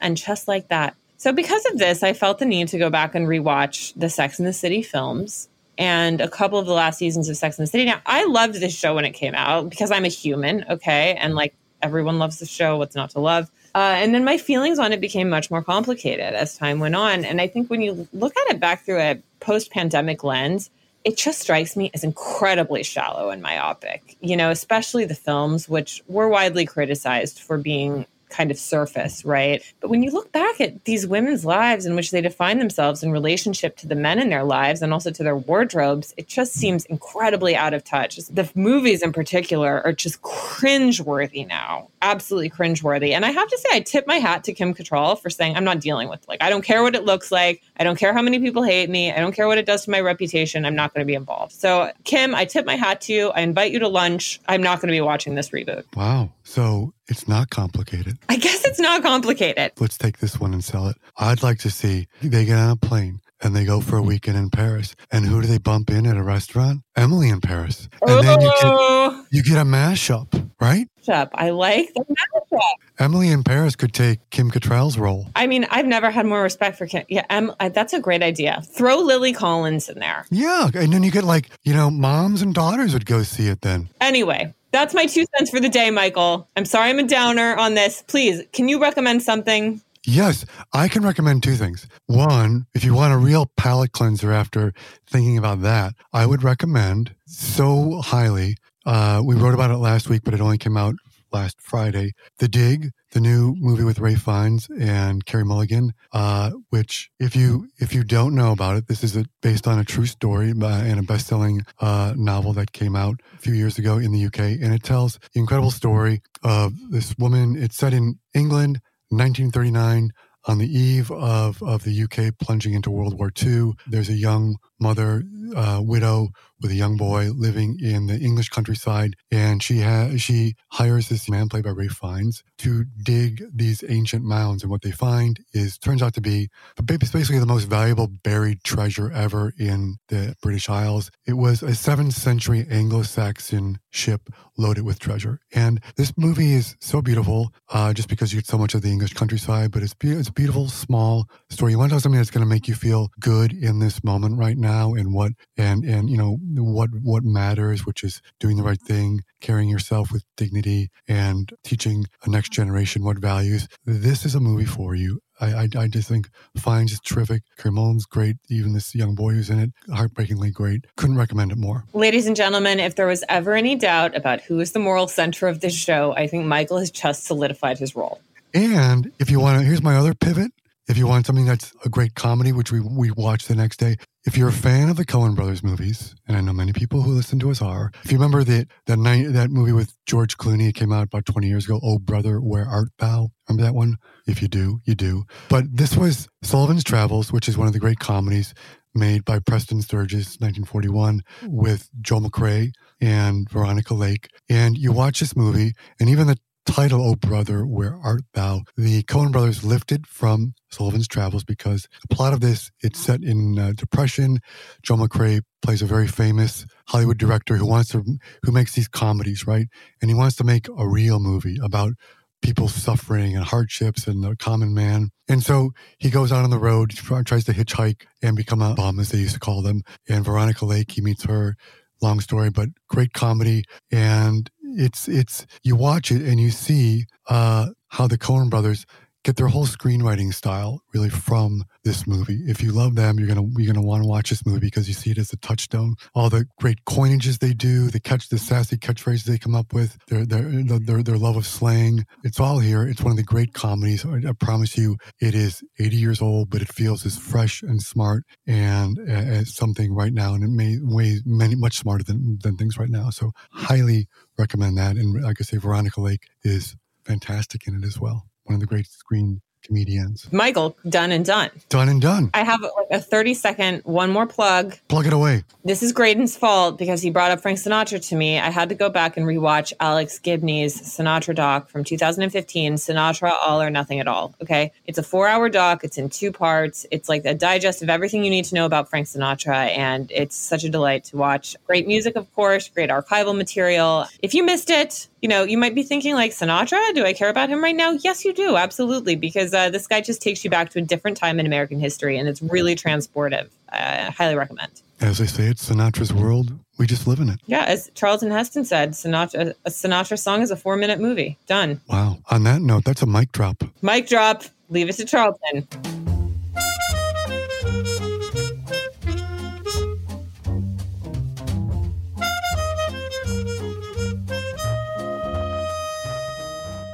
And 0.00 0.16
Just 0.16 0.48
Like 0.48 0.68
That. 0.68 0.96
So, 1.18 1.32
because 1.32 1.66
of 1.66 1.78
this, 1.78 2.02
I 2.02 2.14
felt 2.14 2.38
the 2.38 2.46
need 2.46 2.68
to 2.68 2.78
go 2.78 2.88
back 2.88 3.14
and 3.14 3.26
rewatch 3.26 3.92
the 3.94 4.08
Sex 4.08 4.38
in 4.38 4.46
the 4.46 4.52
City 4.52 4.82
films 4.82 5.48
and 5.76 6.20
a 6.20 6.28
couple 6.28 6.58
of 6.58 6.66
the 6.66 6.72
last 6.72 6.98
seasons 6.98 7.28
of 7.28 7.36
Sex 7.36 7.58
in 7.58 7.62
the 7.62 7.66
City. 7.66 7.84
Now, 7.84 8.00
I 8.06 8.24
loved 8.24 8.54
this 8.54 8.74
show 8.74 8.94
when 8.94 9.04
it 9.04 9.12
came 9.12 9.34
out 9.34 9.68
because 9.68 9.90
I'm 9.90 10.04
a 10.04 10.08
human, 10.08 10.64
okay? 10.70 11.14
And 11.20 11.34
like 11.34 11.54
everyone 11.82 12.18
loves 12.18 12.38
the 12.38 12.46
show, 12.46 12.78
what's 12.78 12.96
not 12.96 13.10
to 13.10 13.20
love? 13.20 13.50
Uh, 13.74 13.94
and 13.96 14.14
then 14.14 14.24
my 14.24 14.38
feelings 14.38 14.78
on 14.78 14.92
it 14.92 15.00
became 15.00 15.28
much 15.28 15.50
more 15.50 15.62
complicated 15.62 16.34
as 16.34 16.56
time 16.56 16.80
went 16.80 16.94
on. 16.94 17.24
And 17.24 17.40
I 17.40 17.46
think 17.46 17.68
when 17.68 17.82
you 17.82 18.08
look 18.12 18.36
at 18.36 18.54
it 18.54 18.60
back 18.60 18.84
through 18.84 19.00
a 19.00 19.22
post 19.40 19.70
pandemic 19.70 20.24
lens, 20.24 20.70
it 21.04 21.16
just 21.16 21.40
strikes 21.40 21.76
me 21.76 21.90
as 21.94 22.04
incredibly 22.04 22.82
shallow 22.82 23.30
and 23.30 23.40
myopic, 23.40 24.16
you 24.20 24.36
know, 24.36 24.50
especially 24.50 25.04
the 25.04 25.14
films, 25.14 25.68
which 25.68 26.02
were 26.08 26.28
widely 26.28 26.66
criticized 26.66 27.38
for 27.38 27.56
being 27.56 28.04
kind 28.28 28.50
of 28.50 28.58
surface, 28.58 29.24
right? 29.24 29.62
But 29.80 29.90
when 29.90 30.02
you 30.02 30.10
look 30.10 30.32
back 30.32 30.60
at 30.60 30.84
these 30.84 31.06
women's 31.06 31.44
lives 31.44 31.86
in 31.86 31.94
which 31.94 32.10
they 32.10 32.20
define 32.20 32.58
themselves 32.58 33.02
in 33.02 33.10
relationship 33.10 33.76
to 33.78 33.86
the 33.86 33.94
men 33.94 34.18
in 34.18 34.28
their 34.30 34.44
lives 34.44 34.82
and 34.82 34.92
also 34.92 35.10
to 35.10 35.22
their 35.22 35.36
wardrobes, 35.36 36.14
it 36.16 36.28
just 36.28 36.54
mm. 36.56 36.58
seems 36.58 36.84
incredibly 36.86 37.56
out 37.56 37.74
of 37.74 37.84
touch. 37.84 38.16
The 38.16 38.50
movies 38.54 39.02
in 39.02 39.12
particular 39.12 39.82
are 39.84 39.92
just 39.92 40.22
cringeworthy 40.22 41.46
now, 41.46 41.88
absolutely 42.02 42.50
cringeworthy. 42.50 43.12
And 43.12 43.24
I 43.24 43.30
have 43.30 43.48
to 43.48 43.58
say, 43.58 43.68
I 43.76 43.80
tip 43.80 44.06
my 44.06 44.16
hat 44.16 44.44
to 44.44 44.52
Kim 44.52 44.74
Cattrall 44.74 45.18
for 45.20 45.30
saying, 45.30 45.56
I'm 45.56 45.64
not 45.64 45.80
dealing 45.80 46.08
with 46.08 46.26
like, 46.28 46.42
I 46.42 46.50
don't 46.50 46.62
care 46.62 46.82
what 46.82 46.94
it 46.94 47.04
looks 47.04 47.30
like. 47.30 47.62
I 47.78 47.84
don't 47.84 47.98
care 47.98 48.12
how 48.12 48.22
many 48.22 48.38
people 48.38 48.62
hate 48.62 48.90
me. 48.90 49.12
I 49.12 49.20
don't 49.20 49.32
care 49.32 49.46
what 49.46 49.58
it 49.58 49.66
does 49.66 49.84
to 49.84 49.90
my 49.90 50.00
reputation. 50.00 50.64
I'm 50.64 50.74
not 50.74 50.94
going 50.94 51.02
to 51.02 51.06
be 51.06 51.14
involved. 51.14 51.52
So, 51.52 51.90
Kim, 52.04 52.34
I 52.34 52.44
tip 52.44 52.66
my 52.66 52.76
hat 52.76 53.00
to 53.02 53.12
you. 53.12 53.30
I 53.30 53.40
invite 53.40 53.72
you 53.72 53.78
to 53.80 53.88
lunch. 53.88 54.40
I'm 54.48 54.62
not 54.62 54.80
going 54.80 54.88
to 54.88 54.92
be 54.92 55.00
watching 55.00 55.34
this 55.34 55.50
reboot. 55.50 55.84
Wow. 55.96 56.30
So 56.48 56.94
it's 57.08 57.28
not 57.28 57.50
complicated. 57.50 58.18
I 58.30 58.36
guess 58.36 58.64
it's 58.64 58.80
not 58.80 59.02
complicated. 59.02 59.72
Let's 59.78 59.98
take 59.98 60.16
this 60.16 60.40
one 60.40 60.54
and 60.54 60.64
sell 60.64 60.88
it. 60.88 60.96
I'd 61.18 61.42
like 61.42 61.58
to 61.58 61.70
see 61.70 62.08
they 62.22 62.46
get 62.46 62.56
on 62.56 62.70
a 62.70 62.76
plane 62.76 63.20
and 63.42 63.54
they 63.54 63.66
go 63.66 63.82
for 63.82 63.98
a 63.98 64.02
weekend 64.02 64.38
in 64.38 64.48
Paris. 64.48 64.96
And 65.10 65.26
who 65.26 65.42
do 65.42 65.46
they 65.46 65.58
bump 65.58 65.90
in 65.90 66.06
at 66.06 66.16
a 66.16 66.22
restaurant? 66.22 66.80
Emily 66.96 67.28
in 67.28 67.42
Paris. 67.42 67.90
And 68.00 68.10
oh. 68.10 68.22
then 68.22 68.40
you 68.40 68.48
get 68.48 68.64
oh. 68.64 69.26
you 69.30 69.42
get 69.42 69.58
a 69.58 69.64
mashup, 69.64 70.50
right? 70.58 70.88
Mashup. 71.06 71.28
I 71.34 71.50
like 71.50 71.92
the 71.94 72.04
mashup. 72.04 72.60
Emily 72.98 73.28
in 73.28 73.44
Paris 73.44 73.76
could 73.76 73.92
take 73.92 74.18
Kim 74.30 74.50
Cattrall's 74.50 74.98
role. 74.98 75.26
I 75.36 75.46
mean, 75.46 75.66
I've 75.70 75.86
never 75.86 76.10
had 76.10 76.24
more 76.24 76.42
respect 76.42 76.78
for 76.78 76.86
Kim. 76.86 77.04
Yeah, 77.10 77.26
em, 77.28 77.52
that's 77.60 77.92
a 77.92 78.00
great 78.00 78.22
idea. 78.22 78.62
Throw 78.62 78.96
Lily 79.00 79.34
Collins 79.34 79.90
in 79.90 79.98
there. 79.98 80.24
Yeah, 80.30 80.70
and 80.74 80.94
then 80.94 81.02
you 81.02 81.10
get 81.10 81.24
like 81.24 81.50
you 81.62 81.74
know, 81.74 81.90
moms 81.90 82.40
and 82.40 82.54
daughters 82.54 82.94
would 82.94 83.06
go 83.06 83.22
see 83.22 83.48
it 83.48 83.60
then. 83.60 83.90
Anyway, 84.00 84.54
that's 84.70 84.94
my 84.94 85.06
two 85.06 85.24
cents 85.36 85.50
for 85.50 85.60
the 85.60 85.68
day, 85.68 85.90
Michael. 85.90 86.48
I'm 86.56 86.64
sorry 86.64 86.90
I'm 86.90 86.98
a 86.98 87.04
downer 87.04 87.56
on 87.56 87.74
this. 87.74 88.02
Please, 88.06 88.42
can 88.52 88.68
you 88.68 88.80
recommend 88.80 89.22
something? 89.22 89.80
Yes, 90.04 90.44
I 90.72 90.88
can 90.88 91.02
recommend 91.02 91.42
two 91.42 91.56
things. 91.56 91.86
One, 92.06 92.66
if 92.74 92.82
you 92.84 92.94
want 92.94 93.12
a 93.12 93.18
real 93.18 93.50
palate 93.56 93.92
cleanser 93.92 94.32
after 94.32 94.72
thinking 95.06 95.36
about 95.36 95.60
that, 95.62 95.94
I 96.12 96.24
would 96.24 96.42
recommend 96.42 97.14
so 97.26 98.00
highly. 98.00 98.56
Uh, 98.86 99.20
we 99.24 99.34
wrote 99.34 99.54
about 99.54 99.70
it 99.70 99.76
last 99.76 100.08
week, 100.08 100.22
but 100.24 100.32
it 100.32 100.40
only 100.40 100.56
came 100.56 100.76
out 100.76 100.94
last 101.30 101.60
Friday. 101.60 102.12
The 102.38 102.48
Dig, 102.48 102.90
the 103.12 103.20
new 103.20 103.54
movie 103.58 103.84
with 103.84 103.98
Ralph 103.98 104.20
Fiennes 104.20 104.68
and 104.78 105.24
Carey 105.24 105.44
Mulligan, 105.44 105.92
uh, 106.12 106.50
which 106.70 107.10
if 107.18 107.34
you 107.34 107.68
if 107.78 107.94
you 107.94 108.04
don't 108.04 108.34
know 108.34 108.52
about 108.52 108.76
it, 108.76 108.86
this 108.86 109.02
is 109.02 109.16
a, 109.16 109.24
based 109.42 109.66
on 109.66 109.78
a 109.78 109.84
true 109.84 110.06
story 110.06 110.52
by, 110.52 110.78
and 110.78 111.00
a 111.00 111.02
best-selling 111.02 111.62
uh, 111.80 112.14
novel 112.16 112.52
that 112.54 112.72
came 112.72 112.94
out 112.94 113.20
a 113.34 113.38
few 113.38 113.54
years 113.54 113.78
ago 113.78 113.98
in 113.98 114.12
the 114.12 114.26
UK, 114.26 114.40
and 114.40 114.74
it 114.74 114.82
tells 114.82 115.18
the 115.32 115.40
incredible 115.40 115.70
story 115.70 116.22
of 116.42 116.72
this 116.90 117.14
woman. 117.18 117.56
It's 117.56 117.76
set 117.76 117.92
in 117.92 118.18
England, 118.34 118.80
1939 119.10 120.10
on 120.48 120.58
the 120.58 120.66
eve 120.66 121.10
of, 121.10 121.62
of 121.62 121.84
the 121.84 122.02
UK 122.02 122.36
plunging 122.38 122.72
into 122.72 122.90
World 122.90 123.18
War 123.18 123.30
II, 123.40 123.72
there's 123.86 124.08
a 124.08 124.14
young 124.14 124.56
mother, 124.80 125.22
uh, 125.54 125.80
widow 125.82 126.28
with 126.60 126.70
a 126.70 126.74
young 126.74 126.96
boy 126.96 127.30
living 127.30 127.78
in 127.80 128.06
the 128.06 128.18
English 128.18 128.48
countryside, 128.48 129.14
and 129.30 129.62
she 129.62 129.78
has 129.78 130.20
she 130.20 130.54
hires 130.72 131.08
this 131.08 131.28
man 131.28 131.48
played 131.48 131.64
by 131.64 131.70
Ralph 131.70 131.92
Fiennes 131.92 132.42
to 132.58 132.84
dig 133.04 133.44
these 133.54 133.84
ancient 133.88 134.24
mounds, 134.24 134.62
and 134.62 134.70
what 134.70 134.82
they 134.82 134.90
find 134.90 135.40
is 135.52 135.78
turns 135.78 136.02
out 136.02 136.14
to 136.14 136.20
be 136.20 136.48
basically 136.84 137.38
the 137.38 137.46
most 137.46 137.64
valuable 137.64 138.08
buried 138.08 138.64
treasure 138.64 139.10
ever 139.12 139.52
in 139.58 139.96
the 140.08 140.34
British 140.42 140.68
Isles. 140.68 141.10
It 141.26 141.34
was 141.34 141.62
a 141.62 141.74
seventh 141.74 142.14
century 142.14 142.66
Anglo-Saxon 142.70 143.78
ship 143.90 144.28
loaded 144.56 144.84
with 144.84 144.98
treasure, 144.98 145.38
and 145.54 145.80
this 145.96 146.12
movie 146.16 146.54
is 146.54 146.76
so 146.80 147.00
beautiful, 147.00 147.52
uh, 147.70 147.92
just 147.92 148.08
because 148.08 148.32
you 148.32 148.40
get 148.40 148.46
so 148.46 148.58
much 148.58 148.74
of 148.74 148.82
the 148.82 148.90
English 148.90 149.14
countryside, 149.14 149.70
but 149.70 149.82
it's 149.82 149.94
it's 150.00 150.28
a 150.28 150.32
beautiful 150.32 150.68
small 150.68 151.26
story. 151.50 151.72
You 151.72 151.78
want 151.78 151.90
to 151.90 151.94
know 151.94 152.00
something 152.00 152.18
that's 152.18 152.30
going 152.30 152.44
to 152.44 152.48
make 152.48 152.66
you 152.68 152.74
feel 152.74 153.10
good 153.20 153.52
in 153.52 153.78
this 153.78 154.02
moment 154.02 154.38
right 154.38 154.56
now, 154.58 154.94
and 154.94 155.14
what 155.14 155.32
and 155.56 155.84
and 155.84 156.10
you 156.10 156.16
know 156.16 156.38
what 156.56 156.90
what 157.02 157.24
matters, 157.24 157.86
which 157.86 158.02
is 158.04 158.22
doing 158.40 158.56
the 158.56 158.62
right 158.62 158.80
thing, 158.80 159.22
carrying 159.40 159.68
yourself 159.68 160.10
with 160.12 160.24
dignity, 160.36 160.90
and 161.06 161.52
teaching 161.64 162.06
a 162.24 162.30
next 162.30 162.52
generation 162.52 163.04
what 163.04 163.18
values. 163.18 163.68
This 163.84 164.24
is 164.24 164.34
a 164.34 164.40
movie 164.40 164.64
for 164.64 164.94
you. 164.94 165.20
I, 165.40 165.52
I, 165.52 165.68
I 165.76 165.88
just 165.88 166.08
think 166.08 166.28
Fiennes 166.56 166.92
is 166.92 167.00
terrific. 167.00 167.42
Carey 167.56 167.74
great. 168.10 168.36
Even 168.48 168.72
this 168.72 168.94
young 168.94 169.14
boy 169.14 169.32
who's 169.32 169.50
in 169.50 169.60
it, 169.60 169.70
heartbreakingly 169.92 170.50
great. 170.50 170.86
Couldn't 170.96 171.16
recommend 171.16 171.52
it 171.52 171.58
more. 171.58 171.84
Ladies 171.92 172.26
and 172.26 172.34
gentlemen, 172.34 172.80
if 172.80 172.96
there 172.96 173.06
was 173.06 173.24
ever 173.28 173.54
any 173.54 173.76
doubt 173.76 174.16
about 174.16 174.40
who 174.40 174.60
is 174.60 174.72
the 174.72 174.78
moral 174.78 175.06
center 175.06 175.46
of 175.46 175.60
this 175.60 175.74
show, 175.74 176.14
I 176.14 176.26
think 176.26 176.46
Michael 176.46 176.78
has 176.78 176.90
just 176.90 177.24
solidified 177.24 177.78
his 177.78 177.94
role. 177.94 178.20
And 178.54 179.12
if 179.18 179.30
you 179.30 179.40
want 179.40 179.60
to, 179.60 179.64
here's 179.64 179.82
my 179.82 179.96
other 179.96 180.14
pivot. 180.14 180.50
If 180.88 180.96
you 180.96 181.06
want 181.06 181.26
something 181.26 181.44
that's 181.44 181.74
a 181.84 181.90
great 181.90 182.14
comedy, 182.14 182.50
which 182.50 182.72
we, 182.72 182.80
we 182.80 183.10
watch 183.10 183.46
the 183.46 183.54
next 183.54 183.76
day, 183.78 183.96
if 184.28 184.36
you're 184.36 184.50
a 184.50 184.52
fan 184.52 184.90
of 184.90 184.96
the 184.98 185.06
Coen 185.06 185.34
Brothers 185.34 185.62
movies, 185.62 186.14
and 186.26 186.36
I 186.36 186.42
know 186.42 186.52
many 186.52 186.74
people 186.74 187.00
who 187.00 187.12
listen 187.12 187.38
to 187.38 187.50
us 187.50 187.62
are, 187.62 187.90
if 188.04 188.12
you 188.12 188.18
remember 188.18 188.44
that 188.44 188.68
that 188.84 188.98
night 188.98 189.32
that 189.32 189.48
movie 189.48 189.72
with 189.72 189.94
George 190.04 190.36
Clooney, 190.36 190.74
came 190.74 190.92
out 190.92 191.04
about 191.04 191.24
20 191.24 191.46
years 191.46 191.64
ago. 191.64 191.80
Oh 191.82 191.98
brother, 191.98 192.38
where 192.38 192.66
art 192.66 192.90
thou? 192.98 193.30
Remember 193.48 193.62
that 193.62 193.74
one? 193.74 193.96
If 194.26 194.42
you 194.42 194.48
do, 194.48 194.80
you 194.84 194.94
do. 194.94 195.24
But 195.48 195.64
this 195.72 195.96
was 195.96 196.28
Sullivan's 196.42 196.84
Travels, 196.84 197.32
which 197.32 197.48
is 197.48 197.56
one 197.56 197.68
of 197.68 197.72
the 197.72 197.78
great 197.78 198.00
comedies 198.00 198.52
made 198.94 199.24
by 199.24 199.38
Preston 199.38 199.80
Sturges, 199.80 200.36
1941, 200.40 201.22
with 201.44 201.88
Joel 202.02 202.20
McCrea 202.20 202.70
and 203.00 203.48
Veronica 203.48 203.94
Lake. 203.94 204.28
And 204.50 204.76
you 204.76 204.92
watch 204.92 205.20
this 205.20 205.36
movie, 205.36 205.72
and 205.98 206.10
even 206.10 206.26
the 206.26 206.36
title, 206.68 207.02
Oh 207.02 207.14
Brother, 207.14 207.66
Where 207.66 207.96
Art 207.96 208.22
Thou? 208.34 208.60
The 208.76 209.02
Coen 209.04 209.32
brothers 209.32 209.64
lifted 209.64 210.06
from 210.06 210.52
Sullivan's 210.70 211.08
Travels 211.08 211.42
because 211.42 211.88
the 212.06 212.14
plot 212.14 212.34
of 212.34 212.40
this, 212.40 212.70
it's 212.82 213.00
set 213.00 213.22
in 213.22 213.58
uh, 213.58 213.72
Depression. 213.74 214.40
Joel 214.82 215.08
McCrea 215.08 215.40
plays 215.62 215.80
a 215.80 215.86
very 215.86 216.06
famous 216.06 216.66
Hollywood 216.88 217.16
director 217.16 217.56
who 217.56 217.66
wants 217.66 217.90
to, 217.90 218.04
who 218.42 218.52
makes 218.52 218.74
these 218.74 218.86
comedies, 218.86 219.46
right? 219.46 219.66
And 220.02 220.10
he 220.10 220.14
wants 220.14 220.36
to 220.36 220.44
make 220.44 220.68
a 220.68 220.86
real 220.86 221.18
movie 221.18 221.56
about 221.62 221.94
people's 222.42 222.74
suffering 222.74 223.34
and 223.34 223.44
hardships 223.44 224.06
and 224.06 224.22
the 224.22 224.36
common 224.36 224.74
man. 224.74 225.08
And 225.26 225.42
so 225.42 225.70
he 225.98 226.10
goes 226.10 226.30
out 226.30 226.44
on 226.44 226.50
the 226.50 226.58
road, 226.58 226.90
tries 226.90 227.44
to 227.44 227.52
hitchhike 227.52 228.02
and 228.22 228.36
become 228.36 228.60
a 228.60 228.74
bum, 228.74 229.00
as 229.00 229.08
they 229.10 229.18
used 229.18 229.34
to 229.34 229.40
call 229.40 229.62
them. 229.62 229.82
And 230.08 230.24
Veronica 230.24 230.66
Lake, 230.66 230.92
he 230.92 231.00
meets 231.00 231.24
her. 231.24 231.56
Long 232.00 232.20
story, 232.20 232.48
but 232.48 232.68
great 232.88 233.12
comedy. 233.12 233.64
And 233.90 234.48
it's 234.78 235.08
it's 235.08 235.44
you 235.62 235.74
watch 235.76 236.10
it 236.10 236.22
and 236.22 236.40
you 236.40 236.50
see 236.50 237.04
uh, 237.28 237.66
how 237.88 238.06
the 238.06 238.16
Coen 238.16 238.48
brothers 238.48 238.86
get 239.28 239.36
their 239.36 239.48
whole 239.48 239.66
screenwriting 239.66 240.32
style 240.32 240.80
really 240.94 241.10
from 241.10 241.62
this 241.84 242.06
movie. 242.06 242.40
If 242.46 242.62
you 242.62 242.72
love 242.72 242.94
them, 242.94 243.18
you're 243.18 243.28
gonna 243.28 243.46
you're 243.58 243.74
gonna 243.74 243.86
want 243.86 244.02
to 244.02 244.08
watch 244.08 244.30
this 244.30 244.46
movie 244.46 244.60
because 244.60 244.88
you 244.88 244.94
see 244.94 245.10
it 245.10 245.18
as 245.18 245.34
a 245.34 245.36
touchstone. 245.36 245.96
All 246.14 246.30
the 246.30 246.46
great 246.58 246.78
coinages 246.86 247.38
they 247.38 247.52
do, 247.52 247.90
the 247.90 248.00
catch 248.00 248.30
the 248.30 248.38
sassy 248.38 248.78
catchphrases 248.78 249.24
they 249.24 249.36
come 249.36 249.54
up 249.54 249.74
with, 249.74 249.98
their 250.08 250.24
their 250.24 250.62
their, 250.78 251.02
their 251.02 251.18
love 251.18 251.36
of 251.36 251.46
slang. 251.46 252.06
It's 252.24 252.40
all 252.40 252.58
here. 252.58 252.88
It's 252.88 253.02
one 253.02 253.10
of 253.10 253.18
the 253.18 253.22
great 253.22 253.52
comedies. 253.52 254.02
I, 254.06 254.30
I 254.30 254.32
promise 254.32 254.78
you, 254.78 254.96
it 255.20 255.34
is 255.34 255.62
80 255.78 255.96
years 255.96 256.22
old, 256.22 256.48
but 256.48 256.62
it 256.62 256.72
feels 256.72 257.04
as 257.04 257.18
fresh 257.18 257.62
and 257.62 257.82
smart 257.82 258.24
and 258.46 258.98
as 258.98 259.54
something 259.54 259.94
right 259.94 260.14
now, 260.14 260.32
and 260.32 260.42
it 260.42 260.48
may 260.48 260.78
way 260.80 261.20
many 261.26 261.54
much 261.54 261.76
smarter 261.76 262.02
than 262.02 262.38
than 262.42 262.56
things 262.56 262.78
right 262.78 262.88
now. 262.88 263.10
So 263.10 263.32
highly 263.52 264.08
recommend 264.38 264.78
that. 264.78 264.96
And 264.96 265.22
like 265.22 265.36
I 265.38 265.44
say, 265.44 265.58
Veronica 265.58 266.00
Lake 266.00 266.22
is 266.42 266.76
fantastic 267.04 267.68
in 267.68 267.74
it 267.74 267.84
as 267.84 268.00
well. 268.00 268.24
One 268.48 268.54
of 268.54 268.60
the 268.60 268.66
great 268.66 268.86
screen 268.86 269.42
comedians. 269.62 270.26
Michael, 270.32 270.74
done 270.88 271.12
and 271.12 271.24
done. 271.24 271.50
Done 271.68 271.90
and 271.90 272.00
done. 272.00 272.30
I 272.32 272.44
have 272.44 272.62
like 272.62 272.86
a 272.90 273.00
30 273.00 273.34
second, 273.34 273.82
one 273.84 274.10
more 274.10 274.26
plug. 274.26 274.76
Plug 274.88 275.06
it 275.06 275.12
away. 275.12 275.44
This 275.64 275.82
is 275.82 275.92
Graydon's 275.92 276.36
fault 276.36 276.78
because 276.78 277.02
he 277.02 277.10
brought 277.10 277.30
up 277.30 277.40
Frank 277.40 277.58
Sinatra 277.58 278.06
to 278.08 278.16
me. 278.16 278.38
I 278.38 278.48
had 278.48 278.70
to 278.70 278.74
go 278.74 278.88
back 278.88 279.18
and 279.18 279.26
rewatch 279.26 279.74
Alex 279.80 280.18
Gibney's 280.18 280.80
Sinatra 280.80 281.34
doc 281.34 281.68
from 281.68 281.84
2015, 281.84 282.74
Sinatra 282.74 283.34
All 283.44 283.60
or 283.60 283.68
Nothing 283.68 284.00
at 284.00 284.08
All. 284.08 284.34
Okay. 284.40 284.72
It's 284.86 284.96
a 284.96 285.02
four 285.02 285.28
hour 285.28 285.50
doc, 285.50 285.84
it's 285.84 285.98
in 285.98 286.08
two 286.08 286.32
parts. 286.32 286.86
It's 286.90 287.08
like 287.10 287.26
a 287.26 287.34
digest 287.34 287.82
of 287.82 287.90
everything 287.90 288.24
you 288.24 288.30
need 288.30 288.46
to 288.46 288.54
know 288.54 288.64
about 288.64 288.88
Frank 288.88 289.06
Sinatra, 289.06 289.76
and 289.76 290.10
it's 290.10 290.34
such 290.34 290.64
a 290.64 290.70
delight 290.70 291.04
to 291.04 291.18
watch. 291.18 291.56
Great 291.66 291.86
music, 291.86 292.16
of 292.16 292.32
course, 292.34 292.68
great 292.68 292.88
archival 292.88 293.36
material. 293.36 294.06
If 294.22 294.32
you 294.32 294.42
missed 294.44 294.70
it, 294.70 295.08
you 295.20 295.28
know, 295.28 295.42
you 295.42 295.58
might 295.58 295.74
be 295.74 295.82
thinking 295.82 296.14
like 296.14 296.32
Sinatra, 296.32 296.94
do 296.94 297.04
I 297.04 297.12
care 297.12 297.28
about 297.28 297.48
him 297.48 297.62
right 297.62 297.74
now? 297.74 297.92
Yes, 297.92 298.24
you 298.24 298.32
do. 298.32 298.56
Absolutely. 298.56 299.16
Because 299.16 299.52
uh, 299.52 299.70
this 299.70 299.86
guy 299.86 300.00
just 300.00 300.22
takes 300.22 300.44
you 300.44 300.50
back 300.50 300.70
to 300.70 300.78
a 300.78 300.82
different 300.82 301.16
time 301.16 301.40
in 301.40 301.46
American 301.46 301.80
history 301.80 302.18
and 302.18 302.28
it's 302.28 302.40
really 302.42 302.76
transportive. 302.76 303.48
I 303.70 304.12
highly 304.16 304.36
recommend. 304.36 304.82
As 305.00 305.18
they 305.18 305.26
say, 305.26 305.44
it's 305.44 305.68
Sinatra's 305.68 306.12
world. 306.12 306.52
We 306.78 306.86
just 306.86 307.06
live 307.06 307.20
in 307.20 307.28
it. 307.28 307.40
Yeah, 307.46 307.64
as 307.64 307.90
Charlton 307.94 308.30
Heston 308.30 308.64
said, 308.64 308.92
Sinatra, 308.92 309.54
a 309.64 309.70
Sinatra 309.70 310.18
song 310.18 310.42
is 310.42 310.50
a 310.50 310.56
four 310.56 310.76
minute 310.76 311.00
movie. 311.00 311.38
Done. 311.46 311.80
Wow. 311.88 312.18
On 312.30 312.44
that 312.44 312.62
note, 312.62 312.84
that's 312.84 313.02
a 313.02 313.06
mic 313.06 313.32
drop. 313.32 313.62
Mic 313.82 314.08
drop. 314.08 314.44
Leave 314.70 314.88
it 314.88 314.94
to 314.94 315.04
Charlton. 315.04 315.66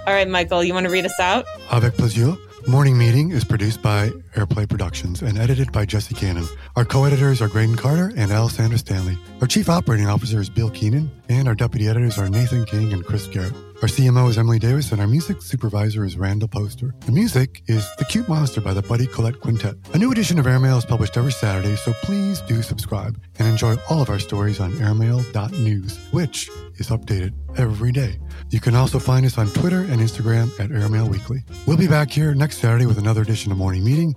All 0.06 0.12
right, 0.12 0.28
Michael, 0.28 0.62
you 0.62 0.74
want 0.74 0.84
to 0.84 0.92
read 0.92 1.06
us 1.06 1.18
out? 1.18 1.46
Avec 1.70 1.96
plaisir. 1.96 2.36
Morning 2.66 2.96
Meeting 2.96 3.30
is 3.30 3.44
produced 3.44 3.82
by 3.82 4.08
Airplay 4.34 4.66
Productions 4.66 5.20
and 5.20 5.38
edited 5.38 5.70
by 5.70 5.84
Jesse 5.84 6.14
Cannon. 6.14 6.46
Our 6.76 6.84
co-editors 6.86 7.42
are 7.42 7.48
Graydon 7.48 7.76
Carter 7.76 8.10
and 8.16 8.32
Alessandra 8.32 8.78
Stanley. 8.78 9.18
Our 9.42 9.46
chief 9.46 9.68
operating 9.68 10.08
officer 10.08 10.40
is 10.40 10.48
Bill 10.48 10.70
Keenan, 10.70 11.10
and 11.28 11.46
our 11.46 11.54
deputy 11.54 11.88
editors 11.88 12.16
are 12.16 12.28
Nathan 12.30 12.64
King 12.64 12.94
and 12.94 13.04
Chris 13.04 13.26
Garrett. 13.26 13.52
Our 13.82 13.88
CMO 13.88 14.30
is 14.30 14.38
Emily 14.38 14.58
Davis, 14.58 14.92
and 14.92 15.00
our 15.00 15.06
music 15.06 15.42
supervisor 15.42 16.04
is 16.04 16.16
Randall 16.16 16.48
Poster. 16.48 16.94
The 17.00 17.12
music 17.12 17.62
is 17.66 17.86
The 17.98 18.06
Cute 18.06 18.28
Monster 18.30 18.62
by 18.62 18.72
the 18.72 18.80
Buddy 18.80 19.06
Collette 19.06 19.40
Quintet. 19.40 19.76
A 19.92 19.98
new 19.98 20.10
edition 20.10 20.38
of 20.38 20.46
Airmail 20.46 20.78
is 20.78 20.86
published 20.86 21.18
every 21.18 21.32
Saturday, 21.32 21.76
so 21.76 21.92
please 22.02 22.40
do 22.42 22.62
subscribe 22.62 23.20
and 23.38 23.46
enjoy 23.46 23.76
all 23.90 24.00
of 24.00 24.08
our 24.08 24.18
stories 24.18 24.58
on 24.58 24.72
airmail.news, 24.80 25.98
which 26.12 26.48
is 26.76 26.88
updated 26.88 27.32
every 27.56 27.92
day. 27.92 28.18
You 28.50 28.60
can 28.60 28.74
also 28.74 28.98
find 28.98 29.24
us 29.26 29.38
on 29.38 29.48
Twitter 29.48 29.80
and 29.80 30.00
Instagram 30.00 30.58
at 30.60 30.70
Airmail 30.70 31.08
Weekly. 31.08 31.44
We'll 31.66 31.76
be 31.76 31.88
back 31.88 32.10
here 32.10 32.34
next 32.34 32.58
Saturday 32.58 32.87
with 32.87 32.98
another 32.98 33.22
edition 33.22 33.52
of 33.52 33.58
Morning 33.58 33.84
Meeting. 33.84 34.14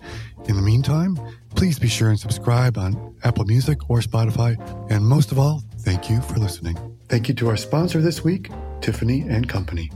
In 0.47 0.55
the 0.55 0.61
meantime, 0.61 1.17
please 1.55 1.79
be 1.79 1.87
sure 1.87 2.09
and 2.09 2.19
subscribe 2.19 2.77
on 2.77 3.15
Apple 3.23 3.45
Music 3.45 3.89
or 3.89 3.99
Spotify. 3.99 4.57
And 4.91 5.05
most 5.05 5.31
of 5.31 5.39
all, 5.39 5.63
thank 5.79 6.09
you 6.09 6.21
for 6.21 6.39
listening. 6.39 6.77
Thank 7.09 7.27
you 7.27 7.33
to 7.35 7.49
our 7.49 7.57
sponsor 7.57 8.01
this 8.01 8.23
week, 8.23 8.49
Tiffany 8.81 9.21
and 9.21 9.47
Company. 9.47 9.89